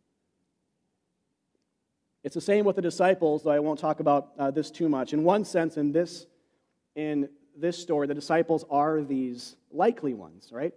It's 2.25 2.35
the 2.35 2.41
same 2.41 2.65
with 2.65 2.77
the 2.77 2.83
disciples, 2.83 3.45
though 3.45 3.51
I 3.51 3.61
won't 3.61 3.79
talk 3.79 4.01
about 4.01 4.33
uh, 4.39 4.51
this 4.51 4.71
too 4.71 4.89
much. 4.89 5.13
In 5.13 5.25
one 5.25 5.45
sense, 5.45 5.77
in 5.77 5.93
this, 5.93 6.27
in 6.95 7.29
this 7.61 7.79
story, 7.79 8.07
the 8.07 8.15
disciples 8.15 8.65
are 8.71 9.03
these 9.03 9.57
likely 9.73 10.15
ones, 10.15 10.51
right? 10.53 10.73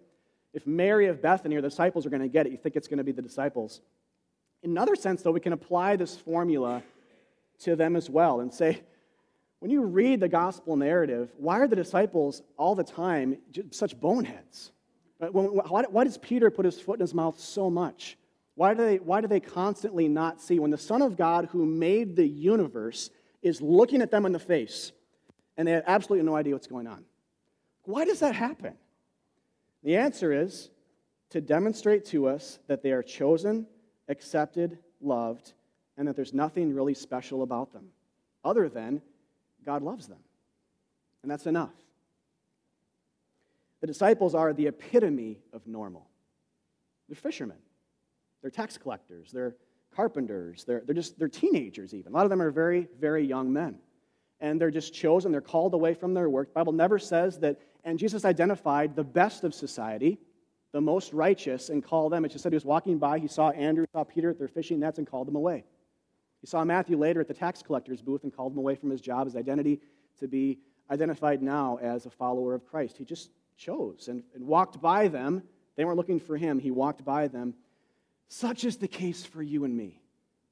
If 0.53 0.67
Mary 0.67 1.07
of 1.07 1.21
Bethany 1.21 1.55
or 1.55 1.61
the 1.61 1.69
disciples 1.69 2.05
are 2.05 2.09
going 2.09 2.21
to 2.21 2.27
get 2.27 2.45
it, 2.45 2.51
you 2.51 2.57
think 2.57 2.75
it's 2.75 2.87
going 2.87 2.97
to 2.97 3.03
be 3.03 3.11
the 3.11 3.21
disciples. 3.21 3.81
In 4.63 4.71
another 4.71 4.95
sense, 4.95 5.21
though, 5.21 5.31
we 5.31 5.39
can 5.39 5.53
apply 5.53 5.95
this 5.95 6.17
formula 6.17 6.83
to 7.59 7.75
them 7.75 7.95
as 7.95 8.09
well 8.09 8.41
and 8.41 8.53
say, 8.53 8.81
when 9.59 9.71
you 9.71 9.83
read 9.83 10.19
the 10.19 10.27
gospel 10.27 10.75
narrative, 10.75 11.29
why 11.37 11.59
are 11.59 11.67
the 11.67 11.75
disciples 11.75 12.41
all 12.57 12.73
the 12.73 12.83
time 12.83 13.37
such 13.69 13.99
boneheads? 13.99 14.71
Why 15.19 16.03
does 16.03 16.17
Peter 16.17 16.49
put 16.49 16.65
his 16.65 16.81
foot 16.81 16.95
in 16.95 17.01
his 17.01 17.13
mouth 17.13 17.39
so 17.39 17.69
much? 17.69 18.17
Why 18.55 18.73
do, 18.73 18.83
they, 18.83 18.97
why 18.97 19.21
do 19.21 19.27
they 19.27 19.39
constantly 19.39 20.07
not 20.07 20.41
see 20.41 20.59
when 20.59 20.71
the 20.71 20.77
Son 20.77 21.01
of 21.01 21.15
God 21.15 21.49
who 21.51 21.65
made 21.65 22.15
the 22.15 22.27
universe 22.27 23.11
is 23.41 23.61
looking 23.61 24.01
at 24.01 24.11
them 24.11 24.25
in 24.25 24.31
the 24.31 24.39
face 24.39 24.91
and 25.61 25.67
they 25.67 25.73
have 25.73 25.83
absolutely 25.85 26.25
no 26.25 26.35
idea 26.35 26.53
what's 26.53 26.65
going 26.65 26.87
on? 26.87 27.05
Why 27.83 28.03
does 28.03 28.21
that 28.21 28.33
happen? 28.33 28.73
The 29.83 29.95
answer 29.95 30.33
is 30.33 30.71
to 31.29 31.39
demonstrate 31.39 32.03
to 32.05 32.27
us 32.27 32.57
that 32.65 32.81
they 32.81 32.91
are 32.91 33.03
chosen, 33.03 33.67
accepted, 34.09 34.79
loved, 35.01 35.53
and 35.97 36.07
that 36.07 36.15
there's 36.15 36.33
nothing 36.33 36.73
really 36.73 36.95
special 36.95 37.43
about 37.43 37.73
them 37.73 37.89
other 38.43 38.69
than 38.69 39.03
God 39.63 39.83
loves 39.83 40.07
them. 40.07 40.17
And 41.21 41.31
that's 41.31 41.45
enough. 41.45 41.75
The 43.81 43.87
disciples 43.87 44.33
are 44.33 44.53
the 44.53 44.65
epitome 44.65 45.37
of 45.53 45.67
normal. 45.67 46.07
They're 47.07 47.15
fishermen. 47.15 47.57
They're 48.41 48.49
tax 48.49 48.79
collectors, 48.79 49.31
they're 49.31 49.55
carpenters, 49.95 50.63
they're, 50.63 50.81
they're 50.83 50.95
just 50.95 51.19
they're 51.19 51.27
teenagers 51.27 51.93
even. 51.93 52.13
A 52.13 52.15
lot 52.15 52.23
of 52.23 52.31
them 52.31 52.41
are 52.41 52.49
very, 52.49 52.87
very 52.99 53.23
young 53.23 53.53
men. 53.53 53.77
And 54.41 54.59
they're 54.59 54.71
just 54.71 54.93
chosen, 54.93 55.31
they're 55.31 55.39
called 55.39 55.73
away 55.73 55.93
from 55.93 56.13
their 56.13 56.29
work. 56.29 56.49
The 56.49 56.55
Bible 56.55 56.73
never 56.73 56.99
says 56.99 57.39
that, 57.39 57.59
and 57.83 57.97
Jesus 57.97 58.25
identified 58.25 58.95
the 58.95 59.03
best 59.03 59.43
of 59.43 59.53
society, 59.53 60.19
the 60.73 60.81
most 60.81 61.13
righteous, 61.13 61.69
and 61.69 61.83
called 61.83 62.11
them. 62.11 62.25
It 62.25 62.29
just 62.29 62.43
said 62.43 62.51
he 62.51 62.55
was 62.55 62.65
walking 62.65 62.97
by, 62.97 63.19
he 63.19 63.27
saw 63.27 63.51
Andrew, 63.51 63.85
saw 63.93 64.03
Peter 64.03 64.31
at 64.31 64.39
their 64.39 64.47
fishing 64.47 64.79
nets, 64.79 64.97
and 64.97 65.07
called 65.07 65.27
them 65.27 65.35
away. 65.35 65.63
He 66.41 66.47
saw 66.47 66.65
Matthew 66.65 66.97
later 66.97 67.21
at 67.21 67.27
the 67.27 67.33
tax 67.33 67.61
collector's 67.61 68.01
booth 68.01 68.23
and 68.23 68.35
called 68.35 68.53
him 68.53 68.57
away 68.57 68.75
from 68.75 68.89
his 68.89 68.99
job, 68.99 69.27
his 69.27 69.35
identity, 69.35 69.79
to 70.19 70.27
be 70.27 70.59
identified 70.89 71.41
now 71.41 71.77
as 71.81 72.05
a 72.05 72.09
follower 72.09 72.53
of 72.53 72.65
Christ. 72.65 72.97
He 72.97 73.05
just 73.05 73.29
chose 73.57 74.07
and, 74.07 74.23
and 74.33 74.45
walked 74.45 74.81
by 74.81 75.07
them. 75.07 75.43
They 75.75 75.85
weren't 75.85 75.97
looking 75.97 76.19
for 76.19 76.35
him, 76.35 76.59
he 76.59 76.71
walked 76.71 77.05
by 77.05 77.27
them 77.27 77.53
such 78.31 78.63
is 78.63 78.77
the 78.77 78.87
case 78.87 79.25
for 79.25 79.43
you 79.43 79.65
and 79.65 79.75
me. 79.75 80.01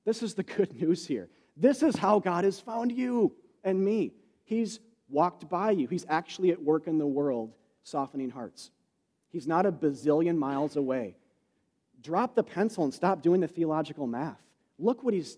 This 0.04 0.21
is 0.21 0.34
the 0.34 0.43
good 0.43 0.73
news 0.82 1.08
here. 1.08 1.30
This 1.56 1.82
is 1.82 1.95
how 1.95 2.19
God 2.19 2.43
has 2.43 2.60
found 2.60 2.91
you 2.91 3.34
and 3.63 3.84
me. 3.84 4.13
He's 4.45 4.80
walked 5.10 5.50
by 5.50 5.72
you, 5.72 5.88
He's 5.88 6.06
actually 6.10 6.52
at 6.52 6.62
work 6.62 6.88
in 6.88 6.98
the 6.98 7.08
world, 7.08 7.54
softening 7.84 8.30
hearts. 8.30 8.72
He's 9.32 9.48
not 9.48 9.65
a 9.65 9.72
bazillion 9.72 10.38
miles 10.38 10.76
away. 10.76 11.15
Drop 12.02 12.36
the 12.36 12.43
pencil 12.43 12.84
and 12.84 12.93
stop 12.93 13.22
doing 13.22 13.41
the 13.41 13.48
theological 13.48 14.08
math. 14.08 14.41
Look 14.78 15.04
what 15.04 15.13
He's 15.13 15.38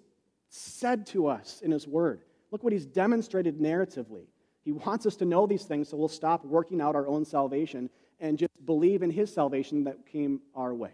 said 0.49 1.07
to 1.07 1.27
us 1.27 1.62
in 1.62 1.71
His 1.71 1.88
Word. 1.88 2.21
Look 2.51 2.63
what 2.63 2.73
He's 2.73 2.86
demonstrated 2.86 3.60
narratively. 3.60 4.25
He 4.63 4.71
wants 4.71 5.05
us 5.05 5.15
to 5.17 5.25
know 5.25 5.47
these 5.47 5.63
things 5.63 5.89
so 5.89 5.97
we'll 5.97 6.07
stop 6.07 6.45
working 6.45 6.81
out 6.81 6.95
our 6.95 7.07
own 7.07 7.25
salvation 7.25 7.89
and 8.19 8.38
just 8.38 8.51
believe 8.65 9.01
in 9.01 9.10
His 9.10 9.34
salvation 9.34 9.86
that 9.86 10.05
came 10.05 10.41
our 10.55 10.73
way. 10.73 10.91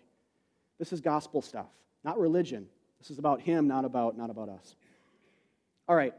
This 0.80 0.94
is 0.94 1.02
gospel 1.02 1.42
stuff, 1.42 1.68
not 2.04 2.20
religion. 2.20 2.68
This 3.00 3.12
is 3.12 3.20
about 3.20 3.42
him, 3.42 3.68
not 3.68 3.86
about, 3.86 4.18
not 4.18 4.30
about 4.30 4.50
us. 4.50 4.76
All 5.88 5.96
right. 5.96 6.14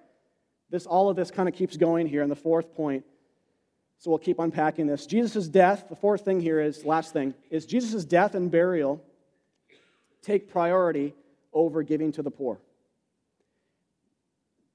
This, 0.71 0.87
all 0.87 1.09
of 1.09 1.17
this 1.17 1.31
kind 1.31 1.49
of 1.49 1.55
keeps 1.55 1.77
going 1.77 2.07
here 2.07 2.23
in 2.23 2.29
the 2.29 2.37
fourth 2.37 2.75
point. 2.75 3.05
So 3.99 4.11
we'll 4.11 4.19
keep 4.19 4.39
unpacking 4.39 4.87
this. 4.87 5.07
Jesus' 5.07 5.49
death, 5.49 5.87
the 5.89 5.97
fourth 5.97 6.25
thing 6.25 6.41
here 6.41 6.61
is, 6.61 6.85
last 6.85 7.13
thing, 7.13 7.35
is 7.51 7.67
Jesus' 7.67 8.05
death 8.05 8.35
and 8.35 8.51
burial 8.51 9.03
take 10.23 10.51
priority 10.51 11.15
over 11.53 11.83
giving 11.83 12.13
to 12.13 12.23
the 12.23 12.31
poor. 12.31 12.61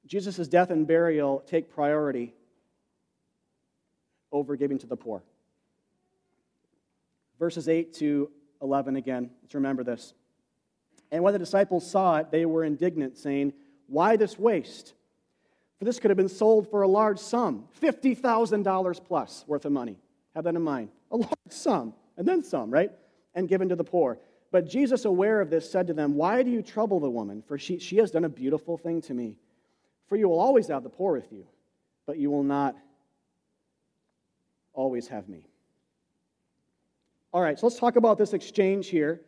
Jesus' 0.05 0.47
death 0.47 0.69
and 0.69 0.85
burial 0.85 1.43
take 1.47 1.73
priority 1.73 2.33
over 4.31 4.55
giving 4.55 4.77
to 4.79 4.87
the 4.87 4.97
poor. 4.97 5.23
Verses 7.39 7.69
8 7.69 7.93
to 7.95 8.29
11 8.61 8.95
again. 8.95 9.29
Let's 9.41 9.55
remember 9.55 9.83
this. 9.83 10.13
And 11.11 11.23
when 11.23 11.33
the 11.33 11.39
disciples 11.39 11.89
saw 11.89 12.17
it, 12.17 12.31
they 12.31 12.45
were 12.45 12.63
indignant, 12.63 13.17
saying, 13.17 13.53
Why 13.87 14.17
this 14.17 14.37
waste? 14.37 14.93
For 15.79 15.85
this 15.85 15.99
could 15.99 16.11
have 16.11 16.17
been 16.17 16.29
sold 16.29 16.69
for 16.69 16.83
a 16.83 16.87
large 16.87 17.19
sum, 17.19 17.65
$50,000 17.81 19.05
plus 19.05 19.43
worth 19.47 19.65
of 19.65 19.71
money. 19.71 19.97
Have 20.35 20.45
that 20.45 20.55
in 20.55 20.61
mind. 20.61 20.89
A 21.11 21.17
large 21.17 21.35
sum, 21.49 21.93
and 22.17 22.27
then 22.27 22.43
some, 22.43 22.71
right? 22.71 22.91
And 23.35 23.47
given 23.47 23.69
to 23.69 23.75
the 23.75 23.83
poor. 23.83 24.19
But 24.51 24.69
Jesus, 24.69 25.05
aware 25.05 25.41
of 25.41 25.49
this, 25.49 25.69
said 25.69 25.87
to 25.87 25.93
them, 25.93 26.15
Why 26.15 26.43
do 26.43 26.51
you 26.51 26.61
trouble 26.61 26.99
the 26.99 27.09
woman? 27.09 27.43
For 27.47 27.57
she, 27.57 27.79
she 27.79 27.97
has 27.97 28.11
done 28.11 28.23
a 28.23 28.29
beautiful 28.29 28.77
thing 28.77 29.01
to 29.01 29.13
me. 29.13 29.35
For 30.07 30.15
you 30.15 30.29
will 30.29 30.39
always 30.39 30.67
have 30.67 30.83
the 30.83 30.89
poor 30.89 31.13
with 31.13 31.31
you, 31.31 31.47
but 32.05 32.17
you 32.17 32.29
will 32.29 32.43
not 32.43 32.75
always 34.73 35.07
have 35.07 35.27
me. 35.27 35.47
All 37.33 37.41
right, 37.41 37.57
so 37.57 37.65
let's 37.65 37.79
talk 37.79 37.95
about 37.95 38.19
this 38.19 38.33
exchange 38.33 38.89
here 38.89 39.21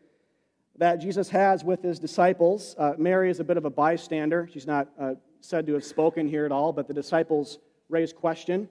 that 0.77 0.97
Jesus 0.97 1.29
has 1.29 1.63
with 1.63 1.81
his 1.81 1.97
disciples. 1.97 2.75
Uh, 2.77 2.93
Mary 2.97 3.29
is 3.29 3.39
a 3.39 3.43
bit 3.43 3.57
of 3.57 3.65
a 3.65 3.69
bystander. 3.69 4.47
She's 4.51 4.67
not 4.67 4.89
uh, 4.99 5.15
said 5.45 5.67
to 5.67 5.73
have 5.73 5.83
spoken 5.83 6.27
here 6.27 6.45
at 6.45 6.51
all, 6.51 6.73
but 6.73 6.87
the 6.87 6.93
disciples 6.93 7.59
raise 7.89 8.11
question, 8.11 8.67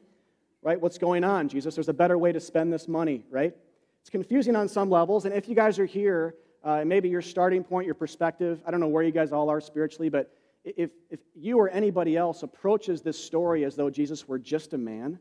right? 0.63 0.81
What's 0.81 0.99
going 0.99 1.25
on, 1.25 1.49
Jesus? 1.49 1.75
There's 1.75 1.89
a 1.89 1.95
better 1.95 2.19
way 2.19 2.33
to 2.33 2.41
spend 2.41 2.73
this 2.73 2.89
money, 2.89 3.25
right? 3.31 3.55
It's 4.01 4.11
confusing 4.11 4.57
on 4.57 4.69
some 4.69 4.91
levels, 4.91 5.25
and 5.25 5.35
if 5.35 5.49
you 5.49 5.55
guys 5.55 5.79
are 5.79 5.87
here, 5.87 6.35
uh, 6.63 6.85
maybe 6.85 7.09
your 7.09 7.23
starting 7.23 7.63
point, 7.63 7.87
your 7.87 7.95
perspective, 7.95 8.61
I 8.67 8.71
don't 8.71 8.81
know 8.81 8.89
where 8.89 9.03
you 9.03 9.13
guys 9.13 9.33
all 9.33 9.49
are 9.51 9.61
spiritually, 9.61 10.09
but 10.09 10.33
if, 10.65 10.91
if 11.11 11.21
you 11.35 11.59
or 11.59 11.69
anybody 11.69 12.17
else 12.17 12.43
approaches 12.43 13.03
this 13.03 13.23
story 13.23 13.65
as 13.65 13.77
though 13.77 13.91
Jesus 13.91 14.27
were 14.27 14.39
just 14.39 14.73
a 14.73 14.79
man, 14.79 15.19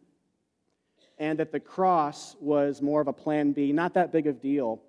and 1.17 1.37
that 1.39 1.51
the 1.51 1.59
cross 1.59 2.35
was 2.39 2.81
more 2.81 3.01
of 3.01 3.07
a 3.07 3.13
plan 3.13 3.51
B, 3.51 3.71
not 3.71 3.93
that 3.93 4.11
big 4.11 4.27
of 4.27 4.41
deal, 4.41 4.81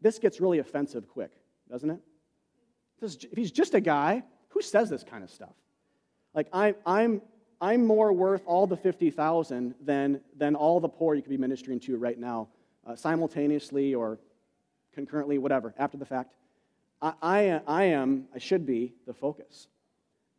this 0.00 0.18
gets 0.18 0.40
really 0.40 0.58
offensive 0.58 1.08
quick, 1.08 1.32
doesn't 1.70 1.90
it? 1.90 2.00
If 3.00 3.36
he's 3.36 3.50
just 3.50 3.74
a 3.74 3.80
guy, 3.80 4.22
who 4.50 4.62
says 4.62 4.88
this 4.88 5.02
kind 5.02 5.24
of 5.24 5.30
stuff? 5.30 5.54
Like, 6.34 6.48
I'm, 6.52 6.74
I'm, 6.86 7.22
I'm 7.60 7.86
more 7.86 8.12
worth 8.12 8.42
all 8.46 8.66
the 8.66 8.76
50,000 8.76 9.74
than, 9.80 10.20
than 10.36 10.54
all 10.54 10.80
the 10.80 10.88
poor 10.88 11.14
you 11.14 11.22
could 11.22 11.30
be 11.30 11.36
ministering 11.36 11.80
to 11.80 11.96
right 11.96 12.18
now, 12.18 12.48
uh, 12.86 12.96
simultaneously 12.96 13.94
or 13.94 14.18
concurrently, 14.94 15.38
whatever, 15.38 15.74
after 15.78 15.96
the 15.96 16.06
fact. 16.06 16.34
I, 17.00 17.12
I, 17.22 17.60
I 17.66 17.84
am, 17.84 18.26
I 18.34 18.38
should 18.38 18.66
be, 18.66 18.94
the 19.06 19.14
focus. 19.14 19.68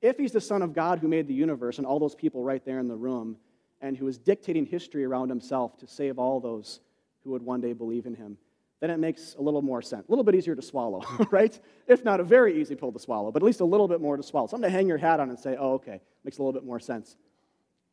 If 0.01 0.17
he's 0.17 0.31
the 0.31 0.41
Son 0.41 0.61
of 0.61 0.73
God 0.73 0.99
who 0.99 1.07
made 1.07 1.27
the 1.27 1.33
universe 1.33 1.77
and 1.77 1.87
all 1.87 1.99
those 1.99 2.15
people 2.15 2.43
right 2.43 2.63
there 2.65 2.79
in 2.79 2.87
the 2.87 2.95
room, 2.95 3.37
and 3.83 3.97
who 3.97 4.07
is 4.07 4.17
dictating 4.17 4.65
history 4.65 5.03
around 5.03 5.27
himself 5.29 5.77
to 5.77 5.85
save 5.85 6.17
all 6.17 6.39
those 6.39 6.79
who 7.23 7.31
would 7.31 7.43
one 7.43 7.59
day 7.61 7.73
believe 7.73 8.05
in 8.05 8.15
him, 8.15 8.37
then 8.83 8.89
it 8.89 8.99
makes 8.99 9.35
a 9.35 9.41
little 9.41 9.61
more 9.61 9.81
sense. 9.81 10.05
A 10.09 10.11
little 10.11 10.25
bit 10.25 10.35
easier 10.35 10.55
to 10.55 10.61
swallow, 10.61 11.01
right? 11.31 11.57
If 11.87 12.03
not 12.03 12.19
a 12.19 12.23
very 12.23 12.59
easy 12.59 12.75
pill 12.75 12.91
to 12.91 12.99
swallow, 12.99 13.31
but 13.31 13.41
at 13.41 13.45
least 13.45 13.61
a 13.61 13.65
little 13.65 13.87
bit 13.87 14.01
more 14.01 14.17
to 14.17 14.23
swallow. 14.23 14.47
Something 14.47 14.69
to 14.69 14.75
hang 14.75 14.89
your 14.89 14.97
hat 14.97 15.21
on 15.21 15.29
and 15.29 15.39
say, 15.39 15.55
oh, 15.57 15.75
okay, 15.75 16.01
makes 16.25 16.37
a 16.37 16.41
little 16.41 16.51
bit 16.51 16.65
more 16.65 16.81
sense. 16.81 17.15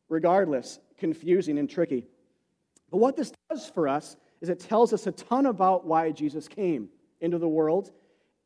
Regardless, 0.09 0.79
confusing 0.97 1.59
and 1.59 1.69
tricky. 1.69 2.07
But 2.89 2.97
what 2.97 3.15
this 3.15 3.31
does 3.49 3.69
for 3.69 3.87
us 3.87 4.17
is 4.41 4.49
it 4.49 4.59
tells 4.59 4.91
us 4.91 5.07
a 5.07 5.13
ton 5.13 5.45
about 5.45 5.85
why 5.85 6.11
Jesus 6.11 6.49
came 6.49 6.89
into 7.21 7.37
the 7.37 7.47
world, 7.47 7.91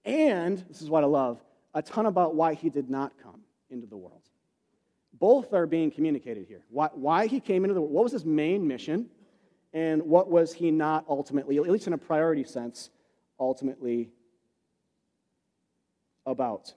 and 0.04 0.64
this 0.70 0.84
is 0.84 0.90
what 0.90 1.04
I 1.04 1.08
love 1.08 1.42
a 1.74 1.82
ton 1.82 2.06
about 2.06 2.36
why 2.36 2.54
he 2.54 2.70
did 2.70 2.92
not 2.92 3.12
come 3.22 3.42
into 3.72 3.88
the 3.88 3.98
world. 3.98 4.22
Both 5.14 5.52
are 5.52 5.66
being 5.66 5.90
communicated 5.90 6.46
here. 6.48 6.64
Why, 6.70 6.90
why 6.94 7.26
he 7.26 7.40
came 7.40 7.66
into 7.66 7.74
the 7.74 7.82
world, 7.82 7.92
what 7.92 8.04
was 8.04 8.14
his 8.14 8.24
main 8.24 8.68
mission, 8.68 9.10
and 9.76 10.02
what 10.04 10.32
was 10.32 10.54
he 10.54 10.72
not 10.72 11.06
ultimately, 11.10 11.58
at 11.58 11.70
least 11.70 11.86
in 11.86 11.94
a 11.94 11.98
priority 11.98 12.46
sense, 12.46 12.90
ultimately 13.38 14.10
about. 16.26 16.74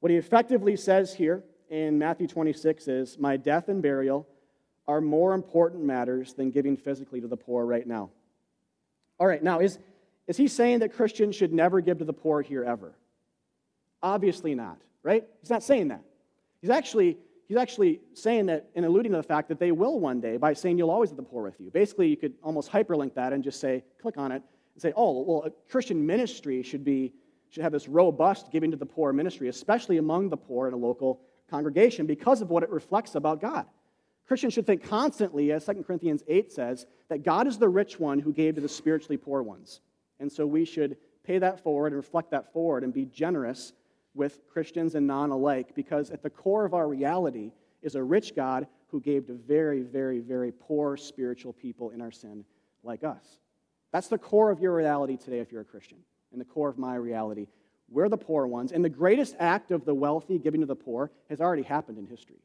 What 0.00 0.10
he 0.10 0.18
effectively 0.18 0.76
says 0.76 1.14
here 1.14 1.42
in 1.70 1.98
Matthew 1.98 2.28
26 2.28 2.86
is, 2.86 3.18
My 3.18 3.38
death 3.38 3.70
and 3.70 3.82
burial 3.82 4.28
are 4.86 5.00
more 5.00 5.32
important 5.32 5.82
matters 5.82 6.34
than 6.34 6.50
giving 6.50 6.76
physically 6.76 7.22
to 7.22 7.26
the 7.26 7.36
poor 7.36 7.64
right 7.64 7.86
now. 7.86 8.10
All 9.18 9.26
right, 9.26 9.42
now, 9.42 9.60
is, 9.60 9.78
is 10.26 10.36
he 10.36 10.46
saying 10.46 10.80
that 10.80 10.92
Christians 10.92 11.34
should 11.34 11.52
never 11.52 11.80
give 11.80 11.98
to 11.98 12.04
the 12.04 12.12
poor 12.12 12.42
here 12.42 12.62
ever? 12.62 12.94
Obviously 14.02 14.54
not, 14.54 14.76
right? 15.02 15.24
He's 15.40 15.48
not 15.48 15.62
saying 15.62 15.88
that. 15.88 16.02
He's 16.60 16.68
actually 16.68 17.16
he's 17.48 17.56
actually 17.56 18.00
saying 18.12 18.46
that 18.46 18.70
and 18.74 18.84
alluding 18.84 19.12
to 19.12 19.18
the 19.18 19.22
fact 19.22 19.48
that 19.48 19.58
they 19.58 19.72
will 19.72 20.00
one 20.00 20.20
day 20.20 20.36
by 20.36 20.52
saying 20.52 20.78
you'll 20.78 20.90
always 20.90 21.10
have 21.10 21.16
the 21.16 21.22
poor 21.22 21.42
with 21.42 21.60
you. 21.60 21.70
Basically, 21.70 22.08
you 22.08 22.16
could 22.16 22.34
almost 22.42 22.70
hyperlink 22.70 23.14
that 23.14 23.32
and 23.32 23.42
just 23.42 23.60
say, 23.60 23.84
click 24.00 24.16
on 24.16 24.32
it 24.32 24.42
and 24.74 24.82
say, 24.82 24.92
oh, 24.96 25.22
well, 25.22 25.44
a 25.44 25.50
Christian 25.70 26.04
ministry 26.04 26.62
should 26.62 26.84
be 26.84 27.12
should 27.54 27.62
have 27.62 27.72
this 27.72 27.88
robust 27.88 28.50
giving 28.50 28.72
to 28.72 28.76
the 28.76 28.86
poor 28.86 29.12
ministry, 29.12 29.48
especially 29.48 29.98
among 29.98 30.28
the 30.28 30.36
poor 30.36 30.66
in 30.66 30.74
a 30.74 30.76
local 30.76 31.20
congregation, 31.48 32.04
because 32.04 32.42
of 32.42 32.50
what 32.50 32.64
it 32.64 32.70
reflects 32.70 33.14
about 33.14 33.40
God. 33.40 33.64
Christians 34.26 34.54
should 34.54 34.66
think 34.66 34.82
constantly, 34.82 35.52
as 35.52 35.64
2 35.64 35.84
Corinthians 35.86 36.24
8 36.26 36.50
says, 36.50 36.86
that 37.08 37.22
God 37.22 37.46
is 37.46 37.56
the 37.56 37.68
rich 37.68 38.00
one 38.00 38.18
who 38.18 38.32
gave 38.32 38.56
to 38.56 38.60
the 38.60 38.68
spiritually 38.68 39.16
poor 39.16 39.40
ones. 39.42 39.80
And 40.18 40.32
so 40.32 40.44
we 40.46 40.64
should 40.64 40.96
pay 41.22 41.38
that 41.38 41.62
forward 41.62 41.88
and 41.88 41.96
reflect 41.96 42.32
that 42.32 42.52
forward 42.52 42.82
and 42.82 42.92
be 42.92 43.04
generous 43.04 43.72
with 44.14 44.40
Christians 44.48 44.94
and 44.94 45.06
non 45.06 45.30
alike 45.30 45.74
because 45.74 46.10
at 46.10 46.22
the 46.22 46.30
core 46.30 46.64
of 46.64 46.74
our 46.74 46.88
reality 46.88 47.52
is 47.82 47.94
a 47.94 48.02
rich 48.02 48.34
God 48.34 48.66
who 48.88 49.00
gave 49.00 49.26
to 49.26 49.34
very, 49.34 49.82
very, 49.82 50.20
very 50.20 50.52
poor 50.52 50.96
spiritual 50.96 51.52
people 51.52 51.90
in 51.90 52.00
our 52.00 52.12
sin 52.12 52.44
like 52.82 53.02
us. 53.04 53.38
That's 53.92 54.08
the 54.08 54.18
core 54.18 54.50
of 54.50 54.60
your 54.60 54.74
reality 54.74 55.16
today 55.16 55.40
if 55.40 55.52
you're 55.52 55.62
a 55.62 55.64
Christian, 55.64 55.98
and 56.32 56.40
the 56.40 56.44
core 56.44 56.68
of 56.68 56.78
my 56.78 56.94
reality. 56.94 57.46
We're 57.88 58.08
the 58.08 58.16
poor 58.16 58.46
ones, 58.46 58.72
and 58.72 58.84
the 58.84 58.88
greatest 58.88 59.36
act 59.38 59.70
of 59.70 59.84
the 59.84 59.94
wealthy 59.94 60.38
giving 60.38 60.60
to 60.60 60.66
the 60.66 60.74
poor 60.74 61.10
has 61.28 61.40
already 61.40 61.62
happened 61.62 61.98
in 61.98 62.06
history. 62.06 62.40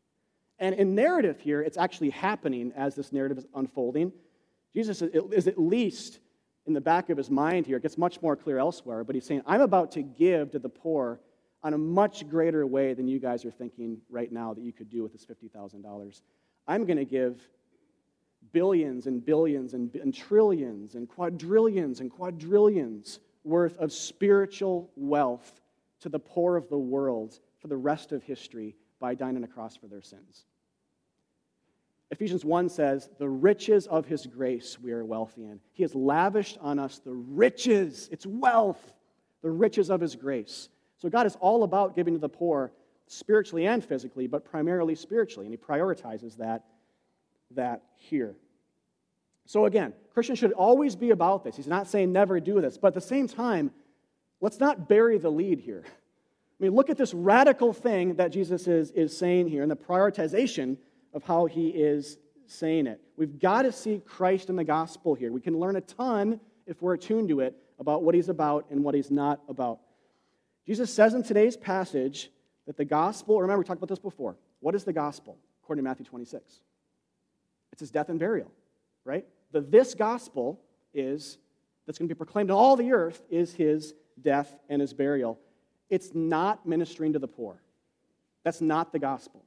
And 0.60 0.76
in 0.76 0.94
narrative 0.94 1.40
here, 1.40 1.62
it's 1.62 1.78
actually 1.78 2.10
happening 2.10 2.74
as 2.76 2.94
this 2.96 3.14
narrative 3.14 3.38
is 3.38 3.48
unfolding. 3.56 4.12
Jesus 4.74 5.02
is 5.02 5.48
at 5.48 5.58
least 5.58 6.20
in 6.68 6.74
the 6.74 6.82
back 6.82 7.10
of 7.10 7.18
his 7.18 7.32
mind 7.32 7.66
here. 7.66 7.78
It 7.78 7.84
gets 7.84 7.98
much 7.98 8.22
more 8.22 8.36
clear 8.36 8.60
elsewhere, 8.60 9.04
but 9.04 9.16
he's 9.16 9.26
saying, 9.26 9.42
I'm 9.46 9.62
about 9.62 9.92
to 9.94 10.02
give 10.02 10.52
to 10.52 10.60
the 10.60 10.70
poor 10.70 11.20
on 11.64 11.74
a 11.74 11.78
much 11.78 12.28
greater 12.30 12.66
way 12.66 12.94
than 12.94 13.08
you 13.08 13.20
guys 13.20 13.44
are 13.46 13.52
thinking 13.52 14.00
right 14.10 14.32
now 14.32 14.54
that 14.54 14.64
you 14.64 14.72
could 14.72 14.90
do 14.90 15.04
with 15.04 15.12
this 15.12 15.26
$50,000. 15.26 16.22
I'm 16.68 16.86
going 16.86 16.98
to 16.98 17.06
give 17.06 17.42
billions 18.52 19.08
and 19.08 19.24
billions 19.24 19.74
and, 19.74 19.94
and 19.96 20.14
trillions 20.14 20.96
and 20.96 21.08
quadrillions 21.08 22.00
and 22.00 22.10
quadrillions 22.10 23.20
worth 23.44 23.78
of 23.78 23.92
spiritual 23.92 24.90
wealth 24.96 25.62
to 26.02 26.10
the 26.10 26.20
poor 26.20 26.56
of 26.56 26.70
the 26.70 26.78
world 26.78 27.40
for 27.60 27.68
the 27.68 27.78
rest 27.78 28.12
of 28.12 28.24
history 28.24 28.76
by 29.00 29.16
dying 29.16 29.36
on 29.36 29.44
a 29.44 29.48
cross 29.48 29.76
for 29.76 29.88
their 29.88 30.02
sins. 30.02 30.46
Ephesians 32.12 32.44
1 32.44 32.70
says, 32.70 33.10
The 33.20 33.30
riches 33.30 33.86
of 33.88 34.06
his 34.06 34.26
grace 34.26 34.80
we 34.80 34.92
are 34.92 35.06
wealthy 35.06 35.46
in. 35.46 35.60
He 35.74 35.84
has 35.84 35.94
lavished 35.94 36.58
on 36.60 36.80
us 36.80 37.00
the 37.00 37.14
riches, 37.14 38.10
it's 38.12 38.26
wealth, 38.26 38.94
the 39.42 39.52
riches 39.52 39.90
of 39.90 40.02
his 40.02 40.16
grace. 40.16 40.70
So 41.00 41.10
God 41.10 41.26
is 41.26 41.38
all 41.40 41.64
about 41.64 41.96
giving 41.96 42.14
to 42.14 42.20
the 42.20 42.30
poor 42.30 42.72
spiritually 43.08 43.66
and 43.66 43.84
physically, 43.84 44.28
but 44.28 44.46
primarily 44.46 44.96
spiritually, 44.96 45.48
and 45.48 45.54
he 45.54 45.58
prioritizes 45.58 46.38
that, 46.38 46.66
that 47.52 47.82
here. 47.96 48.36
So 49.46 49.66
again, 49.66 49.94
Christians 50.14 50.38
should 50.38 50.52
always 50.52 50.96
be 50.96 51.10
about 51.10 51.44
this. 51.44 51.56
He's 51.56 51.68
not 51.68 51.88
saying 51.88 52.12
never 52.12 52.40
do 52.40 52.62
this, 52.62 52.78
but 52.78 52.90
at 52.90 52.94
the 52.94 53.02
same 53.02 53.28
time, 53.28 53.72
let's 54.42 54.60
not 54.60 54.88
bury 54.88 55.18
the 55.18 55.32
lead 55.32 55.60
here. 55.60 55.84
I 55.88 56.64
mean, 56.64 56.76
look 56.76 56.90
at 56.90 56.98
this 56.98 57.14
radical 57.14 57.74
thing 57.74 58.16
that 58.16 58.32
Jesus 58.32 58.68
is, 58.68 58.92
is 58.92 59.18
saying 59.18 59.48
here 59.48 59.64
and 59.64 59.72
the 59.72 59.78
prioritization 59.78 60.78
of 61.14 61.24
how 61.24 61.46
he 61.46 61.70
is 61.70 62.18
saying 62.46 62.86
it. 62.86 63.00
We've 63.16 63.40
got 63.40 63.64
to 63.64 63.72
see 63.72 64.02
Christ 64.06 64.50
in 64.50 64.56
the 64.56 64.64
gospel 64.64 65.16
here. 65.16 65.32
We 65.32 65.42
can 65.42 65.58
learn 65.58 65.78
a 65.78 65.82
ton 65.82 66.40
if 66.68 66.82
we're 66.82 66.94
attuned 66.94 67.30
to 67.30 67.40
it 67.40 67.56
about 67.80 68.04
what 68.04 68.14
he's 68.14 68.30
about 68.30 68.66
and 68.70 68.84
what 68.84 68.94
he's 68.94 69.10
not 69.10 69.40
about. 69.48 69.80
Jesus 70.70 70.94
says 70.94 71.16
in 71.16 71.24
today's 71.24 71.58
passage 71.58 72.30
that 72.68 72.78
the 72.78 72.86
gospel, 72.86 73.42
remember, 73.42 73.58
we 73.58 73.66
talked 73.66 73.80
about 73.80 73.90
this 73.90 73.98
before. 73.98 74.36
What 74.60 74.76
is 74.76 74.84
the 74.84 74.94
gospel, 74.94 75.36
according 75.64 75.84
to 75.84 75.90
Matthew 75.90 76.06
26? 76.06 76.60
It's 77.72 77.80
his 77.80 77.90
death 77.90 78.10
and 78.10 78.20
burial, 78.20 78.52
right? 79.04 79.26
The 79.52 79.62
this 79.62 79.96
gospel 79.96 80.60
is, 80.94 81.40
that's 81.88 81.98
going 81.98 82.08
to 82.08 82.14
be 82.14 82.18
proclaimed 82.20 82.50
to 82.50 82.54
all 82.54 82.76
the 82.76 82.92
earth, 82.92 83.24
is 83.32 83.52
his 83.52 83.96
death 84.22 84.60
and 84.70 84.80
his 84.80 84.94
burial. 84.94 85.40
It's 85.90 86.14
not 86.14 86.64
ministering 86.68 87.14
to 87.14 87.20
the 87.20 87.28
poor. 87.28 87.60
That's 88.44 88.62
not 88.62 88.92
the 88.92 89.00
gospel. 89.00 89.44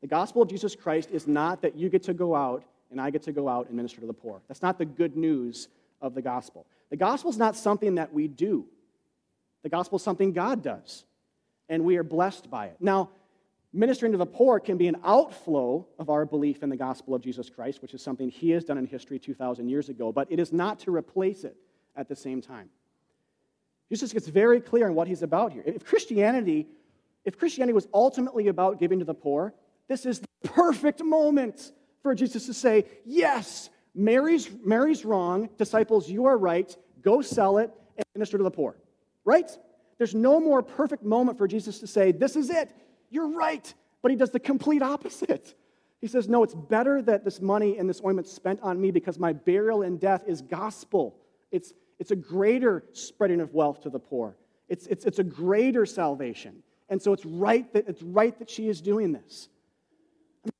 The 0.00 0.06
gospel 0.06 0.40
of 0.40 0.48
Jesus 0.48 0.74
Christ 0.74 1.10
is 1.12 1.26
not 1.26 1.60
that 1.60 1.76
you 1.76 1.90
get 1.90 2.04
to 2.04 2.14
go 2.14 2.34
out 2.34 2.64
and 2.90 2.98
I 2.98 3.10
get 3.10 3.22
to 3.24 3.32
go 3.32 3.50
out 3.50 3.66
and 3.66 3.76
minister 3.76 4.00
to 4.00 4.06
the 4.06 4.14
poor. 4.14 4.40
That's 4.48 4.62
not 4.62 4.78
the 4.78 4.86
good 4.86 5.14
news 5.14 5.68
of 6.00 6.14
the 6.14 6.22
gospel. 6.22 6.64
The 6.88 6.96
gospel 6.96 7.30
is 7.30 7.36
not 7.36 7.54
something 7.54 7.96
that 7.96 8.14
we 8.14 8.28
do. 8.28 8.64
The 9.62 9.68
gospel 9.68 9.96
is 9.96 10.02
something 10.02 10.32
God 10.32 10.62
does, 10.62 11.04
and 11.68 11.84
we 11.84 11.96
are 11.96 12.04
blessed 12.04 12.50
by 12.50 12.66
it. 12.66 12.76
Now, 12.80 13.10
ministering 13.72 14.12
to 14.12 14.18
the 14.18 14.26
poor 14.26 14.60
can 14.60 14.76
be 14.76 14.88
an 14.88 14.96
outflow 15.04 15.86
of 15.98 16.10
our 16.10 16.24
belief 16.24 16.62
in 16.62 16.68
the 16.68 16.76
gospel 16.76 17.14
of 17.14 17.22
Jesus 17.22 17.50
Christ, 17.50 17.82
which 17.82 17.94
is 17.94 18.02
something 18.02 18.30
he 18.30 18.50
has 18.50 18.64
done 18.64 18.78
in 18.78 18.86
history 18.86 19.18
2,000 19.18 19.68
years 19.68 19.88
ago, 19.88 20.12
but 20.12 20.30
it 20.30 20.38
is 20.38 20.52
not 20.52 20.78
to 20.80 20.94
replace 20.94 21.44
it 21.44 21.56
at 21.96 22.08
the 22.08 22.16
same 22.16 22.40
time. 22.40 22.68
Jesus 23.88 24.12
gets 24.12 24.28
very 24.28 24.60
clear 24.60 24.86
on 24.86 24.94
what 24.94 25.08
he's 25.08 25.22
about 25.22 25.52
here. 25.52 25.62
If 25.66 25.84
Christianity, 25.84 26.66
if 27.24 27.38
Christianity 27.38 27.72
was 27.72 27.88
ultimately 27.92 28.48
about 28.48 28.78
giving 28.78 28.98
to 28.98 29.04
the 29.04 29.14
poor, 29.14 29.54
this 29.88 30.04
is 30.06 30.20
the 30.20 30.48
perfect 30.48 31.02
moment 31.02 31.72
for 32.02 32.14
Jesus 32.14 32.46
to 32.46 32.54
say, 32.54 32.84
Yes, 33.04 33.70
Mary's, 33.94 34.48
Mary's 34.64 35.04
wrong. 35.04 35.48
Disciples, 35.56 36.08
you 36.08 36.26
are 36.26 36.36
right. 36.36 36.74
Go 37.02 37.22
sell 37.22 37.58
it 37.58 37.72
and 37.96 38.04
minister 38.14 38.36
to 38.38 38.44
the 38.44 38.50
poor 38.50 38.76
right? 39.28 39.58
There's 39.98 40.14
no 40.14 40.40
more 40.40 40.62
perfect 40.62 41.04
moment 41.04 41.36
for 41.36 41.46
Jesus 41.46 41.80
to 41.80 41.86
say, 41.86 42.12
This 42.12 42.34
is 42.34 42.48
it. 42.48 42.74
You're 43.10 43.28
right. 43.28 43.72
But 44.00 44.10
he 44.10 44.16
does 44.16 44.30
the 44.30 44.40
complete 44.40 44.82
opposite. 44.82 45.54
He 46.00 46.06
says, 46.06 46.28
No, 46.28 46.42
it's 46.42 46.54
better 46.54 47.02
that 47.02 47.24
this 47.24 47.40
money 47.40 47.76
and 47.76 47.88
this 47.88 48.00
ointment 48.02 48.26
spent 48.26 48.60
on 48.62 48.80
me 48.80 48.90
because 48.90 49.18
my 49.18 49.34
burial 49.34 49.82
and 49.82 50.00
death 50.00 50.24
is 50.26 50.40
gospel. 50.40 51.16
It's, 51.52 51.74
it's 51.98 52.10
a 52.10 52.16
greater 52.16 52.84
spreading 52.92 53.40
of 53.40 53.52
wealth 53.52 53.82
to 53.82 53.90
the 53.90 53.98
poor, 53.98 54.36
it's, 54.68 54.86
it's, 54.86 55.04
it's 55.04 55.18
a 55.18 55.24
greater 55.24 55.84
salvation. 55.84 56.62
And 56.90 57.02
so 57.02 57.12
it's 57.12 57.26
right 57.26 57.70
that, 57.74 57.86
it's 57.86 58.02
right 58.02 58.38
that 58.38 58.48
she 58.48 58.70
is 58.70 58.80
doing 58.80 59.12
this. 59.12 59.50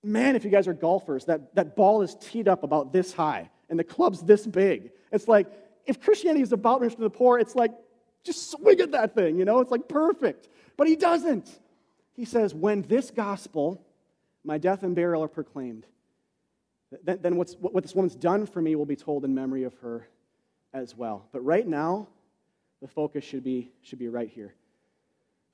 Man, 0.03 0.37
if 0.37 0.45
you 0.45 0.51
guys 0.51 0.69
are 0.69 0.75
golfers, 0.75 1.25
that, 1.25 1.55
that 1.55 1.75
ball 1.75 2.03
is 2.03 2.19
teed 2.21 2.49
up 2.49 2.65
about 2.65 2.93
this 2.93 3.15
high 3.15 3.49
and 3.71 3.79
the 3.79 3.85
club's 3.85 4.21
this 4.23 4.47
big. 4.47 4.91
It's 5.11 5.27
like, 5.27 5.47
if 5.87 6.03
Christianity 6.03 6.43
is 6.43 6.53
about 6.53 6.83
ministering 6.83 7.09
to 7.09 7.15
the 7.15 7.19
poor, 7.19 7.39
it's 7.39 7.55
like 7.55 7.73
just 8.25 8.51
swing 8.51 8.81
at 8.81 8.93
that 8.93 9.15
thing, 9.15 9.39
you 9.39 9.45
know? 9.45 9.61
It's 9.61 9.71
like 9.71 9.89
perfect. 9.89 10.49
But 10.77 10.87
he 10.87 10.97
doesn't. 10.97 11.49
He 12.15 12.25
says, 12.25 12.55
When 12.55 12.83
this 12.83 13.11
gospel, 13.11 13.85
my 14.45 14.59
death 14.59 14.83
and 14.83 14.95
burial 14.95 15.23
are 15.23 15.29
proclaimed, 15.29 15.87
then, 17.05 17.19
then 17.21 17.37
what's, 17.37 17.55
what 17.55 17.83
this 17.83 17.95
woman's 17.95 18.15
done 18.15 18.47
for 18.47 18.63
me 18.63 18.75
will 18.75 18.87
be 18.87 18.97
told 18.97 19.25
in 19.25 19.35
memory 19.35 19.65
of 19.65 19.75
her 19.79 20.09
as 20.73 20.97
well. 20.97 21.29
But 21.33 21.45
right 21.45 21.67
now, 21.67 22.09
the 22.81 22.89
focus 22.89 23.25
should 23.25 23.45
be, 23.45 23.71
should 23.83 23.99
be 23.99 24.09
right 24.09 24.29
here. 24.29 24.55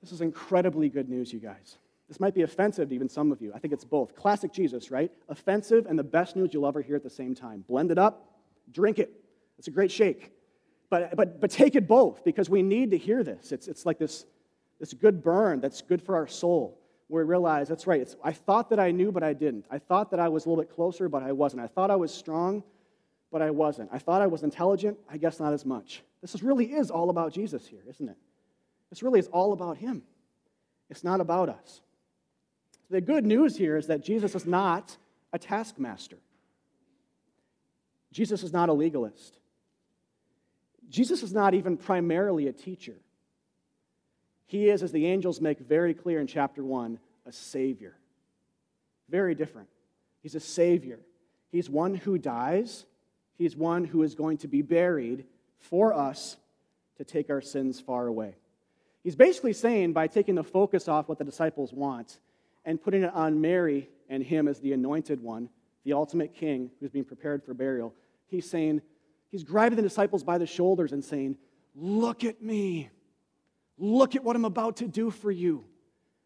This 0.03 0.13
is 0.13 0.21
incredibly 0.21 0.89
good 0.89 1.09
news, 1.09 1.33
you 1.33 1.41
guys. 1.41 1.79
This 2.09 2.21
might 2.21 2.35
be 2.35 2.43
offensive 2.43 2.91
to 2.91 2.95
even 2.95 3.09
some 3.09 3.33
of 3.33 3.41
you. 3.41 3.53
I 3.55 3.59
think 3.59 3.73
it's 3.73 3.85
both. 3.85 4.15
Classic 4.15 4.53
Jesus, 4.53 4.91
right? 4.91 5.11
Offensive 5.29 5.87
and 5.87 5.99
the 5.99 6.05
best 6.05 6.37
news 6.37 6.51
you'll 6.53 6.67
ever 6.67 6.83
hear 6.83 6.97
at 6.97 7.03
the 7.03 7.11
same 7.11 7.35
time. 7.35 7.65
Blend 7.67 7.91
it 7.91 7.99
up, 7.99 8.29
drink 8.71 8.99
it. 8.99 9.11
It's 9.59 9.69
a 9.69 9.71
great 9.71 9.91
shake. 9.91 10.33
But, 10.91 11.17
but, 11.17 11.41
but 11.41 11.51
take 11.51 11.75
it 11.77 11.89
both 11.89 12.25
because 12.25 12.49
we 12.49 12.63
need 12.63 12.91
to 12.93 12.99
hear 12.99 13.23
this. 13.25 13.53
It's, 13.53 13.69
it's 13.69 13.87
like 13.87 13.99
this, 13.99 14.27
this 14.79 14.93
good 14.93 15.23
burn 15.23 15.61
that's 15.61 15.83
good 15.83 16.03
for 16.03 16.17
our 16.17 16.27
soul 16.27 16.79
where 17.09 17.25
we 17.25 17.29
realize 17.29 17.69
that's 17.69 17.87
right. 17.87 18.01
It's, 18.01 18.17
I 18.23 18.33
thought 18.33 18.71
that 18.71 18.81
I 18.81 18.91
knew, 18.91 19.13
but 19.13 19.23
I 19.23 19.33
didn't. 19.33 19.67
I 19.71 19.79
thought 19.79 20.11
that 20.11 20.21
I 20.21 20.29
was 20.29 20.47
a 20.47 20.49
little 20.49 20.63
bit 20.63 20.75
closer, 20.75 21.09
but 21.09 21.23
I 21.23 21.33
wasn't. 21.33 21.63
I 21.63 21.67
thought 21.67 21.91
I 21.91 21.97
was 21.97 22.13
strong, 22.13 22.63
but 23.31 23.43
I 23.43 23.51
wasn't. 23.51 23.91
I 23.93 23.99
thought 23.99 24.23
I 24.23 24.27
was 24.27 24.43
intelligent. 24.43 24.99
I 25.11 25.17
guess 25.17 25.41
not 25.41 25.53
as 25.53 25.67
much. 25.67 26.03
This 26.23 26.35
is, 26.35 26.43
really 26.43 26.73
is 26.73 26.91
all 26.91 27.11
about 27.11 27.33
Jesus 27.33 27.67
here, 27.67 27.83
isn't 27.89 28.09
it? 28.09 28.17
This 28.91 29.03
really 29.03 29.19
is 29.19 29.27
all 29.29 29.53
about 29.53 29.77
Him. 29.77 30.03
It's 30.89 31.05
not 31.05 31.21
about 31.21 31.49
us. 31.49 31.81
The 32.91 33.01
good 33.01 33.27
news 33.27 33.57
here 33.57 33.77
is 33.77 33.89
that 33.89 34.03
Jesus 34.03 34.35
is 34.35 34.47
not 34.47 34.97
a 35.33 35.39
taskmaster. 35.39 36.19
Jesus 38.13 38.43
is 38.43 38.53
not 38.53 38.69
a 38.69 38.73
legalist. 38.73 39.39
Jesus 40.95 41.25
is 41.25 41.33
not 41.33 41.55
even 41.55 41.77
primarily 41.77 42.47
a 42.47 42.53
teacher. 42.53 42.95
He 44.47 44.69
is, 44.69 44.81
as 44.85 44.93
the 44.93 45.07
angels 45.07 45.41
make 45.41 45.59
very 45.59 45.93
clear 45.93 46.21
in 46.21 46.29
chapter 46.29 46.63
1, 46.63 47.01
a 47.27 47.33
Savior. 47.33 47.97
Very 49.09 49.35
different. 49.35 49.69
He's 50.23 50.37
a 50.37 50.41
Savior. 50.41 51.01
He's 51.51 51.69
one 51.69 51.97
who 51.97 52.17
dies, 52.17 52.87
He's 53.37 53.57
one 53.57 53.85
who 53.85 54.05
is 54.05 54.15
going 54.15 54.39
to 54.39 54.49
be 54.49 54.63
buried 54.63 55.25
for 55.59 55.93
us 55.93 56.37
to 56.99 57.05
take 57.05 57.29
our 57.29 57.41
sins 57.41 57.81
far 57.81 58.07
away. 58.07 58.37
He's 59.03 59.17
basically 59.17 59.53
saying 59.53 59.93
by 59.93 60.07
taking 60.07 60.37
the 60.37 60.45
focus 60.45 60.87
off 60.87 61.09
what 61.09 61.19
the 61.19 61.25
disciples 61.25 61.73
want 61.73 62.21
and 62.65 62.81
putting 62.81 63.03
it 63.03 63.13
on 63.13 63.41
Mary 63.41 63.89
and 64.09 64.23
him 64.23 64.47
as 64.47 64.61
the 64.61 64.73
anointed 64.73 65.21
one, 65.21 65.49
the 65.83 65.95
ultimate 65.95 66.33
king 66.33 66.71
who's 66.79 66.91
being 66.91 67.05
prepared 67.05 67.43
for 67.43 67.55
burial, 67.55 67.93
he's 68.29 68.49
saying, 68.49 68.81
he's 69.35 69.43
grabbing 69.43 69.75
the 69.75 69.83
disciples 69.83 70.23
by 70.23 70.39
the 70.39 70.47
shoulders 70.47 70.93
and 70.93 71.05
saying, 71.05 71.37
Look 71.75 72.23
at 72.23 72.41
me. 72.41 72.89
Look 73.77 74.15
at 74.15 74.23
what 74.23 74.37
I'm 74.37 74.45
about 74.45 74.77
to 74.77 74.87
do 74.87 75.11
for 75.11 75.29
you. 75.29 75.65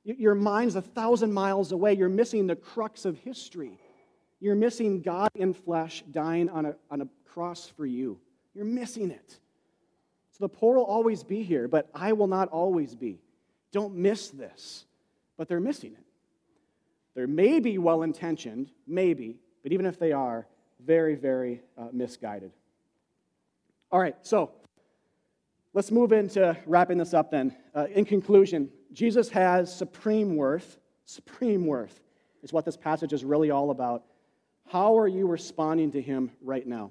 Your 0.04 0.34
mind's 0.34 0.74
a 0.74 0.82
thousand 0.82 1.32
miles 1.32 1.72
away. 1.72 1.94
You're 1.94 2.10
missing 2.10 2.46
the 2.46 2.54
crux 2.54 3.06
of 3.06 3.16
history. 3.20 3.80
You're 4.40 4.54
missing 4.54 5.00
God 5.00 5.30
in 5.34 5.54
flesh 5.54 6.04
dying 6.10 6.50
on 6.50 6.66
a, 6.66 6.74
on 6.90 7.00
a 7.00 7.08
cross 7.24 7.66
for 7.78 7.86
you. 7.86 8.20
You're 8.54 8.66
missing 8.66 9.10
it. 9.10 9.38
So 10.32 10.44
the 10.44 10.50
poor 10.50 10.76
will 10.76 10.84
always 10.84 11.24
be 11.24 11.42
here, 11.42 11.66
but 11.66 11.88
I 11.94 12.12
will 12.12 12.26
not 12.26 12.48
always 12.48 12.94
be. 12.94 13.22
Don't 13.72 13.94
miss 13.94 14.28
this. 14.28 14.84
But 15.38 15.48
they're 15.48 15.60
missing 15.60 15.92
it. 15.94 16.04
They 17.14 17.24
may 17.24 17.58
be 17.58 17.78
well 17.78 18.02
intentioned, 18.02 18.70
maybe, 18.86 19.38
but 19.62 19.72
even 19.72 19.86
if 19.86 19.98
they 19.98 20.12
are, 20.12 20.46
very, 20.84 21.14
very 21.14 21.62
uh, 21.78 21.88
misguided. 21.90 22.52
All 23.90 24.00
right, 24.00 24.16
so 24.22 24.52
Let's 25.78 25.92
move 25.92 26.10
into 26.10 26.56
wrapping 26.66 26.98
this 26.98 27.14
up 27.14 27.30
then. 27.30 27.54
Uh, 27.72 27.86
in 27.94 28.04
conclusion, 28.04 28.70
Jesus 28.92 29.28
has 29.28 29.72
supreme 29.72 30.34
worth. 30.34 30.78
Supreme 31.04 31.66
worth 31.66 32.00
is 32.42 32.52
what 32.52 32.64
this 32.64 32.76
passage 32.76 33.12
is 33.12 33.24
really 33.24 33.52
all 33.52 33.70
about. 33.70 34.02
How 34.66 34.98
are 34.98 35.06
you 35.06 35.26
responding 35.26 35.92
to 35.92 36.02
him 36.02 36.32
right 36.42 36.66
now? 36.66 36.90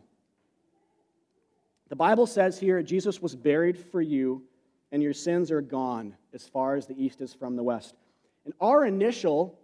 The 1.89 1.97
Bible 1.97 2.27
says 2.27 2.59
here 2.59 2.81
Jesus 2.81 3.21
was 3.21 3.35
buried 3.35 3.77
for 3.77 4.01
you, 4.01 4.43
and 4.93 5.03
your 5.03 5.13
sins 5.13 5.51
are 5.51 5.61
gone 5.61 6.15
as 6.33 6.47
far 6.47 6.75
as 6.75 6.85
the 6.85 6.95
east 6.95 7.19
is 7.21 7.33
from 7.33 7.55
the 7.55 7.63
west. 7.63 7.95
And 8.45 8.53
our 8.61 8.85
initial, 8.85 9.59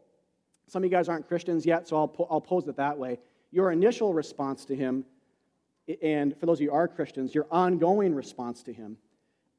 some 0.68 0.84
of 0.84 0.92
you 0.92 0.92
guys 0.92 1.08
aren't 1.08 1.28
Christians 1.28 1.66
yet, 1.66 1.88
so 1.88 1.98
I'll, 1.98 2.28
I'll 2.30 2.42
pose 2.42 2.68
it 2.68 2.78
that 2.78 2.98
way. 2.98 3.20
Your 3.52 3.72
initial 3.72 4.14
response 4.14 4.66
to 4.66 4.76
him, 4.76 5.06
and 6.02 6.38
for 6.40 6.46
those 6.46 6.58
of 6.58 6.62
you 6.62 6.70
who 6.70 6.76
are 6.76 6.88
Christians, 6.88 7.36
your 7.36 7.48
ongoing 7.52 8.16
response 8.16 8.64
to 8.64 8.74
him 8.74 8.98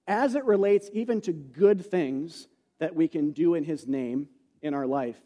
as 0.07 0.35
it 0.35 0.45
relates 0.45 0.91
even 0.93 1.21
to 1.23 1.33
good 1.33 1.85
things 1.85 2.49
that 2.79 2.95
we 2.95 3.09
can 3.09 3.33
do 3.33 3.55
in 3.55 3.65
His 3.65 3.87
name 3.87 4.29
in 4.63 4.75
our 4.75 4.87
life, 4.87 5.17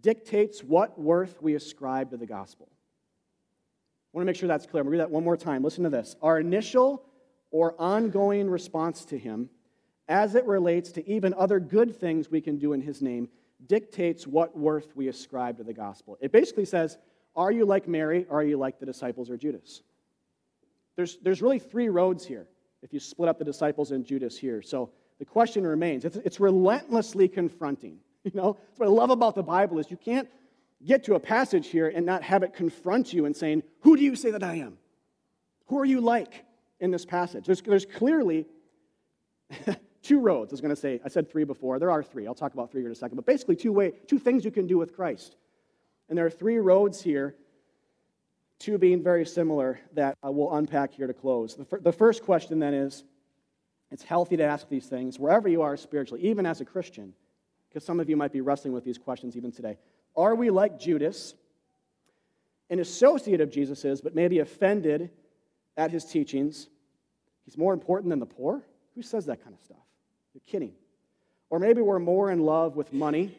dictates 0.00 0.62
what 0.62 0.98
worth 0.98 1.42
we 1.42 1.54
ascribe 1.54 2.10
to 2.10 2.16
the 2.16 2.26
gospel. 2.26 2.68
I 2.70 4.16
want 4.16 4.22
to 4.22 4.26
make 4.26 4.36
sure 4.36 4.48
that's 4.48 4.66
clear. 4.66 4.80
I'm 4.80 4.86
going 4.86 4.98
to 4.98 5.02
read 5.02 5.08
that 5.08 5.10
one 5.10 5.24
more 5.24 5.36
time. 5.36 5.62
Listen 5.62 5.84
to 5.84 5.90
this. 5.90 6.16
Our 6.22 6.40
initial 6.40 7.04
or 7.50 7.74
ongoing 7.78 8.48
response 8.48 9.04
to 9.06 9.18
Him, 9.18 9.50
as 10.08 10.34
it 10.34 10.46
relates 10.46 10.92
to 10.92 11.06
even 11.08 11.34
other 11.34 11.60
good 11.60 11.94
things 11.94 12.30
we 12.30 12.40
can 12.40 12.58
do 12.58 12.72
in 12.72 12.80
His 12.80 13.02
name, 13.02 13.28
dictates 13.66 14.26
what 14.26 14.56
worth 14.56 14.94
we 14.94 15.08
ascribe 15.08 15.58
to 15.58 15.64
the 15.64 15.74
gospel. 15.74 16.16
It 16.20 16.32
basically 16.32 16.64
says, 16.64 16.96
Are 17.36 17.50
you 17.50 17.66
like 17.66 17.88
Mary? 17.88 18.24
Or 18.30 18.40
are 18.40 18.44
you 18.44 18.56
like 18.56 18.78
the 18.78 18.86
disciples 18.86 19.28
or 19.28 19.36
Judas? 19.36 19.82
There's, 20.98 21.16
there's 21.22 21.40
really 21.40 21.60
three 21.60 21.88
roads 21.88 22.26
here 22.26 22.48
if 22.82 22.92
you 22.92 22.98
split 22.98 23.28
up 23.28 23.38
the 23.38 23.44
disciples 23.44 23.92
and 23.92 24.04
Judas 24.04 24.36
here. 24.36 24.60
So 24.60 24.90
the 25.20 25.24
question 25.24 25.64
remains 25.64 26.04
it's, 26.04 26.16
it's 26.16 26.40
relentlessly 26.40 27.28
confronting. 27.28 27.98
You 28.24 28.32
know, 28.34 28.58
that's 28.68 28.80
what 28.80 28.86
I 28.86 28.90
love 28.90 29.10
about 29.10 29.36
the 29.36 29.44
Bible 29.44 29.78
is 29.78 29.90
you 29.90 29.96
can't 29.96 30.28
get 30.84 31.04
to 31.04 31.14
a 31.14 31.20
passage 31.20 31.68
here 31.68 31.88
and 31.88 32.04
not 32.04 32.22
have 32.24 32.42
it 32.42 32.52
confront 32.52 33.12
you 33.12 33.24
and 33.24 33.34
saying, 33.34 33.62
Who 33.82 33.96
do 33.96 34.02
you 34.02 34.16
say 34.16 34.32
that 34.32 34.42
I 34.42 34.56
am? 34.56 34.76
Who 35.68 35.78
are 35.78 35.84
you 35.84 36.00
like 36.00 36.44
in 36.80 36.90
this 36.90 37.06
passage? 37.06 37.46
There's, 37.46 37.62
there's 37.62 37.86
clearly 37.86 38.44
two 40.02 40.20
roads. 40.20 40.52
I 40.52 40.54
was 40.54 40.60
going 40.60 40.74
to 40.74 40.80
say, 40.80 41.00
I 41.04 41.08
said 41.08 41.30
three 41.30 41.44
before. 41.44 41.78
There 41.78 41.92
are 41.92 42.02
three. 42.02 42.26
I'll 42.26 42.34
talk 42.34 42.52
about 42.52 42.70
three 42.72 42.82
here 42.82 42.88
in 42.88 42.92
a 42.92 42.96
second. 42.96 43.16
But 43.16 43.24
basically, 43.24 43.56
two, 43.56 43.72
way, 43.72 43.92
two 44.08 44.18
things 44.18 44.44
you 44.44 44.50
can 44.50 44.66
do 44.66 44.76
with 44.76 44.94
Christ. 44.94 45.36
And 46.08 46.18
there 46.18 46.26
are 46.26 46.30
three 46.30 46.58
roads 46.58 47.00
here 47.00 47.36
two 48.58 48.78
being 48.78 49.02
very 49.02 49.24
similar 49.24 49.80
that 49.94 50.16
uh, 50.24 50.30
we'll 50.30 50.52
unpack 50.54 50.92
here 50.92 51.06
to 51.06 51.14
close. 51.14 51.54
The, 51.54 51.64
fir- 51.64 51.80
the 51.80 51.92
first 51.92 52.24
question 52.24 52.58
then 52.58 52.74
is 52.74 53.04
it's 53.90 54.02
healthy 54.02 54.36
to 54.36 54.44
ask 54.44 54.68
these 54.68 54.86
things 54.86 55.18
wherever 55.18 55.48
you 55.48 55.62
are 55.62 55.76
spiritually, 55.76 56.24
even 56.24 56.44
as 56.44 56.60
a 56.60 56.64
Christian, 56.64 57.14
because 57.68 57.84
some 57.84 58.00
of 58.00 58.08
you 58.08 58.16
might 58.16 58.32
be 58.32 58.40
wrestling 58.40 58.72
with 58.72 58.84
these 58.84 58.98
questions 58.98 59.36
even 59.36 59.52
today. 59.52 59.78
Are 60.16 60.34
we 60.34 60.50
like 60.50 60.78
Judas, 60.78 61.34
an 62.70 62.80
associate 62.80 63.40
of 63.40 63.50
Jesus 63.50 64.00
but 64.00 64.14
maybe 64.14 64.40
offended 64.40 65.10
at 65.76 65.90
his 65.90 66.04
teachings? 66.04 66.68
He's 67.44 67.56
more 67.56 67.72
important 67.72 68.10
than 68.10 68.18
the 68.18 68.26
poor? 68.26 68.62
Who 68.94 69.02
says 69.02 69.26
that 69.26 69.42
kind 69.42 69.54
of 69.54 69.60
stuff? 69.62 69.78
You're 70.34 70.42
kidding. 70.46 70.72
Or 71.50 71.58
maybe 71.58 71.80
we're 71.80 71.98
more 71.98 72.30
in 72.30 72.40
love 72.40 72.76
with 72.76 72.92
money 72.92 73.38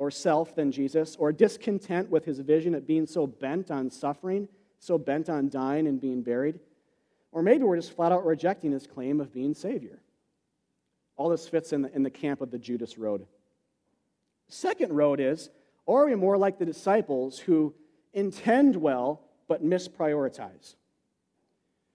or 0.00 0.10
self 0.10 0.54
than 0.54 0.72
Jesus, 0.72 1.14
or 1.16 1.30
discontent 1.30 2.08
with 2.10 2.24
his 2.24 2.38
vision 2.40 2.74
at 2.74 2.86
being 2.86 3.06
so 3.06 3.26
bent 3.26 3.70
on 3.70 3.90
suffering, 3.90 4.48
so 4.78 4.96
bent 4.96 5.28
on 5.28 5.50
dying 5.50 5.86
and 5.86 6.00
being 6.00 6.22
buried. 6.22 6.58
Or 7.32 7.42
maybe 7.42 7.64
we're 7.64 7.76
just 7.76 7.94
flat 7.94 8.10
out 8.10 8.24
rejecting 8.24 8.72
his 8.72 8.86
claim 8.86 9.20
of 9.20 9.30
being 9.30 9.52
Savior. 9.52 10.00
All 11.16 11.28
this 11.28 11.46
fits 11.46 11.74
in 11.74 11.82
the, 11.82 11.94
in 11.94 12.02
the 12.02 12.10
camp 12.10 12.40
of 12.40 12.50
the 12.50 12.58
Judas 12.58 12.96
road. 12.96 13.26
Second 14.48 14.94
road 14.94 15.20
is, 15.20 15.50
or 15.84 16.02
are 16.02 16.06
we 16.06 16.14
more 16.14 16.38
like 16.38 16.58
the 16.58 16.64
disciples 16.64 17.38
who 17.38 17.74
intend 18.14 18.74
well 18.76 19.20
but 19.48 19.62
misprioritize? 19.62 20.76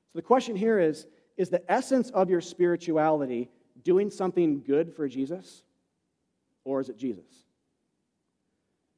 So 0.09 0.13
the 0.13 0.21
question 0.21 0.55
here 0.55 0.77
is 0.77 1.07
is 1.37 1.49
the 1.49 1.69
essence 1.69 2.11
of 2.11 2.29
your 2.29 2.39
spirituality 2.39 3.49
doing 3.83 4.11
something 4.11 4.61
good 4.61 4.93
for 4.93 5.07
Jesus, 5.07 5.63
or 6.63 6.79
is 6.81 6.89
it 6.89 6.97
Jesus? 6.97 7.44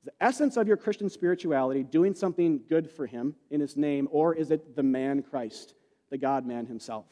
The 0.03 0.13
essence 0.21 0.57
of 0.57 0.67
your 0.67 0.77
Christian 0.77 1.09
spirituality 1.09 1.83
doing 1.83 2.13
something 2.13 2.61
good 2.69 2.89
for 2.89 3.05
him 3.05 3.35
in 3.51 3.59
his 3.59 3.75
name, 3.75 4.07
or 4.11 4.33
is 4.33 4.51
it 4.51 4.75
the 4.75 4.83
man 4.83 5.21
Christ, 5.21 5.73
the 6.09 6.17
God 6.17 6.45
man 6.45 6.65
himself? 6.65 7.05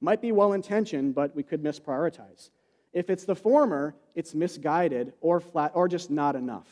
Might 0.00 0.20
be 0.20 0.32
well 0.32 0.54
intentioned, 0.54 1.14
but 1.14 1.36
we 1.36 1.42
could 1.42 1.62
misprioritize. 1.62 2.50
If 2.92 3.10
it's 3.10 3.24
the 3.24 3.36
former, 3.36 3.94
it's 4.14 4.34
misguided 4.34 5.12
or 5.20 5.40
flat 5.40 5.72
or 5.74 5.86
just 5.88 6.10
not 6.10 6.34
enough. 6.34 6.66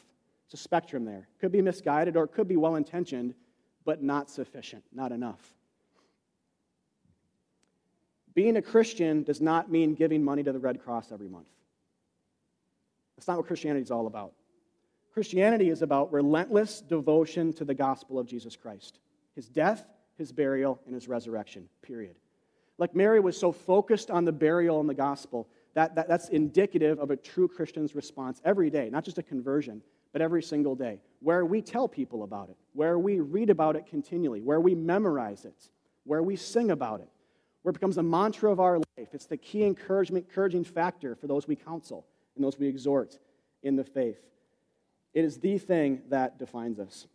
It's 0.46 0.54
a 0.54 0.56
spectrum 0.56 1.04
there. 1.04 1.28
Could 1.40 1.52
be 1.52 1.62
misguided 1.62 2.16
or 2.16 2.24
it 2.24 2.32
could 2.32 2.48
be 2.48 2.56
well 2.56 2.76
intentioned, 2.76 3.34
but 3.84 4.02
not 4.02 4.30
sufficient, 4.30 4.82
not 4.92 5.12
enough. 5.12 5.54
Being 8.34 8.56
a 8.56 8.62
Christian 8.62 9.24
does 9.24 9.40
not 9.40 9.70
mean 9.70 9.94
giving 9.94 10.24
money 10.24 10.42
to 10.42 10.52
the 10.52 10.58
Red 10.58 10.82
Cross 10.82 11.12
every 11.12 11.28
month. 11.28 11.48
That's 13.16 13.28
not 13.28 13.36
what 13.36 13.46
Christianity 13.46 13.82
is 13.82 13.90
all 13.90 14.06
about. 14.06 14.32
Christianity 15.12 15.70
is 15.70 15.82
about 15.82 16.12
relentless 16.12 16.80
devotion 16.80 17.52
to 17.54 17.64
the 17.64 17.74
gospel 17.74 18.18
of 18.18 18.26
Jesus 18.26 18.56
Christ 18.56 19.00
his 19.34 19.48
death, 19.48 19.84
his 20.16 20.32
burial, 20.32 20.80
and 20.84 20.94
his 20.94 21.06
resurrection, 21.06 21.68
period. 21.80 22.16
Like 22.76 22.96
Mary 22.96 23.20
was 23.20 23.38
so 23.38 23.52
focused 23.52 24.10
on 24.10 24.24
the 24.24 24.32
burial 24.32 24.80
and 24.80 24.88
the 24.88 24.94
gospel, 24.94 25.46
that, 25.74 25.94
that, 25.94 26.08
that's 26.08 26.28
indicative 26.30 26.98
of 26.98 27.12
a 27.12 27.16
true 27.16 27.46
Christian's 27.46 27.94
response 27.94 28.40
every 28.44 28.68
day, 28.68 28.90
not 28.90 29.04
just 29.04 29.18
a 29.18 29.22
conversion, 29.22 29.80
but 30.12 30.20
every 30.20 30.42
single 30.42 30.74
day, 30.74 31.00
where 31.20 31.44
we 31.44 31.62
tell 31.62 31.86
people 31.86 32.24
about 32.24 32.48
it, 32.48 32.56
where 32.72 32.98
we 32.98 33.20
read 33.20 33.50
about 33.50 33.76
it 33.76 33.86
continually, 33.86 34.40
where 34.40 34.60
we 34.60 34.74
memorize 34.74 35.44
it, 35.44 35.70
where 36.04 36.22
we 36.22 36.34
sing 36.34 36.70
about 36.70 37.00
it, 37.00 37.08
where 37.62 37.70
it 37.70 37.74
becomes 37.74 37.98
a 37.98 38.02
mantra 38.02 38.50
of 38.50 38.58
our 38.58 38.78
life. 38.78 39.08
It's 39.12 39.26
the 39.26 39.36
key 39.36 39.64
encouragement, 39.64 40.26
encouraging 40.28 40.64
factor 40.64 41.14
for 41.14 41.26
those 41.26 41.46
we 41.46 41.54
counsel 41.54 42.06
and 42.34 42.44
those 42.44 42.58
we 42.58 42.66
exhort 42.66 43.18
in 43.62 43.76
the 43.76 43.84
faith. 43.84 44.20
It 45.18 45.24
is 45.24 45.38
the 45.38 45.58
thing 45.58 46.02
that 46.10 46.38
defines 46.38 46.78
us. 46.78 47.08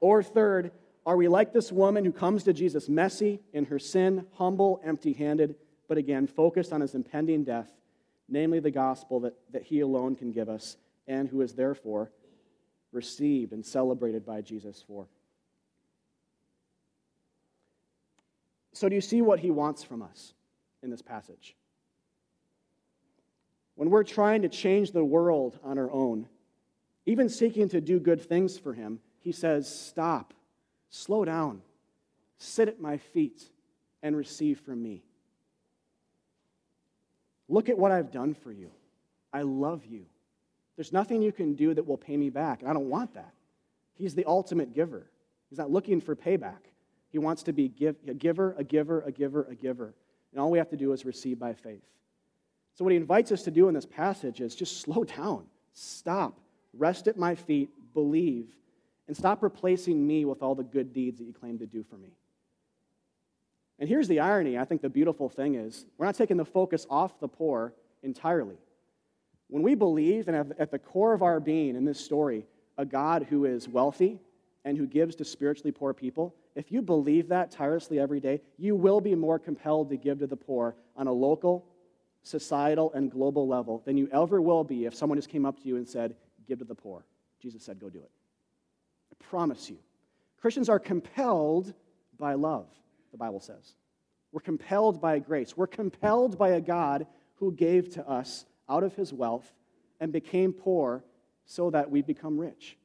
Or 0.00 0.22
third, 0.22 0.72
are 1.04 1.14
we 1.14 1.28
like 1.28 1.52
this 1.52 1.70
woman 1.70 2.06
who 2.06 2.10
comes 2.10 2.44
to 2.44 2.54
Jesus 2.54 2.88
messy 2.88 3.40
in 3.52 3.66
her 3.66 3.78
sin, 3.78 4.24
humble, 4.36 4.80
empty 4.82 5.12
handed, 5.12 5.56
but 5.88 5.98
again, 5.98 6.26
focused 6.26 6.72
on 6.72 6.80
his 6.80 6.94
impending 6.94 7.44
death, 7.44 7.70
namely 8.30 8.60
the 8.60 8.70
gospel 8.70 9.20
that, 9.20 9.34
that 9.50 9.62
he 9.62 9.80
alone 9.80 10.16
can 10.16 10.32
give 10.32 10.48
us, 10.48 10.78
and 11.06 11.28
who 11.28 11.42
is 11.42 11.52
therefore 11.52 12.10
received 12.92 13.52
and 13.52 13.66
celebrated 13.66 14.24
by 14.24 14.40
Jesus 14.40 14.82
for? 14.88 15.06
So, 18.72 18.88
do 18.88 18.94
you 18.94 19.02
see 19.02 19.20
what 19.20 19.38
he 19.38 19.50
wants 19.50 19.82
from 19.84 20.00
us 20.00 20.32
in 20.82 20.88
this 20.88 21.02
passage? 21.02 21.54
When 23.74 23.90
we're 23.90 24.02
trying 24.02 24.40
to 24.42 24.48
change 24.48 24.92
the 24.92 25.04
world 25.04 25.58
on 25.62 25.76
our 25.76 25.90
own, 25.90 26.26
even 27.06 27.28
seeking 27.28 27.68
to 27.70 27.80
do 27.80 27.98
good 27.98 28.20
things 28.20 28.58
for 28.58 28.72
him, 28.72 29.00
he 29.20 29.32
says, 29.32 29.68
Stop, 29.68 30.34
slow 30.90 31.24
down, 31.24 31.62
sit 32.38 32.68
at 32.68 32.80
my 32.80 32.98
feet, 32.98 33.48
and 34.02 34.16
receive 34.16 34.60
from 34.60 34.82
me. 34.82 35.02
Look 37.48 37.68
at 37.68 37.78
what 37.78 37.92
I've 37.92 38.10
done 38.10 38.34
for 38.34 38.52
you. 38.52 38.70
I 39.32 39.42
love 39.42 39.84
you. 39.84 40.06
There's 40.76 40.92
nothing 40.92 41.22
you 41.22 41.32
can 41.32 41.54
do 41.54 41.74
that 41.74 41.86
will 41.86 41.98
pay 41.98 42.16
me 42.16 42.30
back, 42.30 42.60
and 42.60 42.70
I 42.70 42.72
don't 42.72 42.88
want 42.88 43.14
that. 43.14 43.32
He's 43.94 44.14
the 44.14 44.24
ultimate 44.24 44.74
giver. 44.74 45.06
He's 45.50 45.58
not 45.58 45.70
looking 45.70 46.00
for 46.00 46.16
payback. 46.16 46.60
He 47.10 47.18
wants 47.18 47.42
to 47.44 47.52
be 47.52 47.68
give, 47.68 47.96
a 48.08 48.14
giver, 48.14 48.54
a 48.56 48.64
giver, 48.64 49.02
a 49.02 49.12
giver, 49.12 49.46
a 49.50 49.54
giver. 49.54 49.94
And 50.32 50.40
all 50.40 50.50
we 50.50 50.58
have 50.58 50.70
to 50.70 50.76
do 50.76 50.92
is 50.92 51.04
receive 51.04 51.38
by 51.38 51.52
faith. 51.52 51.84
So, 52.74 52.84
what 52.84 52.92
he 52.92 52.96
invites 52.96 53.32
us 53.32 53.42
to 53.42 53.50
do 53.50 53.68
in 53.68 53.74
this 53.74 53.84
passage 53.84 54.40
is 54.40 54.54
just 54.54 54.80
slow 54.80 55.04
down, 55.04 55.44
stop, 55.74 56.40
rest 56.76 57.08
at 57.08 57.16
my 57.16 57.34
feet, 57.34 57.70
believe, 57.94 58.48
and 59.06 59.16
stop 59.16 59.42
replacing 59.42 60.06
me 60.06 60.24
with 60.24 60.42
all 60.42 60.54
the 60.54 60.64
good 60.64 60.92
deeds 60.92 61.18
that 61.18 61.24
you 61.24 61.32
claim 61.32 61.58
to 61.58 61.66
do 61.66 61.82
for 61.82 61.96
me. 61.96 62.10
And 63.78 63.88
here's 63.88 64.08
the 64.08 64.20
irony 64.20 64.58
I 64.58 64.64
think 64.64 64.80
the 64.80 64.88
beautiful 64.88 65.28
thing 65.28 65.54
is 65.56 65.86
we're 65.98 66.06
not 66.06 66.14
taking 66.14 66.36
the 66.36 66.44
focus 66.44 66.86
off 66.88 67.18
the 67.20 67.28
poor 67.28 67.74
entirely. 68.02 68.56
When 69.48 69.62
we 69.62 69.74
believe 69.74 70.28
and 70.28 70.36
have 70.36 70.52
at 70.58 70.70
the 70.70 70.78
core 70.78 71.12
of 71.12 71.22
our 71.22 71.40
being 71.40 71.76
in 71.76 71.84
this 71.84 72.00
story 72.00 72.46
a 72.78 72.84
God 72.86 73.26
who 73.28 73.44
is 73.44 73.68
wealthy 73.68 74.18
and 74.64 74.78
who 74.78 74.86
gives 74.86 75.16
to 75.16 75.24
spiritually 75.24 75.72
poor 75.72 75.92
people, 75.92 76.34
if 76.54 76.70
you 76.70 76.80
believe 76.80 77.28
that 77.28 77.50
tirelessly 77.50 77.98
every 77.98 78.20
day, 78.20 78.40
you 78.56 78.76
will 78.76 79.00
be 79.00 79.14
more 79.14 79.38
compelled 79.38 79.90
to 79.90 79.96
give 79.96 80.20
to 80.20 80.26
the 80.26 80.36
poor 80.36 80.76
on 80.96 81.06
a 81.06 81.12
local, 81.12 81.66
societal, 82.22 82.92
and 82.94 83.10
global 83.10 83.48
level 83.48 83.82
than 83.84 83.96
you 83.96 84.08
ever 84.12 84.40
will 84.40 84.64
be 84.64 84.86
if 84.86 84.94
someone 84.94 85.18
just 85.18 85.28
came 85.28 85.44
up 85.44 85.60
to 85.60 85.68
you 85.68 85.76
and 85.76 85.88
said, 85.88 86.14
Give 86.46 86.58
to 86.58 86.64
the 86.64 86.74
poor. 86.74 87.04
Jesus 87.40 87.62
said, 87.62 87.80
Go 87.80 87.90
do 87.90 87.98
it. 87.98 88.10
I 89.12 89.24
promise 89.24 89.68
you. 89.68 89.78
Christians 90.40 90.68
are 90.68 90.78
compelled 90.78 91.72
by 92.18 92.34
love, 92.34 92.66
the 93.12 93.18
Bible 93.18 93.40
says. 93.40 93.74
We're 94.32 94.40
compelled 94.40 95.00
by 95.00 95.18
grace. 95.18 95.56
We're 95.56 95.66
compelled 95.66 96.38
by 96.38 96.50
a 96.50 96.60
God 96.60 97.06
who 97.34 97.52
gave 97.52 97.94
to 97.94 98.08
us 98.08 98.44
out 98.68 98.82
of 98.82 98.94
his 98.94 99.12
wealth 99.12 99.52
and 100.00 100.12
became 100.12 100.52
poor 100.52 101.04
so 101.44 101.70
that 101.70 101.90
we 101.90 102.02
become 102.02 102.38
rich. 102.38 102.76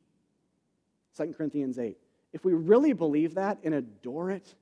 2 1.17 1.33
Corinthians 1.37 1.79
8. 1.79 1.97
If 2.33 2.43
we 2.43 2.53
really 2.53 2.93
believe 2.93 3.35
that 3.35 3.59
and 3.63 3.73
adore 3.73 4.29
it, 4.29 4.53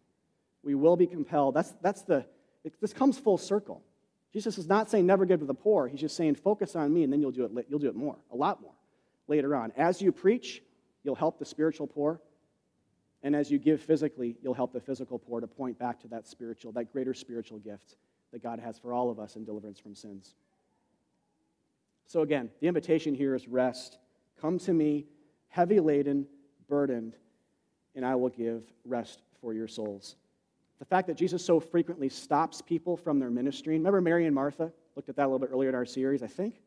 we 0.64 0.76
will 0.76 0.96
be 0.96 1.08
compelled. 1.08 1.56
That's, 1.56 1.74
that's 1.82 2.04
the, 2.04 2.26
it, 2.64 2.74
this 2.80 2.94
comes 2.94 3.18
full 3.18 3.38
circle. 3.38 3.82
Jesus 4.32 4.58
is 4.58 4.68
not 4.68 4.90
saying 4.90 5.06
never 5.06 5.26
give 5.26 5.40
to 5.40 5.46
the 5.46 5.54
poor. 5.54 5.88
He's 5.88 6.00
just 6.00 6.16
saying 6.16 6.36
focus 6.36 6.76
on 6.76 6.94
me 6.94 7.04
and 7.04 7.12
then 7.12 7.20
you'll 7.20 7.32
do 7.32 7.46
it, 7.46 7.66
you'll 7.70 7.80
do 7.80 7.90
it 7.90 7.96
more, 7.96 8.18
a 8.32 8.36
lot 8.36 8.62
more 8.62 8.74
later 9.28 9.56
on. 9.56 9.72
As 9.76 10.02
you 10.02 10.12
preach, 10.12 10.62
you'll 11.04 11.16
help 11.16 11.40
the 11.40 11.46
spiritual 11.46 11.88
poor. 11.88 12.20
And 13.24 13.36
as 13.36 13.50
you 13.50 13.58
give 13.58 13.82
physically, 13.82 14.38
you'll 14.42 14.54
help 14.54 14.72
the 14.72 14.80
physical 14.80 15.18
poor 15.18 15.42
to 15.42 15.48
point 15.48 15.80
back 15.80 16.00
to 16.02 16.08
that 16.10 16.28
spiritual, 16.28 16.72
that 16.74 16.92
greater 16.94 17.14
spiritual 17.14 17.60
gift 17.60 17.96
that 18.32 18.44
God 18.44 18.60
has 18.60 18.78
for 18.78 18.94
all 18.94 19.10
of 19.10 19.20
us 19.20 19.36
in 19.36 19.46
deliverance 19.46 19.80
from 19.80 19.96
sins. 19.96 20.36
So 22.06 22.22
again, 22.22 22.50
the 22.62 22.68
invitation 22.68 23.16
here 23.16 23.34
is 23.34 23.48
rest. 23.48 23.98
Come 24.40 24.60
to 24.60 24.74
me, 24.74 25.06
heavy 25.48 25.80
laden, 25.80 26.28
burdened, 26.68 27.16
and 27.96 28.06
I 28.06 28.16
will 28.16 28.30
give 28.30 28.64
rest 28.84 29.22
for 29.42 29.54
your 29.54 29.68
souls. 29.68 30.16
The 30.80 30.86
fact 30.86 31.08
that 31.08 31.16
Jesus 31.16 31.44
so 31.44 31.60
frequently 31.60 32.10
stops 32.10 32.62
people 32.62 32.98
from 32.98 33.18
their 33.18 33.32
ministry. 33.32 33.74
Remember 33.74 34.02
Mary 34.02 34.26
and 34.26 34.36
Martha? 34.36 34.72
Looked 34.96 35.10
at 35.10 35.16
that 35.16 35.24
a 35.24 35.28
little 35.28 35.40
bit 35.40 35.50
earlier 35.52 35.70
in 35.70 35.76
our 35.76 35.86
series, 35.86 36.22
I 36.22 36.28
think. 36.28 36.62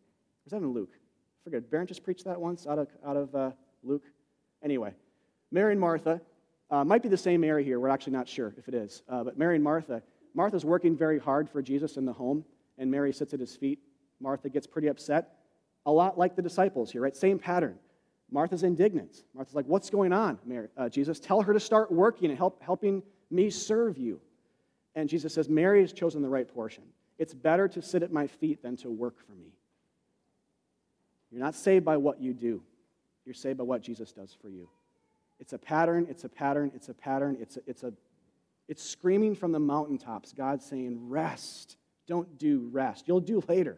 Was 0.45 0.53
that 0.53 0.57
in 0.57 0.73
Luke? 0.73 0.95
I 1.41 1.45
forget. 1.45 1.71
Baron 1.71 1.87
just 1.87 2.03
preached 2.03 2.25
that 2.25 2.41
once 2.41 2.67
out 2.67 2.79
of, 2.79 2.89
out 3.07 3.17
of 3.17 3.35
uh, 3.35 3.51
Luke. 3.83 4.05
Anyway, 4.63 4.93
Mary 5.51 5.73
and 5.73 5.81
Martha. 5.81 6.21
Uh, 6.71 6.85
might 6.85 7.03
be 7.03 7.09
the 7.09 7.17
same 7.17 7.41
Mary 7.41 7.65
here. 7.65 7.81
We're 7.81 7.89
actually 7.89 8.13
not 8.13 8.29
sure 8.29 8.53
if 8.59 8.69
it 8.69 8.75
is. 8.75 9.03
Uh, 9.09 9.25
but 9.25 9.39
Mary 9.39 9.55
and 9.55 9.65
Martha. 9.65 10.03
Martha's 10.35 10.65
working 10.65 10.97
very 10.97 11.19
hard 11.19 11.49
for 11.49 11.63
Jesus 11.63 11.97
in 11.97 12.05
the 12.05 12.13
home, 12.13 12.45
and 12.77 12.91
Mary 12.91 13.13
sits 13.13 13.33
at 13.33 13.41
his 13.41 13.57
feet. 13.57 13.79
Martha 14.21 14.49
gets 14.51 14.67
pretty 14.67 14.89
upset. 14.89 15.37
A 15.87 15.91
lot 15.91 16.19
like 16.19 16.37
the 16.37 16.43
disciples 16.43 16.93
here, 16.93 17.01
right? 17.01 17.17
Same 17.17 17.39
pattern. 17.39 17.79
Martha's 18.31 18.63
indignant. 18.63 19.25
Martha's 19.35 19.55
like, 19.55 19.65
What's 19.67 19.89
going 19.89 20.13
on, 20.13 20.39
Mary, 20.45 20.69
uh, 20.77 20.89
Jesus? 20.91 21.19
Tell 21.19 21.41
her 21.41 21.55
to 21.55 21.61
start 21.61 21.91
working 21.91 22.29
and 22.29 22.37
help, 22.37 22.63
helping 22.63 23.03
me 23.31 23.49
serve 23.49 23.97
you. 23.97 24.21
And 24.95 25.09
Jesus 25.09 25.33
says, 25.33 25.49
Mary 25.49 25.81
has 25.81 25.93
chosen 25.93 26.21
the 26.21 26.29
right 26.29 26.47
portion. 26.47 26.85
It's 27.19 27.33
better 27.33 27.69
to 27.69 27.81
sit 27.81 28.03
at 28.03 28.13
my 28.13 28.27
feet 28.27 28.63
than 28.63 28.77
to 28.79 28.91
work 28.91 29.17
for 29.27 29.33
me. 29.33 29.53
You're 31.31 31.41
not 31.41 31.55
saved 31.55 31.85
by 31.85 31.97
what 31.97 32.21
you 32.21 32.33
do, 32.33 32.63
you're 33.25 33.35
saved 33.35 33.59
by 33.59 33.65
what 33.65 33.83
Jesus 33.83 34.13
does 34.13 34.37
for 34.41 34.49
you. 34.49 34.69
It's 35.41 35.53
a 35.53 35.59
pattern, 35.59 36.07
it's 36.09 36.25
a 36.25 36.29
pattern, 36.29 36.73
it's 36.75 36.89
a 36.89 36.95
pattern, 36.95 37.37
it's 37.41 37.57
a, 37.57 37.61
it's 37.67 37.83
a 37.85 37.93
it's 38.69 38.83
screaming 38.83 39.35
from 39.35 39.53
the 39.53 39.59
mountaintops. 39.59 40.33
God 40.33 40.63
saying, 40.63 41.09
Rest. 41.09 41.77
Don't 42.07 42.39
do 42.39 42.69
rest. 42.73 43.07
You'll 43.07 43.21
do 43.21 43.43
later. 43.49 43.77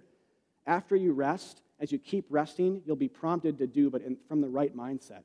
After 0.66 0.94
you 0.94 1.12
rest, 1.12 1.62
as 1.80 1.90
you 1.90 1.98
keep 1.98 2.26
resting, 2.30 2.80
you'll 2.86 2.94
be 2.94 3.09
prompted 3.09 3.59
to 3.59 3.66
do, 3.66 3.90
but 3.90 4.03
in, 4.03 4.16
from 4.28 4.40
the 4.40 4.48
right 4.48 4.74
mindset. 4.76 5.22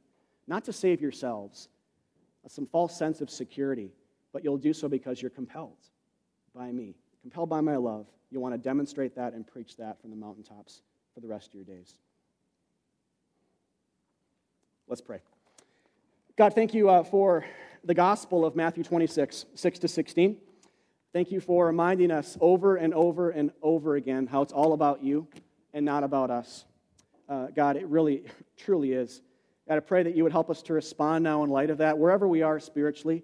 Not 0.47 0.65
to 0.65 0.73
save 0.73 1.01
yourselves, 1.01 1.69
uh, 2.43 2.49
some 2.49 2.65
false 2.65 2.97
sense 2.97 3.21
of 3.21 3.29
security, 3.29 3.91
but 4.33 4.43
you'll 4.43 4.57
do 4.57 4.73
so 4.73 4.87
because 4.87 5.21
you're 5.21 5.29
compelled 5.29 5.77
by 6.55 6.71
me, 6.71 6.95
compelled 7.21 7.49
by 7.49 7.61
my 7.61 7.75
love. 7.75 8.07
You 8.31 8.39
want 8.39 8.55
to 8.55 8.57
demonstrate 8.57 9.15
that 9.15 9.33
and 9.33 9.45
preach 9.45 9.77
that 9.77 10.01
from 10.01 10.09
the 10.09 10.15
mountaintops 10.15 10.81
for 11.13 11.19
the 11.19 11.27
rest 11.27 11.49
of 11.49 11.53
your 11.53 11.63
days. 11.63 11.95
Let's 14.87 15.01
pray. 15.01 15.17
God, 16.37 16.53
thank 16.53 16.75
you 16.75 16.91
uh, 16.91 17.03
for 17.03 17.43
the 17.83 17.95
gospel 17.95 18.45
of 18.45 18.55
Matthew 18.55 18.83
26, 18.83 19.45
6 19.55 19.79
to 19.79 19.87
16. 19.87 20.37
Thank 21.11 21.31
you 21.31 21.39
for 21.39 21.65
reminding 21.65 22.11
us 22.11 22.37
over 22.39 22.75
and 22.75 22.93
over 22.93 23.31
and 23.31 23.49
over 23.63 23.95
again 23.95 24.27
how 24.27 24.43
it's 24.43 24.53
all 24.53 24.73
about 24.73 25.03
you 25.03 25.27
and 25.73 25.83
not 25.83 26.03
about 26.03 26.29
us. 26.29 26.65
Uh, 27.27 27.47
God, 27.47 27.77
it 27.77 27.87
really, 27.87 28.25
truly 28.57 28.91
is. 28.91 29.23
God, 29.67 29.77
I 29.77 29.79
pray 29.79 30.03
that 30.03 30.15
you 30.15 30.21
would 30.21 30.31
help 30.31 30.51
us 30.51 30.61
to 30.61 30.73
respond 30.73 31.23
now 31.23 31.43
in 31.43 31.49
light 31.49 31.71
of 31.71 31.79
that, 31.79 31.97
wherever 31.97 32.27
we 32.27 32.43
are 32.43 32.59
spiritually, 32.59 33.23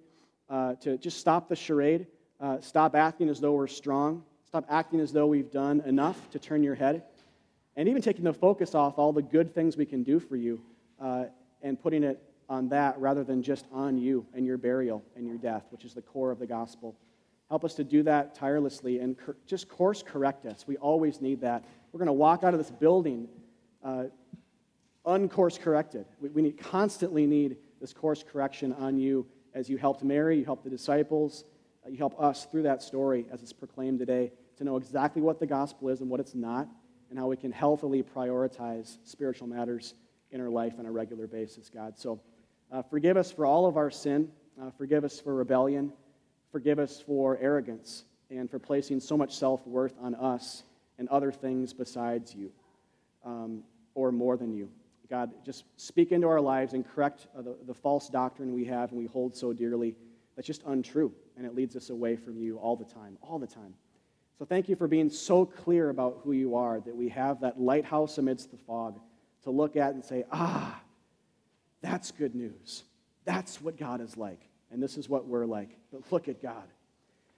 uh, 0.49 0.73
to 0.75 0.97
just 0.97 1.19
stop 1.19 1.47
the 1.47 1.55
charade, 1.55 2.07
uh, 2.39 2.59
stop 2.59 2.95
acting 2.95 3.29
as 3.29 3.39
though 3.39 3.53
we're 3.53 3.67
strong, 3.67 4.23
stop 4.47 4.65
acting 4.67 4.99
as 4.99 5.13
though 5.13 5.27
we've 5.27 5.51
done 5.51 5.81
enough 5.81 6.27
to 6.31 6.39
turn 6.39 6.63
your 6.63 6.73
head, 6.73 7.03
and 7.75 7.87
even 7.87 8.01
taking 8.01 8.23
the 8.23 8.33
focus 8.33 8.73
off 8.73 8.97
all 8.97 9.13
the 9.13 9.21
good 9.21 9.53
things 9.53 9.77
we 9.77 9.85
can 9.85 10.01
do 10.01 10.19
for 10.19 10.35
you 10.35 10.59
uh, 10.99 11.25
and 11.61 11.81
putting 11.81 12.03
it 12.03 12.21
on 12.49 12.67
that 12.69 12.99
rather 12.99 13.23
than 13.23 13.41
just 13.41 13.65
on 13.71 13.97
you 13.97 14.25
and 14.33 14.45
your 14.45 14.57
burial 14.57 15.03
and 15.15 15.25
your 15.25 15.37
death, 15.37 15.63
which 15.69 15.85
is 15.85 15.93
the 15.93 16.01
core 16.01 16.31
of 16.31 16.39
the 16.39 16.45
gospel. 16.45 16.97
Help 17.49 17.63
us 17.63 17.73
to 17.75 17.83
do 17.83 18.03
that 18.03 18.35
tirelessly 18.35 18.99
and 18.99 19.17
cor- 19.17 19.37
just 19.45 19.69
course 19.69 20.03
correct 20.03 20.45
us. 20.45 20.65
We 20.67 20.77
always 20.77 21.21
need 21.21 21.41
that. 21.41 21.63
We're 21.91 21.99
going 21.99 22.07
to 22.07 22.13
walk 22.13 22.43
out 22.43 22.53
of 22.53 22.59
this 22.59 22.71
building 22.71 23.27
uh, 23.83 24.05
uncourse 25.05 25.57
corrected. 25.57 26.05
We, 26.19 26.29
we 26.29 26.41
need, 26.41 26.57
constantly 26.57 27.25
need 27.25 27.57
this 27.79 27.93
course 27.93 28.23
correction 28.23 28.73
on 28.73 28.97
you 28.97 29.25
as 29.53 29.69
you 29.69 29.77
helped 29.77 30.03
Mary, 30.03 30.39
you 30.39 30.45
helped 30.45 30.63
the 30.63 30.69
disciples, 30.69 31.45
uh, 31.85 31.89
you 31.89 31.97
help 31.97 32.19
us 32.19 32.45
through 32.45 32.63
that 32.63 32.81
story 32.81 33.25
as 33.31 33.41
it's 33.41 33.53
proclaimed 33.53 33.99
today 33.99 34.31
to 34.57 34.63
know 34.63 34.77
exactly 34.77 35.21
what 35.21 35.39
the 35.39 35.47
gospel 35.47 35.89
is 35.89 36.01
and 36.01 36.09
what 36.09 36.19
it's 36.19 36.35
not, 36.35 36.67
and 37.09 37.19
how 37.19 37.27
we 37.27 37.35
can 37.35 37.51
healthily 37.51 38.03
prioritize 38.03 38.97
spiritual 39.03 39.47
matters 39.47 39.95
in 40.31 40.41
our 40.41 40.49
life 40.49 40.73
on 40.79 40.85
a 40.85 40.91
regular 40.91 41.27
basis, 41.27 41.69
God. 41.69 41.97
So 41.97 42.19
uh, 42.71 42.81
forgive 42.81 43.17
us 43.17 43.31
for 43.31 43.45
all 43.45 43.65
of 43.65 43.77
our 43.77 43.91
sin. 43.91 44.29
Uh, 44.61 44.71
forgive 44.77 45.03
us 45.03 45.19
for 45.19 45.35
rebellion. 45.35 45.91
Forgive 46.51 46.79
us 46.79 47.01
for 47.05 47.37
arrogance 47.39 48.05
and 48.29 48.49
for 48.49 48.59
placing 48.59 48.99
so 48.99 49.17
much 49.17 49.35
self 49.35 49.65
worth 49.67 49.93
on 50.01 50.15
us 50.15 50.63
and 50.97 51.07
other 51.09 51.31
things 51.31 51.73
besides 51.73 52.33
you 52.35 52.51
um, 53.25 53.63
or 53.95 54.11
more 54.11 54.37
than 54.37 54.53
you. 54.53 54.69
God, 55.09 55.31
just 55.45 55.65
speak 55.75 56.13
into 56.13 56.27
our 56.27 56.39
lives 56.39 56.73
and 56.73 56.87
correct 56.87 57.27
uh, 57.37 57.41
the, 57.41 57.55
the 57.67 57.73
false 57.73 58.07
doctrine 58.07 58.53
we 58.53 58.63
have 58.65 58.91
and 58.91 58.99
we 58.99 59.07
hold 59.07 59.35
so 59.35 59.51
dearly 59.51 59.95
that's 60.35 60.47
just 60.47 60.63
untrue 60.63 61.11
and 61.35 61.45
it 61.45 61.53
leads 61.53 61.75
us 61.75 61.89
away 61.89 62.15
from 62.15 62.37
you 62.37 62.57
all 62.57 62.75
the 62.77 62.85
time, 62.85 63.17
all 63.21 63.37
the 63.37 63.47
time. 63.47 63.73
So 64.39 64.45
thank 64.45 64.69
you 64.69 64.75
for 64.75 64.87
being 64.87 65.09
so 65.09 65.45
clear 65.45 65.89
about 65.89 66.21
who 66.23 66.31
you 66.31 66.55
are 66.55 66.79
that 66.79 66.95
we 66.95 67.09
have 67.09 67.41
that 67.41 67.59
lighthouse 67.59 68.17
amidst 68.17 68.51
the 68.51 68.57
fog 68.57 68.99
to 69.43 69.51
look 69.51 69.75
at 69.75 69.93
and 69.93 70.03
say, 70.03 70.23
ah, 70.31 70.79
that's 71.81 72.11
good 72.11 72.35
news. 72.35 72.83
That's 73.25 73.61
what 73.61 73.77
God 73.77 74.01
is 74.01 74.17
like. 74.17 74.39
And 74.71 74.81
this 74.81 74.97
is 74.97 75.09
what 75.09 75.27
we're 75.27 75.45
like. 75.45 75.77
But 75.91 76.11
look 76.11 76.27
at 76.27 76.41
God. 76.41 76.63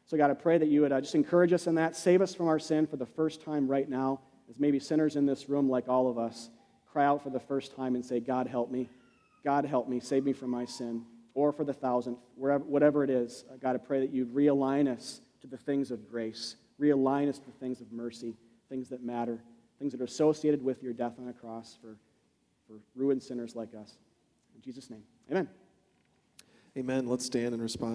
So, 0.05 0.17
God, 0.17 0.29
I 0.29 0.33
pray 0.33 0.57
that 0.57 0.67
you 0.67 0.81
would 0.81 0.91
uh, 0.91 1.01
just 1.01 1.15
encourage 1.15 1.53
us 1.53 1.65
in 1.65 1.75
that. 1.75 1.95
Save 1.95 2.21
us 2.21 2.35
from 2.35 2.47
our 2.47 2.59
sin 2.59 2.85
for 2.85 2.97
the 2.97 3.05
first 3.05 3.41
time 3.41 3.67
right 3.67 3.87
now, 3.87 4.19
as 4.49 4.59
maybe 4.59 4.79
sinners 4.79 5.15
in 5.15 5.25
this 5.25 5.47
room, 5.47 5.69
like 5.69 5.87
all 5.87 6.09
of 6.09 6.17
us, 6.17 6.49
cry 6.91 7.05
out 7.05 7.23
for 7.23 7.29
the 7.29 7.39
first 7.39 7.75
time 7.75 7.95
and 7.95 8.05
say, 8.05 8.19
God, 8.19 8.47
help 8.47 8.69
me. 8.69 8.89
God, 9.43 9.65
help 9.65 9.87
me. 9.87 9.99
Save 9.99 10.25
me 10.25 10.33
from 10.33 10.49
my 10.49 10.65
sin. 10.65 11.05
Or 11.33 11.51
for 11.51 11.63
the 11.63 11.73
thousandth, 11.73 12.19
wherever, 12.35 12.63
whatever 12.63 13.03
it 13.03 13.09
is. 13.09 13.45
Uh, 13.49 13.55
God, 13.55 13.75
I 13.75 13.79
pray 13.79 14.01
that 14.01 14.13
you'd 14.13 14.33
realign 14.33 14.87
us 14.87 15.21
to 15.41 15.47
the 15.47 15.57
things 15.57 15.89
of 15.89 16.09
grace, 16.09 16.57
realign 16.79 17.29
us 17.29 17.39
to 17.39 17.45
the 17.45 17.57
things 17.59 17.81
of 17.81 17.91
mercy, 17.91 18.35
things 18.69 18.89
that 18.89 19.03
matter, 19.03 19.41
things 19.83 19.91
that 19.91 19.99
are 19.99 20.05
associated 20.05 20.63
with 20.63 20.81
your 20.81 20.93
death 20.93 21.15
on 21.19 21.27
a 21.27 21.33
cross 21.33 21.77
for, 21.81 21.97
for 22.65 22.79
ruined 22.95 23.21
sinners 23.21 23.53
like 23.53 23.75
us. 23.75 23.97
In 24.55 24.61
Jesus' 24.61 24.89
name, 24.89 25.03
amen. 25.29 25.49
Amen. 26.77 27.05
Let's 27.05 27.25
stand 27.25 27.53
and 27.53 27.61
respond. 27.61 27.91